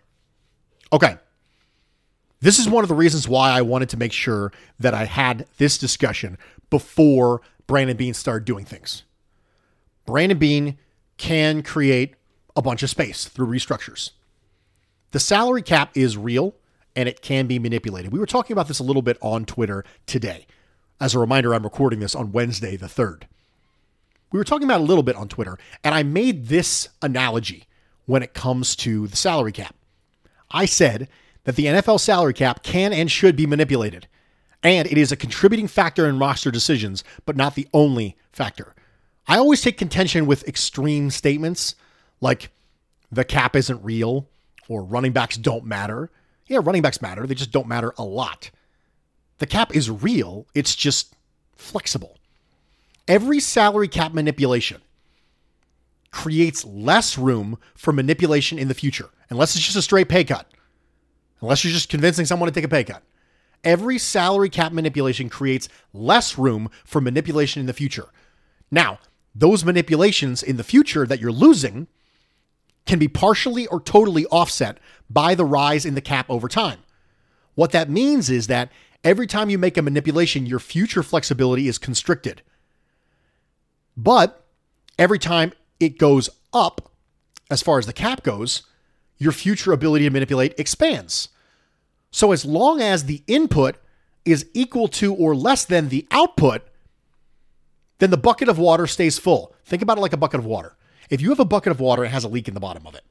Okay. 0.93 1.17
This 2.41 2.59
is 2.59 2.69
one 2.69 2.85
of 2.85 2.89
the 2.89 2.95
reasons 2.95 3.27
why 3.27 3.51
I 3.51 3.63
wanted 3.63 3.89
to 3.91 3.97
make 3.97 4.13
sure 4.13 4.53
that 4.79 4.95
I 4.95 5.07
had 5.07 5.47
this 5.59 5.79
discussion 5.79 6.37
before 6.71 7.41
Brandon 7.67 7.97
Beane 7.97 8.15
started 8.15 8.45
doing 8.45 8.65
things. 8.65 9.05
Brandon 10.05 10.39
Beane 10.39 10.79
can 11.17 11.63
create 11.63 12.15
a 12.57 12.63
bunch 12.63 12.83
of 12.83 12.91
space 12.91 13.27
through 13.27 13.47
restructures. 13.47 14.11
The 15.13 15.21
salary 15.21 15.63
cap 15.63 15.93
is 15.95 16.17
real 16.17 16.55
and 16.97 17.09
it 17.09 17.23
can 17.23 17.47
be 17.47 17.59
manipulated. 17.59 18.13
We 18.13 18.19
were 18.19 18.27
talking 18.27 18.53
about 18.53 18.69
this 18.69 18.81
a 18.81 18.83
little 18.85 19.03
bit 19.03 19.19
on 19.23 19.45
Twitter 19.45 19.85
today. 20.07 20.47
As 21.03 21.17
a 21.17 21.19
reminder, 21.19 21.53
I'm 21.53 21.65
recording 21.65 21.99
this 21.99 22.15
on 22.15 22.31
Wednesday, 22.31 22.77
the 22.77 22.87
3rd. 22.87 23.25
We 24.31 24.39
were 24.39 24.45
talking 24.45 24.69
about 24.69 24.81
a 24.81 24.85
little 24.85 25.03
bit 25.03 25.17
on 25.17 25.27
Twitter, 25.27 25.59
and 25.83 25.97
I 25.97 26.05
made 26.05 26.47
this 26.47 26.91
analogy 27.03 27.65
when 28.07 28.23
it 28.23 28.35
comes 28.35 28.77
to 28.77 29.09
the 29.09 29.17
salary 29.17 29.51
cap. 29.51 29.75
I 30.53 30.65
said 30.65 31.09
that 31.43 31.57
the 31.57 31.65
NFL 31.65 31.99
salary 31.99 32.35
cap 32.35 32.63
can 32.63 32.93
and 32.93 33.11
should 33.11 33.35
be 33.35 33.47
manipulated, 33.47 34.07
and 34.63 34.87
it 34.87 34.97
is 34.97 35.11
a 35.11 35.17
contributing 35.17 35.67
factor 35.67 36.09
in 36.09 36.21
roster 36.21 36.53
decisions, 36.53 37.03
but 37.27 37.35
not 37.35 37.57
the 37.57 37.67
only 37.75 38.17
factor. 38.31 38.73
I 39.27 39.39
always 39.39 39.61
take 39.61 39.79
contention 39.79 40.25
with 40.25 40.47
extreme 40.47 41.11
statements 41.11 41.75
like 42.21 42.51
the 43.11 43.25
cap 43.25 43.57
isn't 43.57 43.83
real 43.83 44.29
or 44.69 44.85
running 44.85 45.11
backs 45.11 45.37
don't 45.37 45.65
matter. 45.65 46.11
Yeah, 46.47 46.61
running 46.63 46.83
backs 46.83 47.03
matter, 47.03 47.27
they 47.27 47.35
just 47.35 47.51
don't 47.51 47.67
matter 47.67 47.93
a 47.99 48.05
lot. 48.05 48.53
The 49.43 49.47
cap 49.49 49.75
is 49.75 49.91
real, 49.91 50.47
it's 50.55 50.77
just 50.77 51.17
flexible. 51.57 52.17
Every 53.09 53.41
salary 53.41 53.89
cap 53.89 54.13
manipulation 54.15 54.81
creates 56.13 56.65
less 56.65 57.19
room 57.19 57.59
for 57.75 57.93
manipulation 57.93 58.57
in 58.57 58.69
the 58.69 58.75
future, 58.75 59.09
unless 59.31 59.57
it's 59.57 59.65
just 59.65 59.77
a 59.77 59.83
straight 59.83 60.09
pay 60.09 60.23
cut, 60.23 60.49
unless 61.41 61.65
you're 61.65 61.73
just 61.73 61.89
convincing 61.89 62.25
someone 62.25 62.49
to 62.49 62.55
take 62.55 62.63
a 62.63 62.69
pay 62.69 62.85
cut. 62.85 63.03
Every 63.65 63.99
salary 63.99 64.49
cap 64.49 64.71
manipulation 64.71 65.29
creates 65.29 65.69
less 65.93 66.39
room 66.39 66.71
for 66.85 67.01
manipulation 67.01 67.59
in 67.59 67.67
the 67.67 67.73
future. 67.73 68.11
Now, 68.71 69.01
those 69.35 69.65
manipulations 69.65 70.45
in 70.45 70.57
the 70.57 70.63
future 70.63 71.05
that 71.05 71.19
you're 71.19 71.33
losing 71.33 71.89
can 72.87 73.01
be 73.01 73.09
partially 73.09 73.67
or 73.67 73.81
totally 73.81 74.25
offset 74.27 74.79
by 75.11 75.35
the 75.35 75.45
rise 75.45 75.85
in 75.85 75.97
the 75.97 76.01
cap 76.01 76.27
over 76.29 76.47
time. 76.47 76.79
What 77.57 77.73
that 77.73 77.91
means 77.91 78.31
is 78.31 78.47
that 78.47 78.71
every 79.05 79.27
time 79.27 79.51
you 79.51 79.59
make 79.59 79.77
a 79.77 79.83
manipulation, 79.83 80.47
your 80.47 80.59
future 80.59 81.03
flexibility 81.03 81.69
is 81.69 81.79
constricted. 81.79 82.43
But 83.97 84.45
every 84.99 85.19
time 85.19 85.53
it 85.81 85.99
goes 85.99 86.31
up, 86.53 86.91
as 87.51 87.63
far 87.63 87.79
as 87.79 87.87
the 87.87 87.93
cap 87.93 88.23
goes, 88.23 88.63
your 89.19 89.33
future 89.33 89.73
ability 89.73 90.05
to 90.05 90.11
manipulate 90.11 90.55
expands. 90.59 91.29
So 92.11 92.33
as 92.33 92.45
long 92.45 92.81
as 92.81 93.05
the 93.05 93.23
input 93.27 93.77
is 94.25 94.47
equal 94.55 94.89
to 94.89 95.15
or 95.15 95.35
less 95.35 95.65
than 95.65 95.89
the 95.89 96.07
output, 96.11 96.63
then 97.99 98.11
the 98.11 98.17
bucket 98.17 98.49
of 98.49 98.59
water 98.59 98.87
stays 98.87 99.19
full. 99.19 99.55
Think 99.65 99.83
about 99.83 99.99
it 99.99 100.01
like 100.01 100.13
a 100.13 100.19
bucket 100.19 100.41
of 100.41 100.47
water. 100.47 100.77
If 101.11 101.21
you 101.21 101.31
have 101.31 101.41
a 101.41 101.45
bucket 101.45 101.71
of 101.71 101.81
water, 101.81 102.05
it 102.05 102.11
has 102.11 102.25
a 102.25 102.29
leak 102.29 102.49
in 102.49 102.55
the 102.55 102.61
bottom 102.61 102.87
of 102.87 102.95
it. 102.95 103.05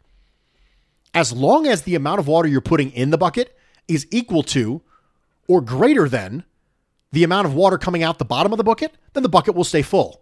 As 1.14 1.34
long 1.34 1.68
as 1.68 1.84
the 1.84 1.96
amount 1.96 2.20
of 2.20 2.28
water 2.28 2.48
you're 2.48 2.62
putting 2.62 2.92
in 2.92 3.10
the 3.10 3.18
bucket 3.18 3.58
is 3.88 4.08
equal 4.12 4.44
to 4.44 4.82
or 5.52 5.60
greater 5.60 6.08
than 6.08 6.46
the 7.12 7.26
amount 7.26 7.46
of 7.46 7.54
water 7.54 7.78
coming 7.78 8.04
out 8.04 8.20
the 8.20 8.26
bottom 8.26 8.54
of 8.54 8.58
the 8.58 8.64
bucket, 8.64 8.96
then 9.12 9.22
the 9.22 9.28
bucket 9.28 9.54
will 9.54 9.66
stay 9.66 9.82
full. 9.82 10.22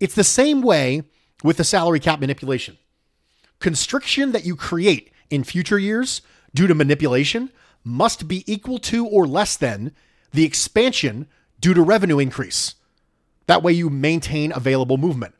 It's 0.00 0.14
the 0.14 0.22
same 0.22 0.62
way 0.62 1.02
with 1.42 1.56
the 1.56 1.64
salary 1.64 1.98
cap 1.98 2.20
manipulation. 2.20 2.78
Constriction 3.58 4.30
that 4.30 4.44
you 4.44 4.54
create 4.54 5.12
in 5.30 5.42
future 5.42 5.80
years 5.80 6.22
due 6.54 6.68
to 6.68 6.76
manipulation 6.76 7.50
must 7.82 8.28
be 8.28 8.44
equal 8.50 8.78
to 8.78 9.04
or 9.04 9.26
less 9.26 9.56
than 9.56 9.92
the 10.32 10.44
expansion 10.44 11.26
due 11.58 11.74
to 11.74 11.82
revenue 11.82 12.20
increase. 12.20 12.76
That 13.48 13.64
way 13.64 13.72
you 13.72 13.90
maintain 13.90 14.52
available 14.52 14.96
movement. 14.96 15.34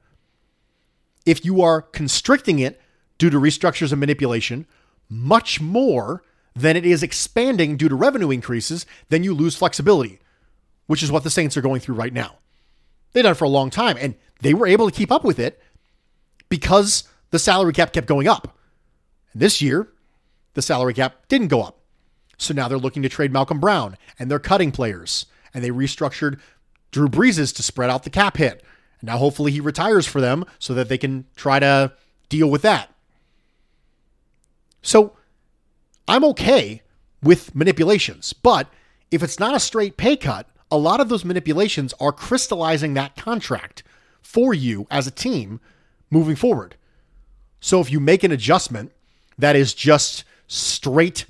If 1.24 1.44
you 1.44 1.62
are 1.62 1.80
constricting 1.80 2.58
it 2.58 2.80
due 3.18 3.30
to 3.30 3.38
restructures 3.38 3.92
and 3.92 4.00
manipulation 4.00 4.66
much 5.08 5.60
more 5.60 6.24
than 6.54 6.76
it 6.76 6.84
is 6.84 7.02
expanding 7.02 7.76
due 7.76 7.88
to 7.88 7.94
revenue 7.94 8.30
increases, 8.30 8.86
then 9.08 9.24
you 9.24 9.34
lose 9.34 9.56
flexibility, 9.56 10.18
which 10.86 11.02
is 11.02 11.12
what 11.12 11.24
the 11.24 11.30
Saints 11.30 11.56
are 11.56 11.62
going 11.62 11.80
through 11.80 11.94
right 11.94 12.12
now. 12.12 12.36
They've 13.12 13.22
done 13.22 13.32
it 13.32 13.36
for 13.36 13.44
a 13.44 13.48
long 13.48 13.70
time, 13.70 13.96
and 14.00 14.14
they 14.40 14.54
were 14.54 14.66
able 14.66 14.88
to 14.88 14.96
keep 14.96 15.12
up 15.12 15.24
with 15.24 15.38
it 15.38 15.60
because 16.48 17.04
the 17.30 17.38
salary 17.38 17.72
cap 17.72 17.92
kept 17.92 18.06
going 18.06 18.28
up. 18.28 18.56
And 19.32 19.42
this 19.42 19.62
year, 19.62 19.88
the 20.54 20.62
salary 20.62 20.94
cap 20.94 21.28
didn't 21.28 21.48
go 21.48 21.62
up. 21.62 21.78
So 22.38 22.54
now 22.54 22.68
they're 22.68 22.78
looking 22.78 23.02
to 23.02 23.08
trade 23.08 23.32
Malcom 23.32 23.60
Brown, 23.60 23.96
and 24.18 24.30
they're 24.30 24.38
cutting 24.38 24.72
players, 24.72 25.26
and 25.52 25.62
they 25.62 25.70
restructured 25.70 26.40
Drew 26.90 27.08
Brees 27.08 27.54
to 27.54 27.62
spread 27.62 27.90
out 27.90 28.04
the 28.04 28.10
cap 28.10 28.36
hit. 28.36 28.64
And 29.00 29.08
now 29.08 29.18
hopefully 29.18 29.52
he 29.52 29.60
retires 29.60 30.06
for 30.06 30.20
them 30.20 30.44
so 30.58 30.74
that 30.74 30.88
they 30.88 30.98
can 30.98 31.26
try 31.36 31.58
to 31.58 31.92
deal 32.28 32.50
with 32.50 32.62
that. 32.62 32.92
So 34.82 35.16
I'm 36.10 36.24
okay 36.24 36.82
with 37.22 37.54
manipulations, 37.54 38.32
but 38.32 38.66
if 39.12 39.22
it's 39.22 39.38
not 39.38 39.54
a 39.54 39.60
straight 39.60 39.96
pay 39.96 40.16
cut, 40.16 40.48
a 40.68 40.76
lot 40.76 40.98
of 40.98 41.08
those 41.08 41.24
manipulations 41.24 41.94
are 42.00 42.10
crystallizing 42.10 42.94
that 42.94 43.14
contract 43.14 43.84
for 44.20 44.52
you 44.52 44.88
as 44.90 45.06
a 45.06 45.12
team 45.12 45.60
moving 46.10 46.34
forward. 46.34 46.74
So 47.60 47.80
if 47.80 47.92
you 47.92 48.00
make 48.00 48.24
an 48.24 48.32
adjustment 48.32 48.90
that 49.38 49.54
is 49.54 49.72
just 49.72 50.24
straight 50.48 51.26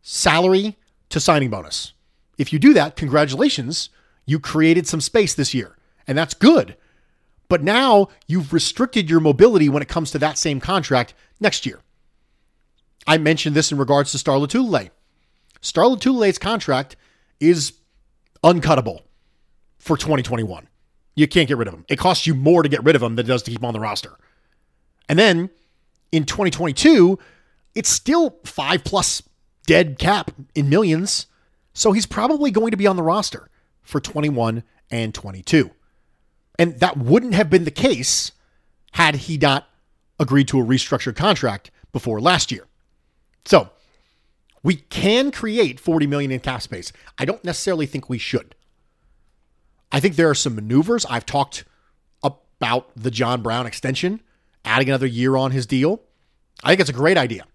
salary 0.00 0.78
to 1.10 1.20
signing 1.20 1.50
bonus, 1.50 1.92
if 2.38 2.50
you 2.50 2.58
do 2.58 2.72
that, 2.72 2.96
congratulations, 2.96 3.90
you 4.24 4.40
created 4.40 4.86
some 4.86 5.02
space 5.02 5.34
this 5.34 5.52
year, 5.52 5.76
and 6.06 6.16
that's 6.16 6.32
good. 6.32 6.78
But 7.50 7.62
now 7.62 8.08
you've 8.26 8.54
restricted 8.54 9.10
your 9.10 9.20
mobility 9.20 9.68
when 9.68 9.82
it 9.82 9.88
comes 9.88 10.10
to 10.12 10.18
that 10.20 10.38
same 10.38 10.60
contract 10.60 11.12
next 11.40 11.66
year. 11.66 11.82
I 13.08 13.16
mentioned 13.16 13.56
this 13.56 13.72
in 13.72 13.78
regards 13.78 14.12
to 14.12 14.18
Star 14.18 14.36
Lotulelei. 14.36 14.90
Star 15.62 15.86
Lotulelei's 15.86 16.38
contract 16.38 16.94
is 17.40 17.72
uncuttable 18.44 19.00
for 19.78 19.96
2021. 19.96 20.68
You 21.16 21.26
can't 21.26 21.48
get 21.48 21.56
rid 21.56 21.68
of 21.68 21.74
him. 21.74 21.86
It 21.88 21.98
costs 21.98 22.26
you 22.26 22.34
more 22.34 22.62
to 22.62 22.68
get 22.68 22.84
rid 22.84 22.94
of 22.94 23.02
him 23.02 23.16
than 23.16 23.24
it 23.24 23.28
does 23.28 23.42
to 23.44 23.50
keep 23.50 23.60
him 23.60 23.64
on 23.64 23.72
the 23.72 23.80
roster. 23.80 24.12
And 25.08 25.18
then 25.18 25.48
in 26.12 26.24
2022, 26.24 27.18
it's 27.74 27.88
still 27.88 28.36
five 28.44 28.84
plus 28.84 29.22
dead 29.66 29.98
cap 29.98 30.30
in 30.54 30.68
millions. 30.68 31.26
So 31.72 31.92
he's 31.92 32.06
probably 32.06 32.50
going 32.50 32.72
to 32.72 32.76
be 32.76 32.86
on 32.86 32.96
the 32.96 33.02
roster 33.02 33.48
for 33.80 34.00
21 34.00 34.62
and 34.90 35.14
22. 35.14 35.70
And 36.58 36.78
that 36.80 36.98
wouldn't 36.98 37.34
have 37.34 37.48
been 37.48 37.64
the 37.64 37.70
case 37.70 38.32
had 38.92 39.14
he 39.14 39.38
not 39.38 39.66
agreed 40.20 40.48
to 40.48 40.60
a 40.60 40.64
restructured 40.64 41.16
contract 41.16 41.70
before 41.90 42.20
last 42.20 42.52
year. 42.52 42.66
So 43.48 43.70
we 44.62 44.76
can 44.76 45.30
create 45.30 45.80
40 45.80 46.06
million 46.06 46.30
in 46.30 46.40
cap 46.40 46.62
space. 46.62 46.92
I 47.18 47.24
don't 47.24 47.42
necessarily 47.44 47.86
think 47.86 48.08
we 48.08 48.18
should. 48.18 48.54
I 49.90 50.00
think 50.00 50.16
there 50.16 50.28
are 50.28 50.34
some 50.34 50.54
maneuvers. 50.54 51.06
I've 51.06 51.24
talked 51.24 51.64
about 52.22 52.90
the 52.94 53.10
John 53.10 53.40
Brown 53.40 53.66
extension, 53.66 54.20
adding 54.64 54.88
another 54.88 55.06
year 55.06 55.36
on 55.36 55.52
his 55.52 55.64
deal. 55.64 56.02
I 56.62 56.68
think 56.68 56.80
it's 56.80 56.90
a 56.90 56.92
great 56.92 57.16
idea. 57.16 57.46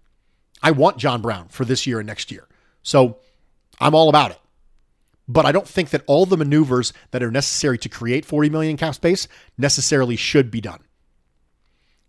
I 0.62 0.72
want 0.72 0.96
John 0.96 1.22
Brown 1.22 1.48
for 1.48 1.64
this 1.64 1.86
year 1.86 2.00
and 2.00 2.06
next 2.06 2.32
year. 2.32 2.48
So 2.82 3.18
I'm 3.78 3.94
all 3.94 4.08
about 4.08 4.32
it 4.32 4.38
but 5.26 5.46
I 5.46 5.52
don't 5.52 5.66
think 5.66 5.90
that 5.90 6.02
all 6.06 6.26
the 6.26 6.36
maneuvers 6.36 6.92
that 7.10 7.22
are 7.22 7.30
necessary 7.30 7.78
to 7.78 7.88
create 7.88 8.24
40 8.24 8.50
million 8.50 8.72
in 8.72 8.76
cap 8.76 8.94
space 8.94 9.26
necessarily 9.56 10.16
should 10.16 10.50
be 10.50 10.60
done. 10.60 10.80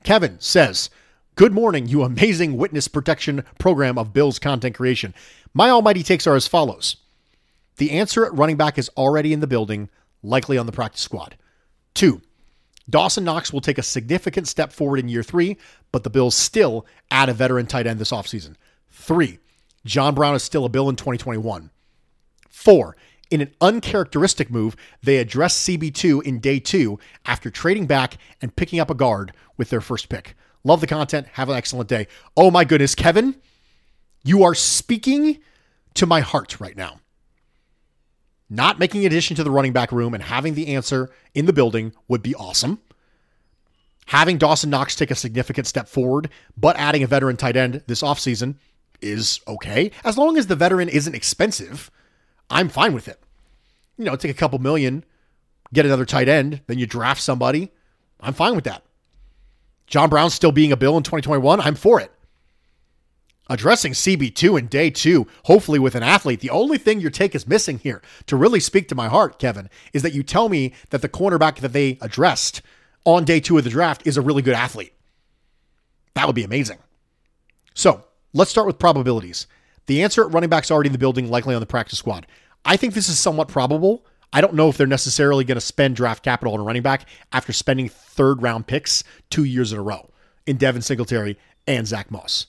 Kevin 0.03 0.37
says, 0.39 0.89
Good 1.37 1.51
morning, 1.51 1.89
you 1.89 2.03
amazing 2.03 2.55
witness 2.55 2.87
protection 2.87 3.43
program 3.59 3.97
of 3.97 4.13
Bill's 4.13 4.39
content 4.39 4.73
creation. 4.73 5.13
My 5.53 5.69
almighty 5.69 6.01
takes 6.01 6.25
are 6.27 6.35
as 6.37 6.47
follows. 6.47 6.95
The 7.75 7.91
answer 7.91 8.25
at 8.25 8.33
running 8.33 8.55
back 8.55 8.77
is 8.77 8.89
already 8.95 9.33
in 9.33 9.41
the 9.41 9.47
building, 9.47 9.89
likely 10.23 10.57
on 10.57 10.65
the 10.65 10.71
practice 10.71 11.01
squad. 11.01 11.35
Two, 11.93 12.21
Dawson 12.89 13.25
Knox 13.25 13.51
will 13.51 13.59
take 13.59 13.77
a 13.77 13.83
significant 13.83 14.47
step 14.47 14.71
forward 14.71 14.97
in 14.97 15.09
year 15.09 15.23
three, 15.23 15.57
but 15.91 16.05
the 16.05 16.09
Bills 16.09 16.35
still 16.35 16.85
add 17.11 17.27
a 17.27 17.33
veteran 17.33 17.65
tight 17.65 17.85
end 17.85 17.99
this 17.99 18.11
offseason. 18.11 18.55
Three, 18.89 19.39
John 19.83 20.15
Brown 20.15 20.35
is 20.35 20.43
still 20.43 20.63
a 20.63 20.69
Bill 20.69 20.87
in 20.87 20.95
2021. 20.95 21.69
Four, 22.49 22.95
in 23.29 23.41
an 23.41 23.53
uncharacteristic 23.59 24.49
move, 24.49 24.77
they 25.03 25.17
address 25.17 25.65
CB2 25.65 26.23
in 26.23 26.39
day 26.39 26.59
two 26.59 26.97
after 27.25 27.49
trading 27.49 27.87
back 27.87 28.19
and 28.41 28.55
picking 28.55 28.79
up 28.79 28.89
a 28.89 28.95
guard 28.95 29.33
with 29.57 29.69
their 29.69 29.81
first 29.81 30.07
pick. 30.07 30.33
Love 30.65 30.81
the 30.81 30.87
content. 30.87 31.27
Have 31.33 31.47
an 31.47 31.55
excellent 31.55 31.87
day. 31.87 32.07
Oh 32.35 32.51
my 32.51 32.65
goodness, 32.65 32.95
Kevin, 32.95 33.35
you 34.23 34.43
are 34.43 34.55
speaking 34.55 35.39
to 35.93 36.05
my 36.05 36.19
heart 36.19 36.59
right 36.59 36.75
now. 36.75 36.99
Not 38.49 38.79
making 38.79 39.05
addition 39.05 39.35
to 39.37 39.43
the 39.43 39.51
running 39.51 39.73
back 39.73 39.91
room 39.91 40.13
and 40.13 40.23
having 40.23 40.55
the 40.55 40.75
answer 40.75 41.11
in 41.33 41.45
the 41.45 41.53
building 41.53 41.93
would 42.07 42.23
be 42.23 42.35
awesome. 42.35 42.79
Having 44.07 44.39
Dawson 44.39 44.69
Knox 44.69 44.95
take 44.95 45.11
a 45.11 45.15
significant 45.15 45.67
step 45.67 45.87
forward, 45.87 46.29
but 46.57 46.75
adding 46.77 47.03
a 47.03 47.07
veteran 47.07 47.37
tight 47.37 47.55
end 47.55 47.83
this 47.87 48.01
offseason 48.01 48.55
is 49.01 49.39
okay. 49.47 49.91
As 50.03 50.17
long 50.17 50.37
as 50.37 50.47
the 50.47 50.55
veteran 50.55 50.89
isn't 50.89 51.15
expensive, 51.15 51.91
I'm 52.49 52.69
fine 52.69 52.93
with 52.93 53.07
it. 53.07 53.19
You 53.97 54.05
know, 54.05 54.15
take 54.15 54.31
a 54.31 54.35
couple 54.35 54.59
million, 54.59 55.05
get 55.73 55.85
another 55.85 56.05
tight 56.05 56.27
end, 56.27 56.61
then 56.67 56.79
you 56.79 56.87
draft 56.87 57.21
somebody. 57.21 57.71
I'm 58.19 58.33
fine 58.33 58.55
with 58.55 58.63
that. 58.65 58.84
John 59.87 60.09
Brown 60.09 60.29
still 60.29 60.51
being 60.51 60.71
a 60.71 60.77
bill 60.77 60.97
in 60.97 61.03
2021, 61.03 61.61
I'm 61.61 61.75
for 61.75 61.99
it. 61.99 62.11
Addressing 63.47 63.93
CB2 63.93 64.57
in 64.57 64.67
day 64.67 64.89
two, 64.89 65.27
hopefully 65.43 65.77
with 65.77 65.93
an 65.93 66.01
athlete. 66.01 66.39
The 66.39 66.49
only 66.49 66.79
thing 66.79 66.99
your 66.99 67.11
take 67.11 67.35
is 67.35 67.47
missing 67.47 67.77
here, 67.77 68.01
to 68.25 68.35
really 68.35 68.59
speak 68.59 68.87
to 68.87 68.95
my 68.95 69.07
heart, 69.07 69.37
Kevin, 69.37 69.69
is 69.93 70.01
that 70.01 70.13
you 70.13 70.23
tell 70.23 70.49
me 70.49 70.73
that 70.89 71.03
the 71.03 71.09
cornerback 71.09 71.57
that 71.57 71.73
they 71.73 71.99
addressed 72.01 72.63
on 73.03 73.23
day 73.23 73.39
two 73.39 73.57
of 73.57 73.63
the 73.63 73.69
draft 73.69 74.05
is 74.07 74.17
a 74.17 74.21
really 74.21 74.41
good 74.41 74.55
athlete. 74.55 74.93
That 76.15 76.25
would 76.25 76.35
be 76.35 76.43
amazing. 76.43 76.79
So 77.75 78.03
let's 78.33 78.49
start 78.49 78.65
with 78.65 78.79
probabilities. 78.79 79.45
The 79.85 80.01
answer 80.01 80.25
at 80.25 80.33
running 80.33 80.49
back's 80.49 80.71
already 80.71 80.87
in 80.87 80.93
the 80.93 80.97
building, 80.97 81.29
likely 81.29 81.53
on 81.53 81.61
the 81.61 81.67
practice 81.67 81.99
squad. 81.99 82.25
I 82.63 82.77
think 82.77 82.95
this 82.95 83.09
is 83.09 83.19
somewhat 83.19 83.47
probable. 83.47 84.03
I 84.35 84.41
don't 84.41 84.53
know 84.53 84.67
if 84.67 84.75
they're 84.75 84.85
necessarily 84.85 85.45
going 85.45 85.55
to 85.55 85.61
spend 85.61 85.95
draft 85.95 86.21
capital 86.21 86.53
on 86.53 86.59
a 86.59 86.63
running 86.63 86.81
back 86.81 87.07
after 87.31 87.53
spending 87.53 87.87
third 87.87 88.41
round 88.41 88.67
picks 88.67 89.01
two 89.29 89.45
years 89.45 89.71
in 89.71 89.79
a 89.79 89.81
row 89.81 90.09
in 90.45 90.57
Devin 90.57 90.81
Singletary 90.81 91.37
and 91.65 91.87
Zach 91.87 92.11
Moss. 92.11 92.47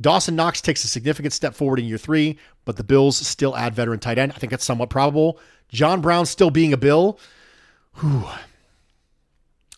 Dawson 0.00 0.34
Knox 0.34 0.62
takes 0.62 0.82
a 0.82 0.88
significant 0.88 1.34
step 1.34 1.54
forward 1.54 1.78
in 1.78 1.84
year 1.84 1.98
three, 1.98 2.38
but 2.64 2.76
the 2.76 2.84
Bills 2.84 3.18
still 3.18 3.54
add 3.54 3.74
veteran 3.74 4.00
tight 4.00 4.16
end. 4.16 4.32
I 4.32 4.36
think 4.36 4.50
that's 4.50 4.64
somewhat 4.64 4.88
probable. 4.88 5.38
John 5.68 6.00
Brown 6.00 6.24
still 6.24 6.48
being 6.48 6.72
a 6.72 6.78
Bill. 6.78 7.20
Whew. 8.00 8.24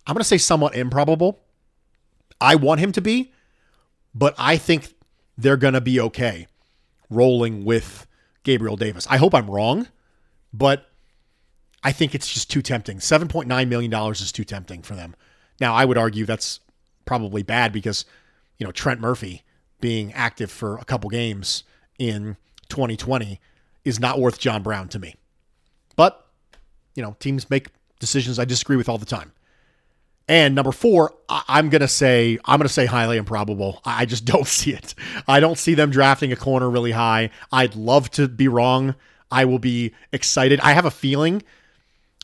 I'm 0.07 0.15
going 0.15 0.19
to 0.19 0.25
say 0.25 0.39
somewhat 0.39 0.77
improbable. 0.77 1.41
I 2.41 2.55
want 2.55 2.79
him 2.79 2.93
to 2.93 3.01
be, 3.01 3.33
but 4.15 4.37
I 4.39 4.59
think 4.59 4.95
they're 5.37 5.57
going 5.57 5.75
to 5.75 5.81
be 5.81 5.99
okay 5.99 6.47
rolling 7.11 7.65
with 7.65 8.07
Gabriel 8.45 8.77
Davis. 8.77 9.09
I 9.11 9.17
hope 9.17 9.35
I'm 9.35 9.51
wrong, 9.51 9.89
but 10.53 10.87
I 11.83 11.93
think 11.93 12.15
it's 12.15 12.33
just 12.33 12.51
too 12.51 12.63
tempting. 12.63 12.99
$7.9 12.99 13.69
million 13.69 13.93
is 14.13 14.33
too 14.33 14.45
tempting 14.45 14.83
for 14.83 14.95
them. 14.95 15.15
Now, 15.61 15.75
I 15.75 15.85
would 15.85 15.99
argue 15.99 16.25
that's 16.25 16.61
probably 17.05 17.43
bad 17.43 17.73
because, 17.73 18.05
you 18.59 18.67
know, 18.67 18.73
Trent 18.73 19.01
Murphy 19.01 19.43
being 19.81 20.13
active 20.13 20.51
for 20.51 20.79
a 20.79 20.85
couple 20.85 21.09
games 21.11 21.65
in 21.99 22.37
2020 22.69 23.41
is 23.85 24.01
not 24.01 24.19
worth 24.19 24.39
John 24.39 24.63
Brown 24.63 24.89
to 24.89 24.99
me. 24.99 25.15
But, 25.95 26.27
you 26.95 27.03
know, 27.03 27.17
teams 27.21 27.49
make 27.49 27.69
decisions 28.01 28.39
I 28.39 28.45
disagree 28.45 28.77
with 28.77 28.89
all 28.89 28.99
the 28.99 29.07
time. 29.07 29.33
And 30.29 30.55
number 30.57 30.73
four, 30.73 31.15
I- 31.29 31.59
am 31.59 31.69
gonna 31.69 31.87
say 31.87 32.39
I'm 32.45 32.59
gonna 32.59 32.69
say 32.69 32.87
highly 32.87 33.17
improbable. 33.17 33.81
I 33.85 34.07
just 34.07 34.25
don't 34.33 34.47
see 34.47 34.73
it. 34.73 34.95
I 35.29 35.41
don't 35.41 35.59
see 35.59 35.75
them 35.75 35.91
drafting 35.91 36.33
a 36.33 36.37
corner 36.37 36.69
really 36.69 36.93
high. 36.93 37.31
I'd 37.53 37.77
love 37.77 38.11
to 38.13 38.29
be 38.29 38.49
wrong. 38.49 38.97
I 39.31 39.45
will 39.45 39.59
be 39.59 39.93
excited. 40.13 40.61
I 40.61 40.73
have 40.73 40.85
a 40.85 40.91
feeling 40.91 41.43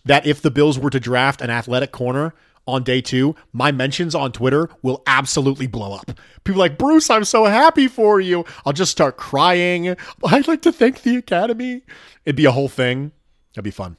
that 0.04 0.26
if 0.26 0.42
the 0.42 0.50
Bills 0.50 0.78
were 0.78 0.90
to 0.90 1.00
draft 1.00 1.40
an 1.40 1.50
athletic 1.50 1.92
corner 1.92 2.34
on 2.66 2.82
day 2.84 3.00
two, 3.00 3.34
my 3.52 3.72
mentions 3.72 4.14
on 4.14 4.32
Twitter 4.32 4.68
will 4.82 5.02
absolutely 5.06 5.66
blow 5.66 5.92
up. 5.94 6.12
People 6.44 6.60
like, 6.60 6.78
Bruce, 6.78 7.10
I'm 7.10 7.24
so 7.24 7.44
happy 7.44 7.88
for 7.88 8.20
you. 8.20 8.44
I'll 8.64 8.72
just 8.72 8.92
start 8.92 9.16
crying. 9.16 9.96
I'd 10.24 10.48
like 10.48 10.62
to 10.62 10.72
thank 10.72 11.02
the 11.02 11.16
Academy. 11.16 11.82
It'd 12.24 12.36
be 12.36 12.44
a 12.44 12.52
whole 12.52 12.68
thing. 12.68 13.12
That'd 13.54 13.64
be 13.64 13.70
fun. 13.70 13.96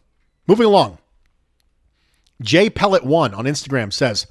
Moving 0.48 0.66
along. 0.66 0.98
Jay 2.42 2.70
Pellet1 2.70 3.38
on 3.38 3.46
Instagram 3.46 3.92
says, 3.94 4.28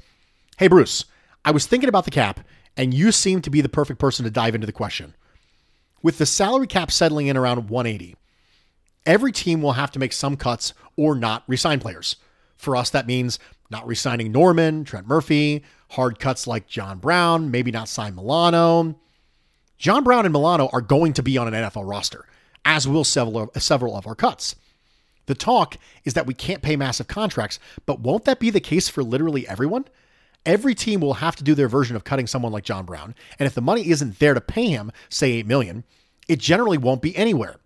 Hey 0.59 0.69
Bruce, 0.69 1.07
I 1.45 1.51
was 1.51 1.67
thinking 1.67 1.89
about 1.89 2.05
the 2.05 2.11
cap, 2.11 2.41
and 2.77 2.93
you 2.93 3.13
seem 3.13 3.41
to 3.43 3.51
be 3.51 3.61
the 3.61 3.69
perfect 3.69 3.99
person 3.99 4.25
to 4.25 4.31
dive 4.31 4.55
into 4.55 4.67
the 4.67 4.73
question. 4.73 5.15
With 6.03 6.19
the 6.19 6.27
salary 6.27 6.67
cap 6.67 6.91
settling 6.91 7.29
in 7.29 7.37
around 7.37 7.71
180, 7.71 8.17
every 9.07 9.33
team 9.33 9.63
will 9.63 9.73
have 9.73 9.91
to 9.93 9.99
make 9.99 10.13
some 10.13 10.37
cuts 10.37 10.75
or 10.97 11.15
not 11.15 11.45
resign 11.47 11.81
players. 11.81 12.17
For 12.57 12.77
us, 12.77 12.91
that 12.91 13.07
means 13.07 13.39
not 13.71 13.87
resigning 13.87 14.31
Norman, 14.31 14.85
Trent 14.85 15.07
Murphy, 15.07 15.65
hard 15.91 16.19
cuts 16.19 16.47
like 16.47 16.69
John 16.69 16.99
Brown, 16.99 17.51
maybe 17.51 17.71
not 17.71 17.89
sign 17.89 18.15
Milano. 18.15 18.99
John 19.79 20.05
Brown 20.05 20.27
and 20.27 20.33
Milano 20.33 20.69
are 20.73 20.81
going 20.81 21.13
to 21.15 21.23
be 21.23 21.37
on 21.39 21.53
an 21.53 21.55
NFL 21.55 21.89
roster, 21.89 22.25
as 22.65 22.87
will 22.87 23.05
several, 23.05 23.51
several 23.57 23.97
of 23.97 24.07
our 24.07 24.15
cuts. 24.15 24.55
The 25.27 25.35
talk 25.35 25.77
is 26.05 26.15
that 26.15 26.27
we 26.27 26.35
can't 26.35 26.63
pay 26.63 26.77
massive 26.77 27.09
contracts, 27.09 27.59
but 27.87 28.01
won't 28.01 28.25
that 28.27 28.41
be 28.41 28.51
the 28.51 28.61
case 28.61 28.89
for 28.89 29.03
literally 29.03 29.49
everyone? 29.49 29.87
Every 30.45 30.75
team 30.75 31.01
will 31.01 31.15
have 31.15 31.37
to 31.37 31.45
do 31.45 31.55
their 31.55 31.69
version 31.69 31.97
of 31.97 32.05
cutting 32.05 32.27
someone 32.27 32.53
like 32.53 32.65
John 32.65 32.85
Brown, 32.85 33.15
and 33.39 33.47
if 33.47 33.55
the 33.55 33.61
money 33.61 33.89
isn't 33.89 34.19
there 34.19 34.35
to 34.35 34.41
pay 34.41 34.67
him, 34.67 34.91
say 35.09 35.33
8 35.33 35.47
million, 35.47 35.85
it 36.29 36.39
generally 36.39 36.79
won't 36.79 37.03
be 37.03 37.17
anywhere. 37.17 37.57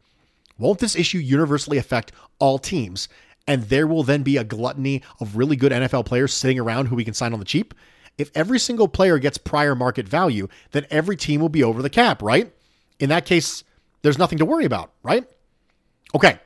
Won't 0.58 0.78
this 0.78 0.96
issue 0.96 1.18
universally 1.18 1.78
affect 1.78 2.12
all 2.38 2.58
teams? 2.58 3.08
And 3.46 3.64
there 3.64 3.86
will 3.86 4.02
then 4.02 4.22
be 4.22 4.36
a 4.36 4.44
gluttony 4.44 5.02
of 5.20 5.36
really 5.36 5.56
good 5.56 5.72
NFL 5.72 6.06
players 6.06 6.34
sitting 6.34 6.58
around 6.58 6.86
who 6.86 6.96
we 6.96 7.04
can 7.04 7.14
sign 7.14 7.32
on 7.32 7.38
the 7.38 7.44
cheap? 7.44 7.74
If 8.18 8.30
every 8.34 8.58
single 8.58 8.88
player 8.88 9.18
gets 9.18 9.38
prior 9.38 9.74
market 9.74 10.08
value, 10.08 10.48
then 10.72 10.86
every 10.90 11.16
team 11.16 11.40
will 11.40 11.48
be 11.48 11.62
over 11.62 11.82
the 11.82 11.90
cap, 11.90 12.22
right? 12.22 12.52
In 12.98 13.10
that 13.10 13.26
case, 13.26 13.62
there's 14.02 14.18
nothing 14.18 14.38
to 14.38 14.44
worry 14.44 14.64
about, 14.64 14.92
right? 15.02 15.24
Okay, 16.14 16.38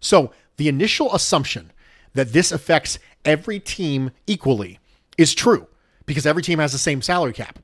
so 0.00 0.32
the 0.56 0.68
initial 0.68 1.14
assumption 1.14 1.70
that 2.14 2.32
this 2.32 2.50
affects 2.50 2.98
every 3.24 3.60
team 3.60 4.10
equally 4.26 4.78
is 5.18 5.34
true 5.34 5.66
because 6.06 6.26
every 6.26 6.42
team 6.42 6.58
has 6.58 6.72
the 6.72 6.78
same 6.78 7.02
salary 7.02 7.32
cap. 7.34 7.58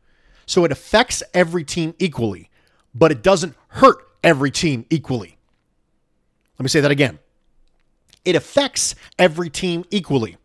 So 0.47 0.64
it 0.64 0.73
affects 0.73 1.23
every 1.33 1.64
team 1.64 1.95
equally, 1.99 2.51
but 2.95 3.11
it 3.11 3.23
doesn't 3.23 3.57
hurt 3.69 3.97
every 4.23 4.51
team 4.51 4.85
equally. 4.90 5.38
Let 6.59 6.62
me 6.62 6.69
say 6.69 6.81
that 6.81 6.90
again. 6.90 7.19
It 8.25 8.37
affects 8.37 8.95
every 9.19 9.51
team 9.51 9.85
equally, 9.90 10.37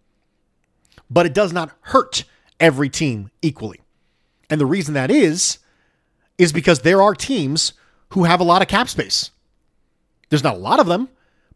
but 1.09 1.25
it 1.25 1.33
does 1.33 1.53
not 1.53 1.71
hurt 1.81 2.25
every 2.59 2.89
team 2.89 3.31
equally. 3.41 3.79
And 4.49 4.59
the 4.59 4.65
reason 4.65 4.93
that 4.95 5.11
is, 5.11 5.59
is 6.37 6.51
because 6.51 6.79
there 6.79 7.01
are 7.01 7.13
teams 7.13 7.73
who 8.09 8.23
have 8.23 8.39
a 8.39 8.45
lot 8.45 8.61
of 8.61 8.67
cap 8.67 8.89
space. 8.89 9.31
There's 10.29 10.43
not 10.43 10.55
a 10.55 10.59
lot 10.59 10.79
of 10.79 10.87
them, 10.87 11.09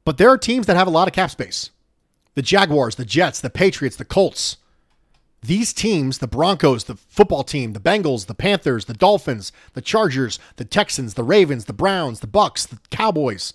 but 0.05 0.17
there 0.17 0.29
are 0.29 0.37
teams 0.37 0.67
that 0.67 0.75
have 0.75 0.87
a 0.87 0.91
lot 0.91 1.07
of 1.07 1.13
cap 1.13 1.31
space. 1.31 1.71
The 2.35 2.41
Jaguars, 2.41 2.95
the 2.95 3.05
Jets, 3.05 3.41
the 3.41 3.49
Patriots, 3.49 3.95
the 3.95 4.05
Colts. 4.05 4.57
These 5.41 5.73
teams, 5.73 6.19
the 6.19 6.27
Broncos, 6.27 6.85
the 6.85 6.95
football 6.95 7.43
team, 7.43 7.73
the 7.73 7.79
Bengals, 7.79 8.27
the 8.27 8.33
Panthers, 8.33 8.85
the 8.85 8.93
Dolphins, 8.93 9.51
the 9.73 9.81
Chargers, 9.81 10.39
the 10.55 10.65
Texans, 10.65 11.15
the 11.15 11.23
Ravens, 11.23 11.65
the 11.65 11.73
Browns, 11.73 12.21
the 12.21 12.27
Bucs, 12.27 12.67
the 12.67 12.79
Cowboys. 12.89 13.53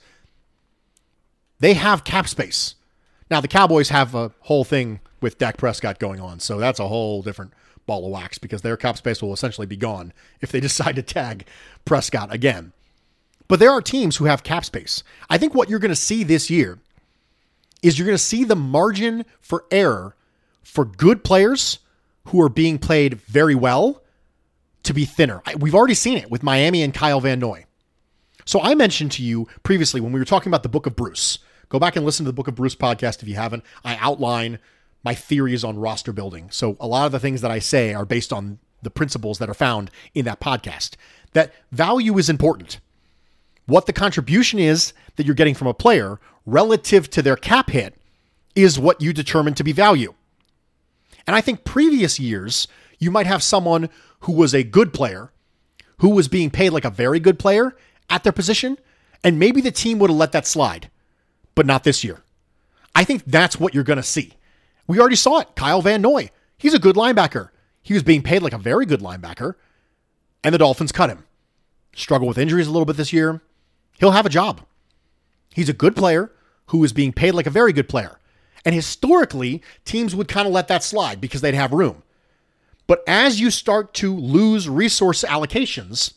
They 1.60 1.74
have 1.74 2.04
cap 2.04 2.28
space. 2.28 2.74
Now 3.30 3.40
the 3.40 3.48
Cowboys 3.48 3.90
have 3.90 4.14
a 4.14 4.32
whole 4.40 4.64
thing 4.64 5.00
with 5.20 5.38
Dak 5.38 5.56
Prescott 5.56 5.98
going 5.98 6.20
on, 6.20 6.40
so 6.40 6.58
that's 6.58 6.78
a 6.78 6.88
whole 6.88 7.22
different 7.22 7.52
ball 7.86 8.04
of 8.04 8.12
wax 8.12 8.38
because 8.38 8.62
their 8.62 8.76
cap 8.76 8.96
space 8.96 9.20
will 9.20 9.32
essentially 9.32 9.66
be 9.66 9.76
gone 9.76 10.12
if 10.40 10.52
they 10.52 10.60
decide 10.60 10.96
to 10.96 11.02
tag 11.02 11.46
Prescott 11.84 12.32
again. 12.32 12.72
But 13.48 13.60
there 13.60 13.70
are 13.70 13.80
teams 13.80 14.16
who 14.16 14.26
have 14.26 14.42
cap 14.42 14.64
space. 14.64 15.02
I 15.30 15.38
think 15.38 15.54
what 15.54 15.70
you're 15.70 15.78
going 15.78 15.90
to 15.90 15.96
see 15.96 16.22
this 16.22 16.50
year 16.50 16.78
is 17.82 17.98
you're 17.98 18.06
going 18.06 18.16
to 18.16 18.22
see 18.22 18.44
the 18.44 18.56
margin 18.56 19.24
for 19.40 19.64
error 19.70 20.14
for 20.62 20.84
good 20.84 21.24
players 21.24 21.78
who 22.26 22.42
are 22.42 22.50
being 22.50 22.78
played 22.78 23.20
very 23.22 23.54
well 23.54 24.02
to 24.82 24.92
be 24.92 25.06
thinner. 25.06 25.42
We've 25.58 25.74
already 25.74 25.94
seen 25.94 26.18
it 26.18 26.30
with 26.30 26.42
Miami 26.42 26.82
and 26.82 26.92
Kyle 26.92 27.20
Van 27.20 27.38
Noy. 27.38 27.64
So 28.44 28.60
I 28.60 28.74
mentioned 28.74 29.12
to 29.12 29.22
you 29.22 29.48
previously 29.62 30.00
when 30.00 30.12
we 30.12 30.18
were 30.18 30.26
talking 30.26 30.50
about 30.50 30.62
the 30.62 30.68
book 30.68 30.86
of 30.86 30.96
Bruce. 30.96 31.38
Go 31.68 31.78
back 31.78 31.96
and 31.96 32.04
listen 32.04 32.24
to 32.24 32.28
the 32.28 32.34
book 32.34 32.48
of 32.48 32.54
Bruce 32.54 32.74
podcast 32.74 33.22
if 33.22 33.28
you 33.28 33.34
haven't. 33.34 33.64
I 33.84 33.96
outline 33.96 34.58
my 35.04 35.14
theories 35.14 35.64
on 35.64 35.78
roster 35.78 36.12
building. 36.12 36.50
So 36.50 36.76
a 36.80 36.86
lot 36.86 37.06
of 37.06 37.12
the 37.12 37.20
things 37.20 37.40
that 37.40 37.50
I 37.50 37.58
say 37.58 37.94
are 37.94 38.04
based 38.04 38.32
on 38.32 38.58
the 38.82 38.90
principles 38.90 39.38
that 39.38 39.50
are 39.50 39.54
found 39.54 39.90
in 40.14 40.24
that 40.24 40.40
podcast. 40.40 40.96
That 41.32 41.52
value 41.70 42.16
is 42.18 42.30
important 42.30 42.80
what 43.68 43.84
the 43.84 43.92
contribution 43.92 44.58
is 44.58 44.94
that 45.16 45.26
you're 45.26 45.34
getting 45.34 45.54
from 45.54 45.68
a 45.68 45.74
player 45.74 46.18
relative 46.46 47.10
to 47.10 47.20
their 47.20 47.36
cap 47.36 47.68
hit 47.68 47.94
is 48.54 48.78
what 48.78 49.02
you 49.02 49.12
determine 49.12 49.52
to 49.54 49.62
be 49.62 49.72
value. 49.72 50.14
And 51.26 51.36
I 51.36 51.42
think 51.42 51.64
previous 51.64 52.18
years, 52.18 52.66
you 52.98 53.10
might 53.10 53.26
have 53.26 53.42
someone 53.42 53.90
who 54.20 54.32
was 54.32 54.54
a 54.54 54.62
good 54.62 54.94
player, 54.94 55.30
who 55.98 56.08
was 56.08 56.28
being 56.28 56.48
paid 56.48 56.70
like 56.70 56.86
a 56.86 56.90
very 56.90 57.20
good 57.20 57.38
player 57.38 57.76
at 58.08 58.24
their 58.24 58.32
position, 58.32 58.78
and 59.22 59.38
maybe 59.38 59.60
the 59.60 59.70
team 59.70 59.98
would 59.98 60.08
have 60.08 60.18
let 60.18 60.32
that 60.32 60.46
slide, 60.46 60.90
but 61.58 61.66
not 61.66 61.82
this 61.82 62.04
year. 62.04 62.22
I 62.94 63.02
think 63.02 63.24
that's 63.26 63.58
what 63.58 63.74
you're 63.74 63.82
going 63.82 63.96
to 63.96 64.02
see. 64.04 64.34
We 64.86 65.00
already 65.00 65.16
saw 65.16 65.40
it. 65.40 65.56
Kyle 65.56 65.82
Van 65.82 66.00
Noy, 66.00 66.30
he's 66.56 66.72
a 66.72 66.78
good 66.78 66.94
linebacker. 66.94 67.48
He 67.82 67.94
was 67.94 68.04
being 68.04 68.22
paid 68.22 68.42
like 68.42 68.52
a 68.52 68.58
very 68.58 68.86
good 68.86 69.00
linebacker, 69.00 69.54
and 70.44 70.54
the 70.54 70.58
Dolphins 70.58 70.92
cut 70.92 71.10
him. 71.10 71.24
Struggle 71.96 72.28
with 72.28 72.38
injuries 72.38 72.68
a 72.68 72.70
little 72.70 72.84
bit 72.84 72.96
this 72.96 73.12
year. 73.12 73.42
He'll 73.98 74.12
have 74.12 74.24
a 74.24 74.28
job. 74.28 74.60
He's 75.52 75.68
a 75.68 75.72
good 75.72 75.96
player 75.96 76.30
who 76.66 76.84
is 76.84 76.92
being 76.92 77.12
paid 77.12 77.32
like 77.32 77.48
a 77.48 77.50
very 77.50 77.72
good 77.72 77.88
player. 77.88 78.20
And 78.64 78.72
historically, 78.72 79.60
teams 79.84 80.14
would 80.14 80.28
kind 80.28 80.46
of 80.46 80.54
let 80.54 80.68
that 80.68 80.84
slide 80.84 81.20
because 81.20 81.40
they'd 81.40 81.54
have 81.54 81.72
room. 81.72 82.04
But 82.86 83.02
as 83.08 83.40
you 83.40 83.50
start 83.50 83.94
to 83.94 84.14
lose 84.14 84.68
resource 84.68 85.24
allocations, 85.24 86.12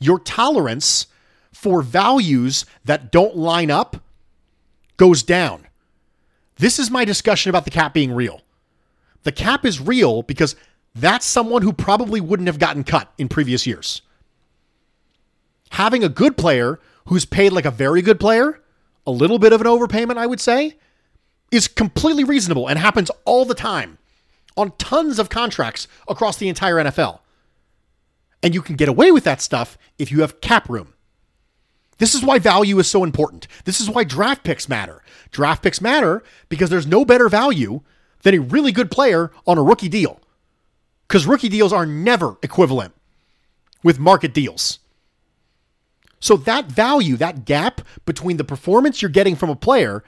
your 0.00 0.18
tolerance 0.18 1.06
for 1.52 1.82
values 1.82 2.66
that 2.84 3.12
don't 3.12 3.36
line 3.36 3.70
up 3.70 3.98
goes 5.02 5.24
down. 5.24 5.66
This 6.58 6.78
is 6.78 6.88
my 6.88 7.04
discussion 7.04 7.50
about 7.50 7.64
the 7.64 7.72
cap 7.72 7.92
being 7.92 8.12
real. 8.12 8.40
The 9.24 9.32
cap 9.32 9.64
is 9.64 9.80
real 9.80 10.22
because 10.22 10.54
that's 10.94 11.26
someone 11.26 11.62
who 11.62 11.72
probably 11.72 12.20
wouldn't 12.20 12.46
have 12.46 12.60
gotten 12.60 12.84
cut 12.84 13.12
in 13.18 13.26
previous 13.28 13.66
years. 13.66 14.02
Having 15.70 16.04
a 16.04 16.08
good 16.08 16.36
player 16.36 16.78
who's 17.06 17.24
paid 17.24 17.50
like 17.50 17.64
a 17.64 17.70
very 17.72 18.00
good 18.00 18.20
player, 18.20 18.60
a 19.04 19.10
little 19.10 19.40
bit 19.40 19.52
of 19.52 19.60
an 19.60 19.66
overpayment, 19.66 20.18
I 20.18 20.26
would 20.28 20.38
say, 20.38 20.76
is 21.50 21.66
completely 21.66 22.22
reasonable 22.22 22.68
and 22.68 22.78
happens 22.78 23.10
all 23.24 23.44
the 23.44 23.56
time 23.56 23.98
on 24.56 24.70
tons 24.78 25.18
of 25.18 25.28
contracts 25.28 25.88
across 26.06 26.36
the 26.36 26.48
entire 26.48 26.76
NFL. 26.76 27.18
And 28.40 28.54
you 28.54 28.62
can 28.62 28.76
get 28.76 28.88
away 28.88 29.10
with 29.10 29.24
that 29.24 29.40
stuff 29.40 29.76
if 29.98 30.12
you 30.12 30.20
have 30.20 30.40
cap 30.40 30.68
room. 30.68 30.94
This 32.02 32.16
is 32.16 32.24
why 32.24 32.40
value 32.40 32.80
is 32.80 32.90
so 32.90 33.04
important. 33.04 33.46
This 33.64 33.80
is 33.80 33.88
why 33.88 34.02
draft 34.02 34.42
picks 34.42 34.68
matter. 34.68 35.04
Draft 35.30 35.62
picks 35.62 35.80
matter 35.80 36.24
because 36.48 36.68
there's 36.68 36.84
no 36.84 37.04
better 37.04 37.28
value 37.28 37.82
than 38.22 38.34
a 38.34 38.40
really 38.40 38.72
good 38.72 38.90
player 38.90 39.30
on 39.46 39.56
a 39.56 39.62
rookie 39.62 39.88
deal. 39.88 40.20
Because 41.06 41.28
rookie 41.28 41.48
deals 41.48 41.72
are 41.72 41.86
never 41.86 42.38
equivalent 42.42 42.92
with 43.84 44.00
market 44.00 44.34
deals. 44.34 44.80
So 46.18 46.36
that 46.38 46.64
value, 46.64 47.16
that 47.18 47.44
gap 47.44 47.82
between 48.04 48.36
the 48.36 48.42
performance 48.42 49.00
you're 49.00 49.08
getting 49.08 49.36
from 49.36 49.50
a 49.50 49.54
player 49.54 50.02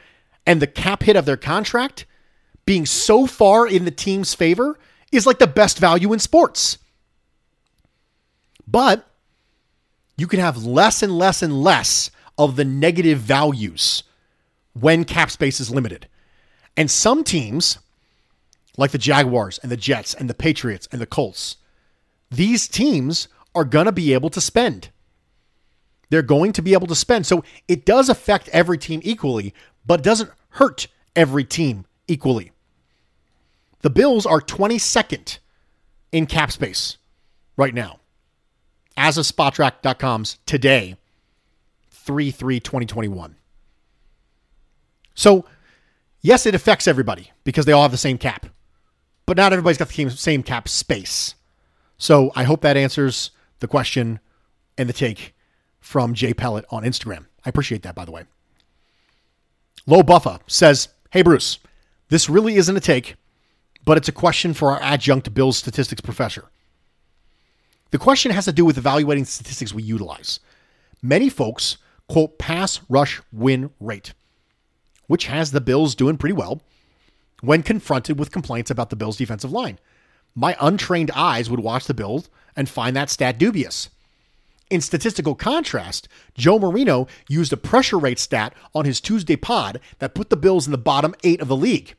and 0.45 0.61
the 0.61 0.67
cap 0.67 1.05
hit 1.05 1.15
of 1.15 1.27
their 1.27 1.37
contract 1.37 2.07
being 2.67 2.87
so 2.87 3.25
far 3.25 3.69
in 3.69 3.85
the 3.85 3.93
team's 3.93 4.35
favor 4.35 4.81
is 5.13 5.29
like 5.29 5.39
the 5.39 5.47
best 5.47 5.79
value 5.79 6.13
in 6.13 6.19
sports. 6.19 6.79
But 8.67 9.09
you 10.17 10.27
can 10.27 10.41
have 10.41 10.65
less 10.65 11.03
and 11.03 11.17
less 11.17 11.43
and 11.43 11.63
less 11.63 12.11
of 12.39 12.57
the 12.57 12.65
negative 12.65 13.19
values 13.19 14.03
when 14.73 15.05
cap 15.05 15.31
space 15.31 15.61
is 15.61 15.71
limited. 15.71 16.09
And 16.77 16.91
some 16.91 17.25
teams, 17.25 17.79
like 18.77 18.91
the 18.91 18.99
Jaguars 18.99 19.59
and 19.59 19.71
the 19.71 19.77
Jets 19.77 20.15
and 20.15 20.29
the 20.29 20.35
Patriots 20.35 20.89
and 20.91 21.01
the 21.01 21.07
Colts, 21.07 21.57
these 22.31 22.67
teams 22.69 23.29
are 23.55 23.65
going 23.65 23.87
to 23.87 23.93
be 23.93 24.13
able 24.13 24.31
to 24.31 24.41
spend. 24.41 24.91
They're 26.11 26.23
going 26.23 26.53
to 26.53 26.63
be 26.63 26.75
able 26.75 26.87
to 26.89 26.95
spend. 26.95 27.27
So 27.27 27.45
it 27.69 27.87
does 27.87 28.09
affect 28.09 28.49
every 28.49 28.79
team 28.79 29.01
equally, 29.05 29.55
but 29.87 30.01
it 30.01 30.05
doesn't 30.05 30.31
hurt 30.51 30.89
every 31.17 31.45
team 31.45 31.87
equally. 32.09 32.53
The 33.83 33.91
Bills 33.91 34.27
are 34.27 34.41
22nd 34.41 35.39
in 36.13 36.27
cap 36.27 36.51
space 36.51 36.99
right 37.57 37.75
now. 37.75 38.01
As 38.97 39.19
of 39.19 39.25
Spotrac.com's 39.25 40.39
today, 40.47 40.97
3 41.91 42.31
3 42.31 42.61
2021. 42.61 43.37
So, 45.15 45.45
yes, 46.21 46.47
it 46.47 46.55
affects 46.55 46.87
everybody 46.87 47.31
because 47.45 47.67
they 47.67 47.73
all 47.73 47.83
have 47.83 47.91
the 47.91 47.97
same 47.97 48.19
cap, 48.19 48.47
but 49.27 49.37
not 49.37 49.53
everybody's 49.53 49.79
got 49.79 49.89
the 49.89 50.11
same 50.11 50.43
cap 50.43 50.69
space. 50.69 51.35
So, 51.99 52.33
I 52.35 52.45
hope 52.45 52.61
that 52.63 52.77
answers 52.77 53.31
the 53.61 53.69
question 53.69 54.21
and 54.77 54.89
the 54.89 54.93
take 54.93 55.35
from 55.81 56.15
Jay 56.15 56.35
Pellet 56.35 56.65
on 56.71 56.83
Instagram. 56.83 57.27
I 57.45 57.49
appreciate 57.49 57.83
that, 57.83 57.95
by 57.95 58.05
the 58.05 58.13
way. 58.13 58.25
Low 59.87 60.03
Buffa 60.03 60.41
says, 60.47 60.89
Hey, 61.11 61.23
Bruce, 61.23 61.59
this 62.09 62.29
really 62.29 62.57
isn't 62.57 62.77
a 62.77 62.81
take, 62.81 63.17
but 63.85 63.97
it's 63.97 64.09
a 64.09 64.13
question 64.13 64.55
for 64.55 64.71
our 64.73 64.83
adjunct 64.83 65.33
Bills 65.35 65.57
statistics 65.57 66.01
professor. 66.01 66.51
The 67.91 67.99
question 67.99 68.33
has 68.33 68.45
to 68.47 68.53
do 68.53 68.65
with 68.65 68.79
evaluating 68.79 69.25
statistics 69.25 69.73
we 69.73 69.83
utilize. 69.83 70.41
Many 71.03 71.29
folks 71.29 71.79
quote 72.09 72.39
pass 72.39 72.81
rush 72.89 73.21
win 73.33 73.71
rate 73.81 74.13
which 75.07 75.27
has 75.27 75.51
the 75.51 75.61
Bills 75.61 75.95
doing 75.95 76.17
pretty 76.17 76.33
well 76.33 76.63
when 77.41 77.63
confronted 77.63 78.19
with 78.19 78.33
complaints 78.33 78.71
about 78.71 78.91
the 78.91 78.97
Bills' 78.97 79.17
defensive 79.17 79.53
line. 79.53 79.79
My 80.35 80.57
untrained 80.61 81.11
eyes 81.15 81.51
would 81.51 81.61
watch 81.61 81.87
the 81.87 81.95
Bills 81.95 82.29
and 82.57 82.69
find 82.69 82.97
that 82.97 83.11
stat 83.11 83.39
dubious. 83.39 83.91
In 84.71 84.81
statistical 84.81 85.35
contrast, 85.35 86.09
Joe 86.35 86.59
Marino 86.59 87.07
used 87.29 87.53
a 87.53 87.57
pressure 87.57 87.99
rate 87.99 88.19
stat 88.19 88.55
on 88.75 88.87
his 88.87 89.01
Tuesday 89.01 89.37
pod 89.37 89.79
that 89.99 90.15
put 90.15 90.31
the 90.31 90.37
Bills 90.37 90.67
in 90.67 90.73
the 90.73 90.79
bottom 90.79 91.15
eight 91.23 91.41
of 91.41 91.49
the 91.49 91.57
league. 91.57 91.95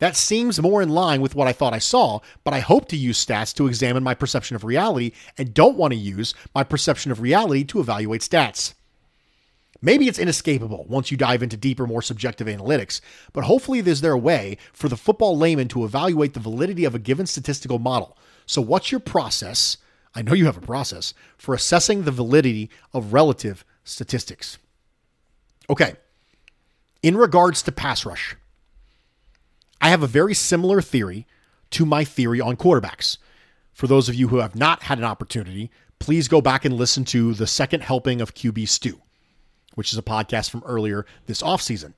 That 0.00 0.16
seems 0.16 0.60
more 0.60 0.82
in 0.82 0.88
line 0.88 1.20
with 1.20 1.34
what 1.34 1.46
I 1.46 1.52
thought 1.52 1.72
I 1.72 1.78
saw, 1.78 2.20
but 2.42 2.52
I 2.52 2.60
hope 2.60 2.88
to 2.88 2.96
use 2.96 3.24
stats 3.24 3.54
to 3.54 3.68
examine 3.68 4.02
my 4.02 4.14
perception 4.14 4.56
of 4.56 4.64
reality 4.64 5.12
and 5.38 5.54
don't 5.54 5.76
want 5.76 5.92
to 5.92 5.98
use 5.98 6.34
my 6.54 6.64
perception 6.64 7.12
of 7.12 7.20
reality 7.20 7.64
to 7.64 7.80
evaluate 7.80 8.20
stats. 8.20 8.74
Maybe 9.80 10.08
it's 10.08 10.18
inescapable 10.18 10.86
once 10.88 11.10
you 11.10 11.16
dive 11.16 11.42
into 11.42 11.56
deeper, 11.56 11.86
more 11.86 12.02
subjective 12.02 12.46
analytics, 12.46 13.00
but 13.32 13.44
hopefully 13.44 13.82
there's 13.82 14.00
there 14.00 14.12
a 14.12 14.18
way 14.18 14.56
for 14.72 14.88
the 14.88 14.96
football 14.96 15.36
layman 15.36 15.68
to 15.68 15.84
evaluate 15.84 16.32
the 16.32 16.40
validity 16.40 16.84
of 16.84 16.94
a 16.94 16.98
given 16.98 17.26
statistical 17.26 17.78
model. 17.78 18.16
So, 18.46 18.62
what's 18.62 18.90
your 18.90 19.00
process? 19.00 19.76
I 20.14 20.22
know 20.22 20.32
you 20.32 20.46
have 20.46 20.56
a 20.56 20.62
process 20.62 21.12
for 21.36 21.54
assessing 21.54 22.02
the 22.02 22.10
validity 22.10 22.70
of 22.92 23.12
relative 23.12 23.64
statistics. 23.84 24.58
Okay. 25.68 25.96
In 27.02 27.16
regards 27.16 27.60
to 27.62 27.72
pass 27.72 28.06
rush, 28.06 28.36
I 29.84 29.90
have 29.90 30.02
a 30.02 30.08
very 30.08 30.34
similar 30.34 30.82
theory 30.82 31.28
to 31.70 31.86
my 31.86 32.04
theory 32.04 32.40
on 32.40 32.56
quarterbacks. 32.56 33.18
For 33.72 33.86
those 33.86 34.08
of 34.08 34.16
you 34.16 34.28
who 34.28 34.38
have 34.38 34.56
not 34.56 34.82
had 34.82 34.98
an 34.98 35.04
opportunity, 35.04 35.70
please 36.00 36.26
go 36.26 36.40
back 36.40 36.64
and 36.64 36.74
listen 36.74 37.04
to 37.04 37.34
the 37.34 37.46
second 37.46 37.82
helping 37.82 38.20
of 38.20 38.34
QB 38.34 38.66
Stew 38.66 39.00
which 39.74 39.92
is 39.92 39.98
a 39.98 40.02
podcast 40.02 40.50
from 40.50 40.62
earlier 40.64 41.06
this 41.26 41.42
offseason. 41.42 41.94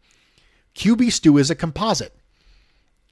QB 0.75 1.13
Stew 1.13 1.39
is 1.39 1.51
a 1.51 1.55
composite, 1.55 2.15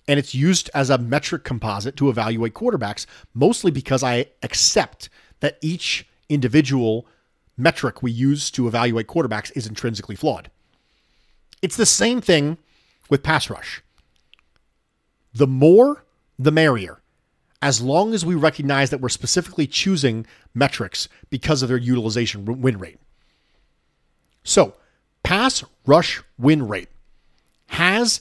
and 0.07 0.19
it's 0.19 0.35
used 0.35 0.71
as 0.75 0.91
a 0.91 0.99
metric 0.99 1.45
composite 1.45 1.97
to 1.97 2.09
evaluate 2.09 2.55
quarterbacks, 2.55 3.07
mostly 3.33 3.71
because 3.71 4.03
I 4.03 4.27
accept 4.43 5.09
that 5.41 5.59
each 5.63 6.07
individual 6.29 7.07
metric 7.57 8.03
we 8.03 8.11
use 8.11 8.51
to 8.51 8.67
evaluate 8.67 9.07
quarterbacks 9.07 9.53
is 9.57 9.67
intrinsically 9.67 10.17
flawed. 10.17 10.51
It's 11.63 11.77
the 11.77 11.87
same 11.87 12.21
thing 12.21 12.59
with 13.09 13.23
pass 13.23 13.49
rush. 13.49 13.83
The 15.35 15.47
more, 15.47 16.05
the 16.39 16.53
merrier, 16.53 17.01
as 17.61 17.81
long 17.81 18.15
as 18.15 18.25
we 18.25 18.35
recognize 18.35 18.91
that 18.91 19.01
we're 19.01 19.09
specifically 19.09 19.67
choosing 19.67 20.27
metrics 20.55 21.09
because 21.31 21.63
of 21.63 21.69
their 21.69 21.79
utilization 21.79 22.45
win 22.61 22.79
rate. 22.79 22.99
So, 24.45 24.75
pass 25.23 25.65
rush 25.87 26.23
win 26.39 26.69
rate 26.69 26.89
has 27.69 28.21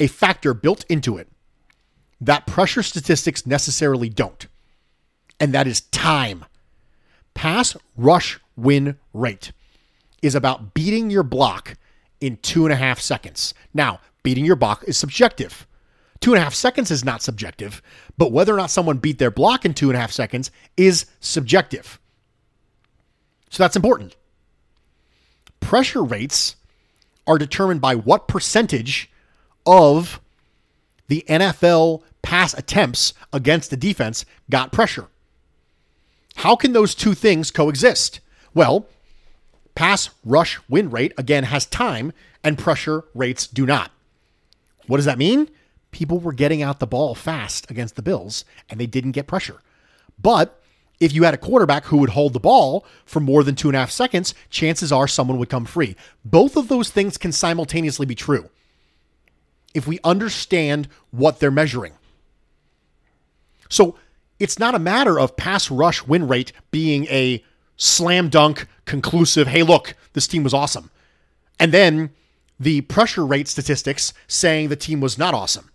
a 0.00 0.06
factor 0.06 0.54
built 0.54 0.84
into 0.88 1.18
it 1.18 1.28
that 2.20 2.46
pressure 2.46 2.82
statistics 2.82 3.46
necessarily 3.46 4.08
don't, 4.08 4.46
and 5.38 5.52
that 5.52 5.66
is 5.66 5.82
time. 5.82 6.44
Pass 7.34 7.76
rush 7.96 8.40
win 8.56 8.96
rate 9.12 9.52
is 10.22 10.34
about 10.34 10.72
beating 10.72 11.10
your 11.10 11.22
block 11.22 11.74
in 12.20 12.38
two 12.38 12.64
and 12.64 12.72
a 12.72 12.76
half 12.76 12.98
seconds. 12.98 13.52
Now, 13.74 14.00
beating 14.22 14.44
your 14.44 14.56
block 14.56 14.84
is 14.86 14.96
subjective. 14.96 15.66
Two 16.20 16.32
and 16.32 16.40
a 16.40 16.44
half 16.44 16.54
seconds 16.54 16.90
is 16.90 17.04
not 17.04 17.22
subjective, 17.22 17.82
but 18.16 18.32
whether 18.32 18.54
or 18.54 18.56
not 18.56 18.70
someone 18.70 18.98
beat 18.98 19.18
their 19.18 19.30
block 19.30 19.64
in 19.64 19.74
two 19.74 19.90
and 19.90 19.96
a 19.96 20.00
half 20.00 20.12
seconds 20.12 20.50
is 20.76 21.06
subjective. 21.20 21.98
So 23.50 23.62
that's 23.62 23.76
important 23.76 24.16
pressure 25.60 26.02
rates 26.02 26.56
are 27.26 27.38
determined 27.38 27.80
by 27.80 27.94
what 27.94 28.28
percentage 28.28 29.10
of 29.64 30.20
the 31.08 31.24
NFL 31.26 32.02
pass 32.20 32.52
attempts 32.54 33.14
against 33.32 33.70
the 33.70 33.76
defense 33.76 34.24
got 34.50 34.72
pressure. 34.72 35.06
How 36.36 36.54
can 36.54 36.72
those 36.72 36.94
two 36.94 37.14
things 37.14 37.50
coexist? 37.50 38.20
Well, 38.52 38.86
pass 39.74 40.10
rush 40.24 40.60
win 40.68 40.90
rate 40.90 41.12
again 41.16 41.44
has 41.44 41.66
time 41.66 42.12
and 42.42 42.58
pressure 42.58 43.04
rates 43.14 43.46
do 43.46 43.64
not. 43.64 43.90
What 44.86 44.98
does 44.98 45.06
that 45.06 45.18
mean? 45.18 45.48
People 45.94 46.18
were 46.18 46.32
getting 46.32 46.60
out 46.60 46.80
the 46.80 46.88
ball 46.88 47.14
fast 47.14 47.70
against 47.70 47.94
the 47.94 48.02
Bills 48.02 48.44
and 48.68 48.80
they 48.80 48.86
didn't 48.86 49.12
get 49.12 49.28
pressure. 49.28 49.60
But 50.20 50.60
if 50.98 51.12
you 51.12 51.22
had 51.22 51.34
a 51.34 51.38
quarterback 51.38 51.84
who 51.84 51.98
would 51.98 52.10
hold 52.10 52.32
the 52.32 52.40
ball 52.40 52.84
for 53.06 53.20
more 53.20 53.44
than 53.44 53.54
two 53.54 53.68
and 53.68 53.76
a 53.76 53.78
half 53.78 53.92
seconds, 53.92 54.34
chances 54.50 54.90
are 54.90 55.06
someone 55.06 55.38
would 55.38 55.48
come 55.48 55.64
free. 55.64 55.94
Both 56.24 56.56
of 56.56 56.66
those 56.66 56.90
things 56.90 57.16
can 57.16 57.30
simultaneously 57.30 58.06
be 58.06 58.16
true 58.16 58.50
if 59.72 59.86
we 59.86 60.00
understand 60.02 60.88
what 61.12 61.38
they're 61.38 61.52
measuring. 61.52 61.92
So 63.68 63.94
it's 64.40 64.58
not 64.58 64.74
a 64.74 64.80
matter 64.80 65.20
of 65.20 65.36
pass 65.36 65.70
rush 65.70 66.04
win 66.04 66.26
rate 66.26 66.52
being 66.72 67.06
a 67.06 67.44
slam 67.76 68.30
dunk 68.30 68.66
conclusive, 68.84 69.46
hey, 69.46 69.62
look, 69.62 69.94
this 70.12 70.26
team 70.26 70.42
was 70.42 70.54
awesome. 70.54 70.90
And 71.60 71.70
then 71.70 72.10
the 72.58 72.80
pressure 72.80 73.24
rate 73.24 73.46
statistics 73.46 74.12
saying 74.26 74.70
the 74.70 74.76
team 74.76 75.00
was 75.00 75.16
not 75.16 75.34
awesome. 75.34 75.70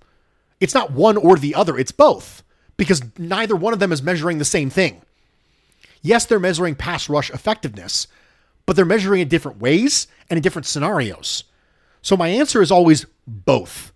It's 0.60 0.74
not 0.74 0.92
one 0.92 1.18
or 1.18 1.38
the 1.38 1.56
other, 1.56 1.78
it's 1.78 1.92
both 1.92 2.44
because 2.78 3.02
neither 3.18 3.56
one 3.56 3.74
of 3.74 3.80
them 3.80 3.92
is 3.92 4.02
measuring 4.02 4.38
the 4.38 4.46
same 4.46 4.70
thing. 4.70 5.02
Yes, 6.02 6.26
they're 6.26 6.40
measuring 6.40 6.76
pass 6.76 7.10
rush 7.10 7.30
effectiveness, 7.30 8.08
but 8.66 8.76
they're 8.76 8.86
measuring 8.86 9.22
in 9.22 9.28
different 9.28 9.60
ways 9.60 10.08
and 10.30 10.38
in 10.38 10.42
different 10.42 10.66
scenarios. 10.66 11.44
So 12.02 12.16
my 12.16 12.30
answer 12.30 12.62
is 12.62 12.72
always 12.72 13.06
both. 13.28 13.92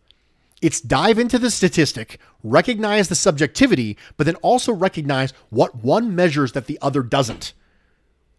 It's 0.61 0.81
dive 0.81 1.19
into 1.19 1.39
the 1.39 1.51
statistic, 1.51 2.19
recognize 2.43 3.07
the 3.07 3.15
subjectivity, 3.15 3.97
but 4.17 4.25
then 4.25 4.35
also 4.35 4.73
recognize 4.73 5.31
what 5.49 5.75
one 5.75 6.15
measures 6.15 6.53
that 6.53 6.67
the 6.67 6.79
other 6.81 7.03
doesn't. 7.03 7.53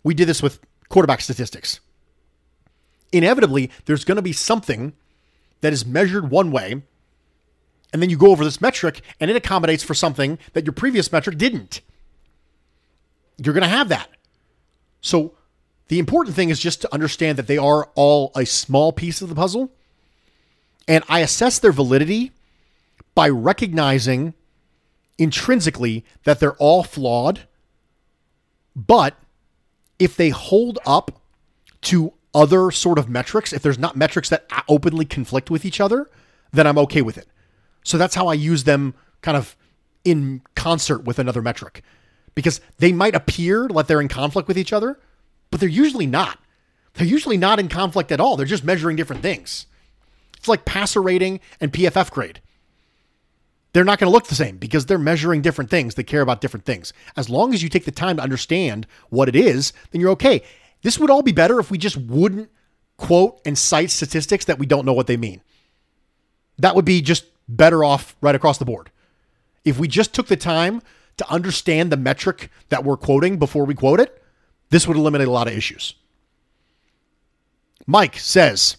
We 0.03 0.15
did 0.15 0.29
this 0.29 0.43
with 0.43 0.61
quarterback 0.89 1.21
statistics. 1.21 1.81
Inevitably, 3.13 3.71
there's 3.85 4.05
going 4.05 4.17
to 4.17 4.23
be 4.23 4.33
something 4.33 4.93
that 5.61 5.73
is 5.73 5.87
measured 5.87 6.31
one 6.31 6.51
way 6.51 6.83
and 7.95 8.03
then 8.03 8.11
you 8.11 8.17
go 8.17 8.33
over 8.33 8.45
this 8.45 8.61
metric 8.61 9.03
and 9.21 9.31
it 9.31 9.37
accommodates 9.37 9.85
for 9.85 9.95
something 9.95 10.37
that 10.53 10.67
your 10.67 10.73
previous 10.73 11.13
metric 11.13 11.39
didn't. 11.39 11.81
You're 13.39 13.55
going 13.55 13.63
to 13.63 13.69
have 13.69 13.89
that. 13.89 14.11
So 15.01 15.35
the 15.87 16.01
important 16.01 16.35
thing 16.35 16.51
is 16.51 16.59
just 16.59 16.81
to 16.83 16.93
understand 16.93 17.39
that 17.39 17.47
they 17.47 17.57
are 17.57 17.89
all 17.95 18.33
a 18.35 18.45
small 18.47 18.93
piece 18.93 19.23
of 19.23 19.29
the 19.29 19.35
puzzle. 19.37 19.71
And 20.89 21.05
I 21.09 21.21
assess 21.21 21.61
their 21.61 21.71
validity 21.71 22.33
by 23.15 23.29
recognizing 23.29 24.35
intrinsically 25.17 26.05
that 26.25 26.41
they're 26.41 26.57
all 26.57 26.83
flawed. 26.83 27.47
But 28.75 29.17
if 30.01 30.17
they 30.17 30.31
hold 30.31 30.81
up 30.85 31.23
to 31.83 32.13
other 32.35 32.73
sort 32.73 32.99
of 32.99 33.09
metrics, 33.09 33.53
if 33.53 33.63
there's 33.63 33.79
not 33.79 33.95
metrics 33.95 34.31
that 34.31 34.47
openly 34.69 35.05
conflict 35.05 35.49
with 35.49 35.65
each 35.65 35.81
other, 35.81 36.11
then 36.53 36.67
I'm 36.67 36.79
okay 36.79 37.01
with 37.01 37.17
it. 37.17 37.29
So 37.85 37.97
that's 37.97 38.15
how 38.15 38.27
I 38.27 38.35
use 38.35 38.65
them 38.65 38.95
kind 39.23 39.37
of 39.37 39.57
in 40.05 40.43
concert 40.55 41.05
with 41.05 41.19
another 41.19 41.41
metric 41.41 41.83
because 42.35 42.61
they 42.79 42.93
might 42.93 43.15
appear 43.15 43.69
like 43.69 43.87
they're 43.87 44.01
in 44.01 44.09
conflict 44.09 44.49
with 44.49 44.59
each 44.59 44.73
other, 44.73 44.99
but 45.51 45.61
they're 45.61 45.69
usually 45.69 46.07
not. 46.07 46.39
They're 46.95 47.07
usually 47.07 47.37
not 47.37 47.61
in 47.61 47.69
conflict 47.69 48.11
at 48.13 48.21
all. 48.21 48.37
They're 48.37 48.47
just 48.47 48.65
measuring 48.65 48.97
different 48.97 49.23
things. 49.23 49.67
It's 50.37 50.49
like 50.49 50.65
passer 50.65 51.01
rating 51.01 51.41
and 51.61 51.73
PFF 51.73 52.11
grade. 52.11 52.41
They're 53.73 53.85
not 53.85 53.99
going 53.99 54.11
to 54.11 54.15
look 54.15 54.29
the 54.29 54.37
same 54.37 54.57
because 54.57 54.87
they're 54.87 54.99
measuring 54.99 55.43
different 55.43 55.69
things. 55.69 55.95
They 55.95 56.05
care 56.05 56.21
about 56.21 56.41
different 56.41 56.65
things. 56.65 56.93
As 57.17 57.29
long 57.29 57.53
as 57.53 57.63
you 57.63 57.69
take 57.69 57.85
the 57.85 57.91
time 57.91 58.17
to 58.19 58.23
understand 58.23 58.87
what 59.11 59.29
it 59.29 59.35
is, 59.35 59.73
then 59.91 60.01
you're 60.01 60.11
okay. 60.11 60.43
This 60.83 60.99
would 60.99 61.11
all 61.11 61.23
be 61.23 61.33
better 61.33 61.59
if 61.59 61.71
we 61.71 61.79
just 61.79 61.97
wouldn't 61.97 62.51
quote 62.99 63.41
and 63.45 63.59
cite 63.59 63.91
statistics 63.91 64.45
that 64.45 64.59
we 64.59 64.67
don't 64.67 64.87
know 64.87 64.93
what 64.93 65.09
they 65.09 65.17
mean. 65.17 65.43
That 66.59 66.77
would 66.77 66.85
be 66.85 67.03
just 67.03 67.25
better 67.49 67.85
off 67.85 68.17
right 68.21 68.35
across 68.35 68.59
the 68.59 68.65
board. 68.65 68.91
If 69.65 69.79
we 69.79 69.89
just 69.89 70.15
took 70.15 70.27
the 70.27 70.37
time 70.37 70.83
to 71.17 71.31
understand 71.31 71.91
the 71.91 71.97
metric 71.97 72.51
that 72.69 72.85
we're 72.85 72.97
quoting 72.97 73.39
before 73.39 73.65
we 73.65 73.75
quote 73.75 74.01
it, 74.01 74.23
this 74.71 74.87
would 74.87 74.97
eliminate 74.97 75.29
a 75.29 75.33
lot 75.33 75.47
of 75.47 75.57
issues. 75.57 75.95
Mike 77.87 78.19
says, 78.19 78.77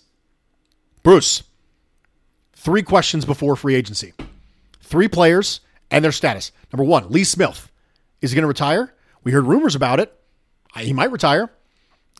Bruce, 1.03 1.43
three 2.53 2.81
questions 2.81 3.25
before 3.25 3.55
free 3.55 3.75
agency. 3.75 4.13
Three 4.81 5.07
players 5.07 5.61
and 5.91 6.03
their 6.03 6.11
status. 6.11 6.51
Number 6.73 6.83
one, 6.83 7.09
Lee 7.09 7.23
Smith. 7.23 7.71
Is 8.21 8.31
he 8.31 8.35
going 8.35 8.43
to 8.43 8.47
retire? 8.47 8.93
We 9.23 9.31
heard 9.31 9.45
rumors 9.45 9.75
about 9.75 9.99
it. 9.99 10.13
He 10.77 10.93
might 10.93 11.11
retire. 11.11 11.51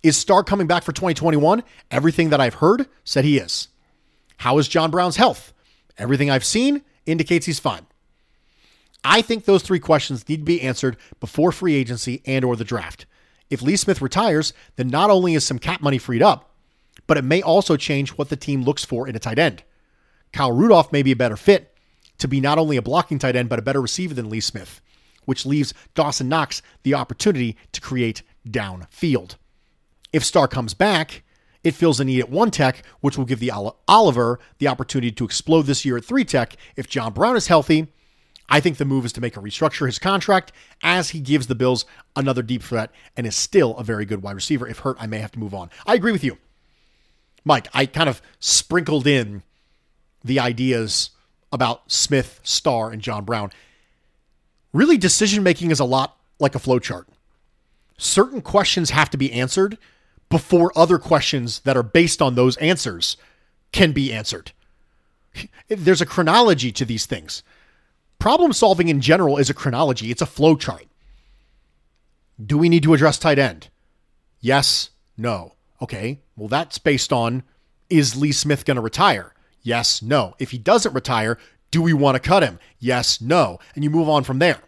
Is 0.04 0.18
Star 0.18 0.44
coming 0.44 0.68
back 0.68 0.84
for 0.84 0.92
2021? 0.92 1.64
Everything 1.90 2.30
that 2.30 2.40
I've 2.40 2.56
heard 2.56 2.88
said 3.04 3.26
he 3.26 3.38
is. 3.38 3.70
How 4.38 4.58
is 4.60 4.68
John 4.68 4.92
Brown's 4.92 5.16
health? 5.16 5.52
Everything 5.98 6.30
I've 6.30 6.46
seen 6.46 6.84
indicates 7.06 7.46
he's 7.46 7.60
fine. 7.60 7.86
I 9.04 9.22
think 9.22 9.46
those 9.46 9.62
three 9.62 9.80
questions 9.80 10.28
need 10.28 10.38
to 10.38 10.44
be 10.44 10.62
answered 10.62 10.98
before 11.20 11.52
free 11.52 11.76
agency 11.76 12.22
and 12.26 12.44
or 12.44 12.56
the 12.56 12.64
draft. 12.64 13.06
If 13.50 13.62
Lee 13.62 13.76
Smith 13.76 14.02
retires, 14.02 14.54
then 14.76 14.88
not 14.88 15.12
only 15.12 15.36
is 15.36 15.46
some 15.46 15.60
cap 15.60 15.82
money 15.82 16.00
freed 16.00 16.24
up, 16.24 16.56
but 17.06 17.18
it 17.18 17.24
may 17.24 17.42
also 17.42 17.78
change 17.78 18.12
what 18.12 18.30
the 18.30 18.36
team 18.36 18.64
looks 18.64 18.84
for 18.84 19.08
in 19.08 19.16
a 19.16 19.20
tight 19.20 19.38
end. 19.38 19.64
Kyle 20.34 20.52
Rudolph 20.52 20.92
may 20.92 21.04
be 21.04 21.12
a 21.12 21.16
better 21.16 21.38
fit 21.38 21.78
to 22.18 22.28
be 22.28 22.42
not 22.42 22.58
only 22.58 22.78
a 22.78 22.82
blocking 22.82 23.20
tight 23.20 23.36
end, 23.36 23.50
but 23.50 23.60
a 23.60 23.62
better 23.62 23.82
receiver 23.82 24.14
than 24.14 24.30
Lee 24.30 24.40
Smith, 24.40 24.82
which 25.26 25.46
leaves 25.46 25.74
Dawson 25.94 26.28
Knox 26.28 26.62
the 26.84 26.94
opportunity 26.94 27.58
to 27.74 27.82
create 27.82 28.24
downfield. 28.48 29.36
If 30.12 30.24
Star 30.24 30.48
comes 30.48 30.74
back, 30.74 31.24
it 31.66 31.74
fills 31.74 32.00
a 32.00 32.06
need 32.06 32.20
at 32.20 32.30
one 32.30 32.52
tech, 32.52 32.84
which 33.02 33.18
will 33.18 33.26
give 33.26 33.40
the 33.40 33.52
Oliver 33.88 34.40
the 34.60 34.68
opportunity 34.68 35.12
to 35.12 35.26
explode 35.26 35.64
this 35.64 35.84
year 35.84 35.98
at 35.98 36.06
three 36.06 36.24
tech. 36.24 36.56
If 36.76 36.88
John 36.88 37.12
Brown 37.12 37.36
is 37.36 37.48
healthy, 37.48 37.88
I 38.48 38.60
think 38.60 38.78
the 38.78 38.86
move 38.86 39.04
is 39.04 39.12
to 39.14 39.22
make 39.22 39.36
a 39.36 39.40
restructure 39.40 39.88
his 39.88 39.98
contract 39.98 40.52
as 40.84 41.10
he 41.10 41.20
gives 41.20 41.48
the 41.48 41.56
Bills 41.56 41.86
another 42.16 42.44
deep 42.44 42.62
threat 42.62 42.92
and 43.18 43.26
is 43.26 43.36
still 43.36 43.76
a 43.78 43.84
very 43.84 44.06
good 44.06 44.22
wide 44.22 44.36
receiver. 44.36 44.68
If 44.68 44.80
hurt, 44.80 44.98
I 45.00 45.08
may 45.08 45.18
have 45.18 45.32
to 45.32 45.40
move 45.40 45.56
on. 45.56 45.72
I 45.88 45.96
agree 45.96 46.12
with 46.12 46.24
you. 46.24 46.38
Mike, 47.44 47.68
I 47.74 47.88
kind 47.88 48.10
of 48.10 48.22
sprinkled 48.40 49.08
in 49.08 49.42
the 50.24 50.40
ideas 50.40 51.10
about 51.52 51.92
Smith, 51.92 52.42
Star, 52.44 52.92
and 52.92 53.02
John 53.02 53.26
Brown. 53.26 53.52
Really, 54.72 54.98
decision 54.98 55.42
making 55.42 55.72
is 55.72 55.80
a 55.80 55.86
lot 55.86 56.18
like 56.40 56.54
a 56.54 56.60
flowchart. 56.60 57.06
Certain 57.98 58.42
questions 58.42 58.92
have 58.92 59.10
to 59.10 59.18
be 59.18 59.32
answered 59.32 59.80
before 60.30 60.72
other 60.76 60.98
questions 60.98 61.60
that 61.62 61.78
are 61.78 61.84
based 61.84 62.22
on 62.22 62.36
those 62.36 62.58
answers 62.58 63.18
can 63.72 63.92
be 63.92 64.12
answered. 64.12 64.52
There's 65.68 66.02
a 66.02 66.06
chronology 66.06 66.72
to 66.72 66.86
these 66.86 67.06
things. 67.06 67.44
Problem 68.20 68.54
solving 68.54 68.88
in 68.88 69.02
general 69.02 69.38
is 69.38 69.50
a 69.50 69.54
chronology, 69.54 70.12
it's 70.12 70.22
a 70.22 70.26
flow 70.26 70.56
chart. 70.56 70.86
Do 72.44 72.58
we 72.58 72.70
need 72.70 72.84
to 72.84 72.94
address 72.94 73.18
tight 73.18 73.40
end? 73.40 73.70
Yes, 74.40 74.90
no. 75.18 75.54
Okay, 75.82 76.22
well, 76.36 76.48
that's 76.48 76.78
based 76.78 77.12
on 77.12 77.44
is 77.90 78.16
Lee 78.16 78.32
Smith 78.32 78.66
going 78.66 78.76
to 78.76 78.82
retire? 78.82 79.34
Yes, 79.62 80.02
no. 80.02 80.36
If 80.40 80.52
he 80.52 80.58
doesn't 80.58 80.94
retire, 80.94 81.38
do 81.72 81.82
we 81.82 81.94
want 81.94 82.16
to 82.16 82.20
cut 82.20 82.44
him? 82.44 82.60
Yes, 82.80 83.20
no. 83.22 83.60
And 83.76 83.84
you 83.84 83.90
move 83.90 84.10
on 84.10 84.24
from 84.24 84.40
there. 84.40 84.60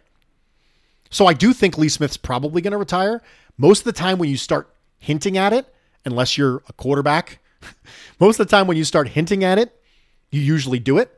So 1.10 1.26
I 1.26 1.32
do 1.32 1.52
think 1.52 1.78
Lee 1.78 1.88
Smith's 1.88 2.16
probably 2.16 2.60
going 2.60 2.72
to 2.72 2.78
retire. 2.78 3.22
Most 3.56 3.80
of 3.80 3.84
the 3.84 3.92
time, 3.92 4.18
when 4.18 4.28
you 4.28 4.36
start 4.36 4.72
hinting 4.98 5.38
at 5.38 5.52
it, 5.52 5.72
unless 6.04 6.36
you're 6.36 6.62
a 6.68 6.72
quarterback. 6.72 7.40
Most 8.20 8.38
of 8.40 8.46
the 8.46 8.50
time, 8.50 8.66
when 8.66 8.76
you 8.76 8.84
start 8.84 9.08
hinting 9.08 9.44
at 9.44 9.58
it, 9.58 9.80
you 10.30 10.40
usually 10.40 10.78
do 10.78 10.98
it. 10.98 11.14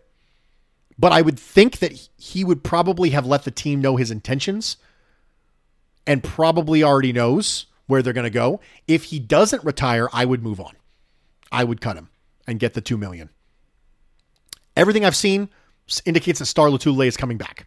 But 0.98 1.12
I 1.12 1.22
would 1.22 1.38
think 1.38 1.78
that 1.78 1.92
he 2.18 2.44
would 2.44 2.62
probably 2.62 3.10
have 3.10 3.24
let 3.24 3.44
the 3.44 3.50
team 3.50 3.80
know 3.80 3.96
his 3.96 4.10
intentions 4.10 4.76
and 6.06 6.22
probably 6.22 6.82
already 6.82 7.12
knows 7.12 7.66
where 7.86 8.02
they're 8.02 8.12
going 8.12 8.24
to 8.24 8.30
go. 8.30 8.60
If 8.86 9.04
he 9.04 9.18
doesn't 9.18 9.64
retire, 9.64 10.08
I 10.12 10.24
would 10.24 10.42
move 10.42 10.60
on. 10.60 10.74
I 11.50 11.64
would 11.64 11.80
cut 11.80 11.96
him 11.96 12.10
and 12.46 12.60
get 12.60 12.74
the 12.74 12.80
2 12.80 12.98
million. 12.98 13.30
Everything 14.76 15.04
I've 15.04 15.16
seen 15.16 15.48
indicates 16.04 16.38
that 16.38 16.46
Star 16.46 16.68
Lotulelei 16.68 17.06
is 17.06 17.16
coming 17.16 17.38
back. 17.38 17.66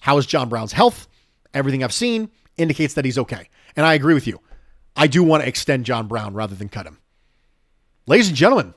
How 0.00 0.18
is 0.18 0.26
John 0.26 0.48
Brown's 0.48 0.72
health? 0.72 1.08
Everything 1.54 1.82
I've 1.82 1.92
seen 1.92 2.30
indicates 2.56 2.94
that 2.94 3.04
he's 3.04 3.18
okay. 3.18 3.48
And 3.76 3.86
I 3.86 3.94
agree 3.94 4.14
with 4.14 4.26
you. 4.26 4.40
I 4.96 5.06
do 5.06 5.22
want 5.22 5.42
to 5.42 5.48
extend 5.48 5.84
John 5.84 6.06
Brown 6.06 6.34
rather 6.34 6.54
than 6.54 6.68
cut 6.68 6.86
him. 6.86 6.98
Ladies 8.06 8.28
and 8.28 8.36
gentlemen, 8.36 8.74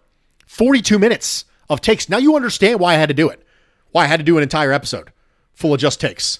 42 0.47 0.99
minutes 0.99 1.45
of 1.69 1.81
takes. 1.81 2.09
Now 2.09 2.17
you 2.17 2.35
understand 2.35 2.79
why 2.79 2.93
I 2.93 2.97
had 2.97 3.09
to 3.09 3.15
do 3.15 3.29
it, 3.29 3.45
why 3.91 4.03
I 4.03 4.07
had 4.07 4.19
to 4.19 4.25
do 4.25 4.37
an 4.37 4.43
entire 4.43 4.71
episode 4.71 5.11
full 5.53 5.73
of 5.73 5.79
just 5.79 6.01
takes. 6.01 6.39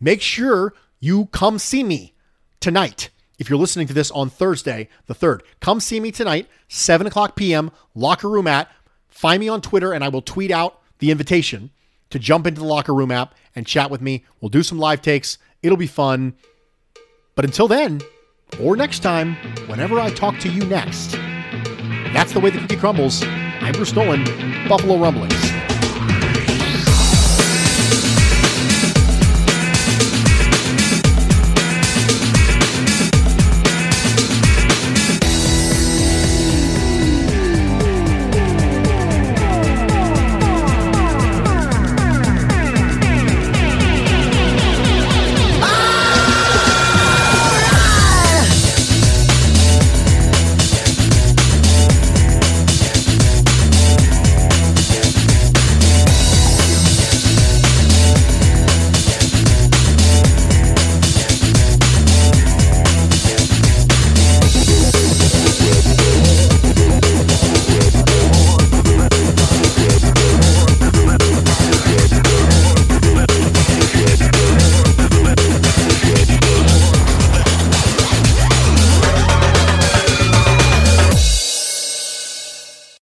Make 0.00 0.22
sure 0.22 0.74
you 1.00 1.26
come 1.26 1.58
see 1.58 1.82
me 1.82 2.14
tonight. 2.60 3.10
If 3.38 3.50
you're 3.50 3.58
listening 3.58 3.86
to 3.88 3.94
this 3.94 4.10
on 4.10 4.30
Thursday, 4.30 4.88
the 5.06 5.14
3rd, 5.14 5.40
come 5.60 5.80
see 5.80 6.00
me 6.00 6.10
tonight, 6.10 6.48
7 6.68 7.06
o'clock 7.06 7.36
p.m., 7.36 7.70
locker 7.94 8.28
room 8.28 8.46
at. 8.46 8.70
Find 9.08 9.40
me 9.40 9.48
on 9.48 9.60
Twitter 9.60 9.92
and 9.92 10.04
I 10.04 10.08
will 10.08 10.22
tweet 10.22 10.50
out 10.50 10.80
the 10.98 11.10
invitation 11.10 11.70
to 12.10 12.18
jump 12.18 12.46
into 12.46 12.60
the 12.60 12.66
locker 12.66 12.94
room 12.94 13.10
app 13.10 13.34
and 13.54 13.66
chat 13.66 13.90
with 13.90 14.00
me. 14.00 14.24
We'll 14.40 14.48
do 14.48 14.62
some 14.62 14.78
live 14.78 15.02
takes. 15.02 15.38
It'll 15.62 15.76
be 15.76 15.86
fun. 15.86 16.34
But 17.34 17.44
until 17.44 17.68
then, 17.68 18.00
or 18.60 18.76
next 18.76 19.00
time, 19.00 19.36
whenever 19.66 19.98
I 20.00 20.10
talk 20.10 20.38
to 20.40 20.48
you 20.48 20.64
next. 20.64 21.12
That's 22.12 22.32
the 22.32 22.40
way 22.40 22.50
the 22.50 22.58
cookie 22.58 22.76
crumbles. 22.76 23.22
I'm 23.24 23.72
Bruce 23.72 23.92
Nolan, 23.94 24.24
Buffalo 24.68 24.96
Rumblings. 24.98 25.55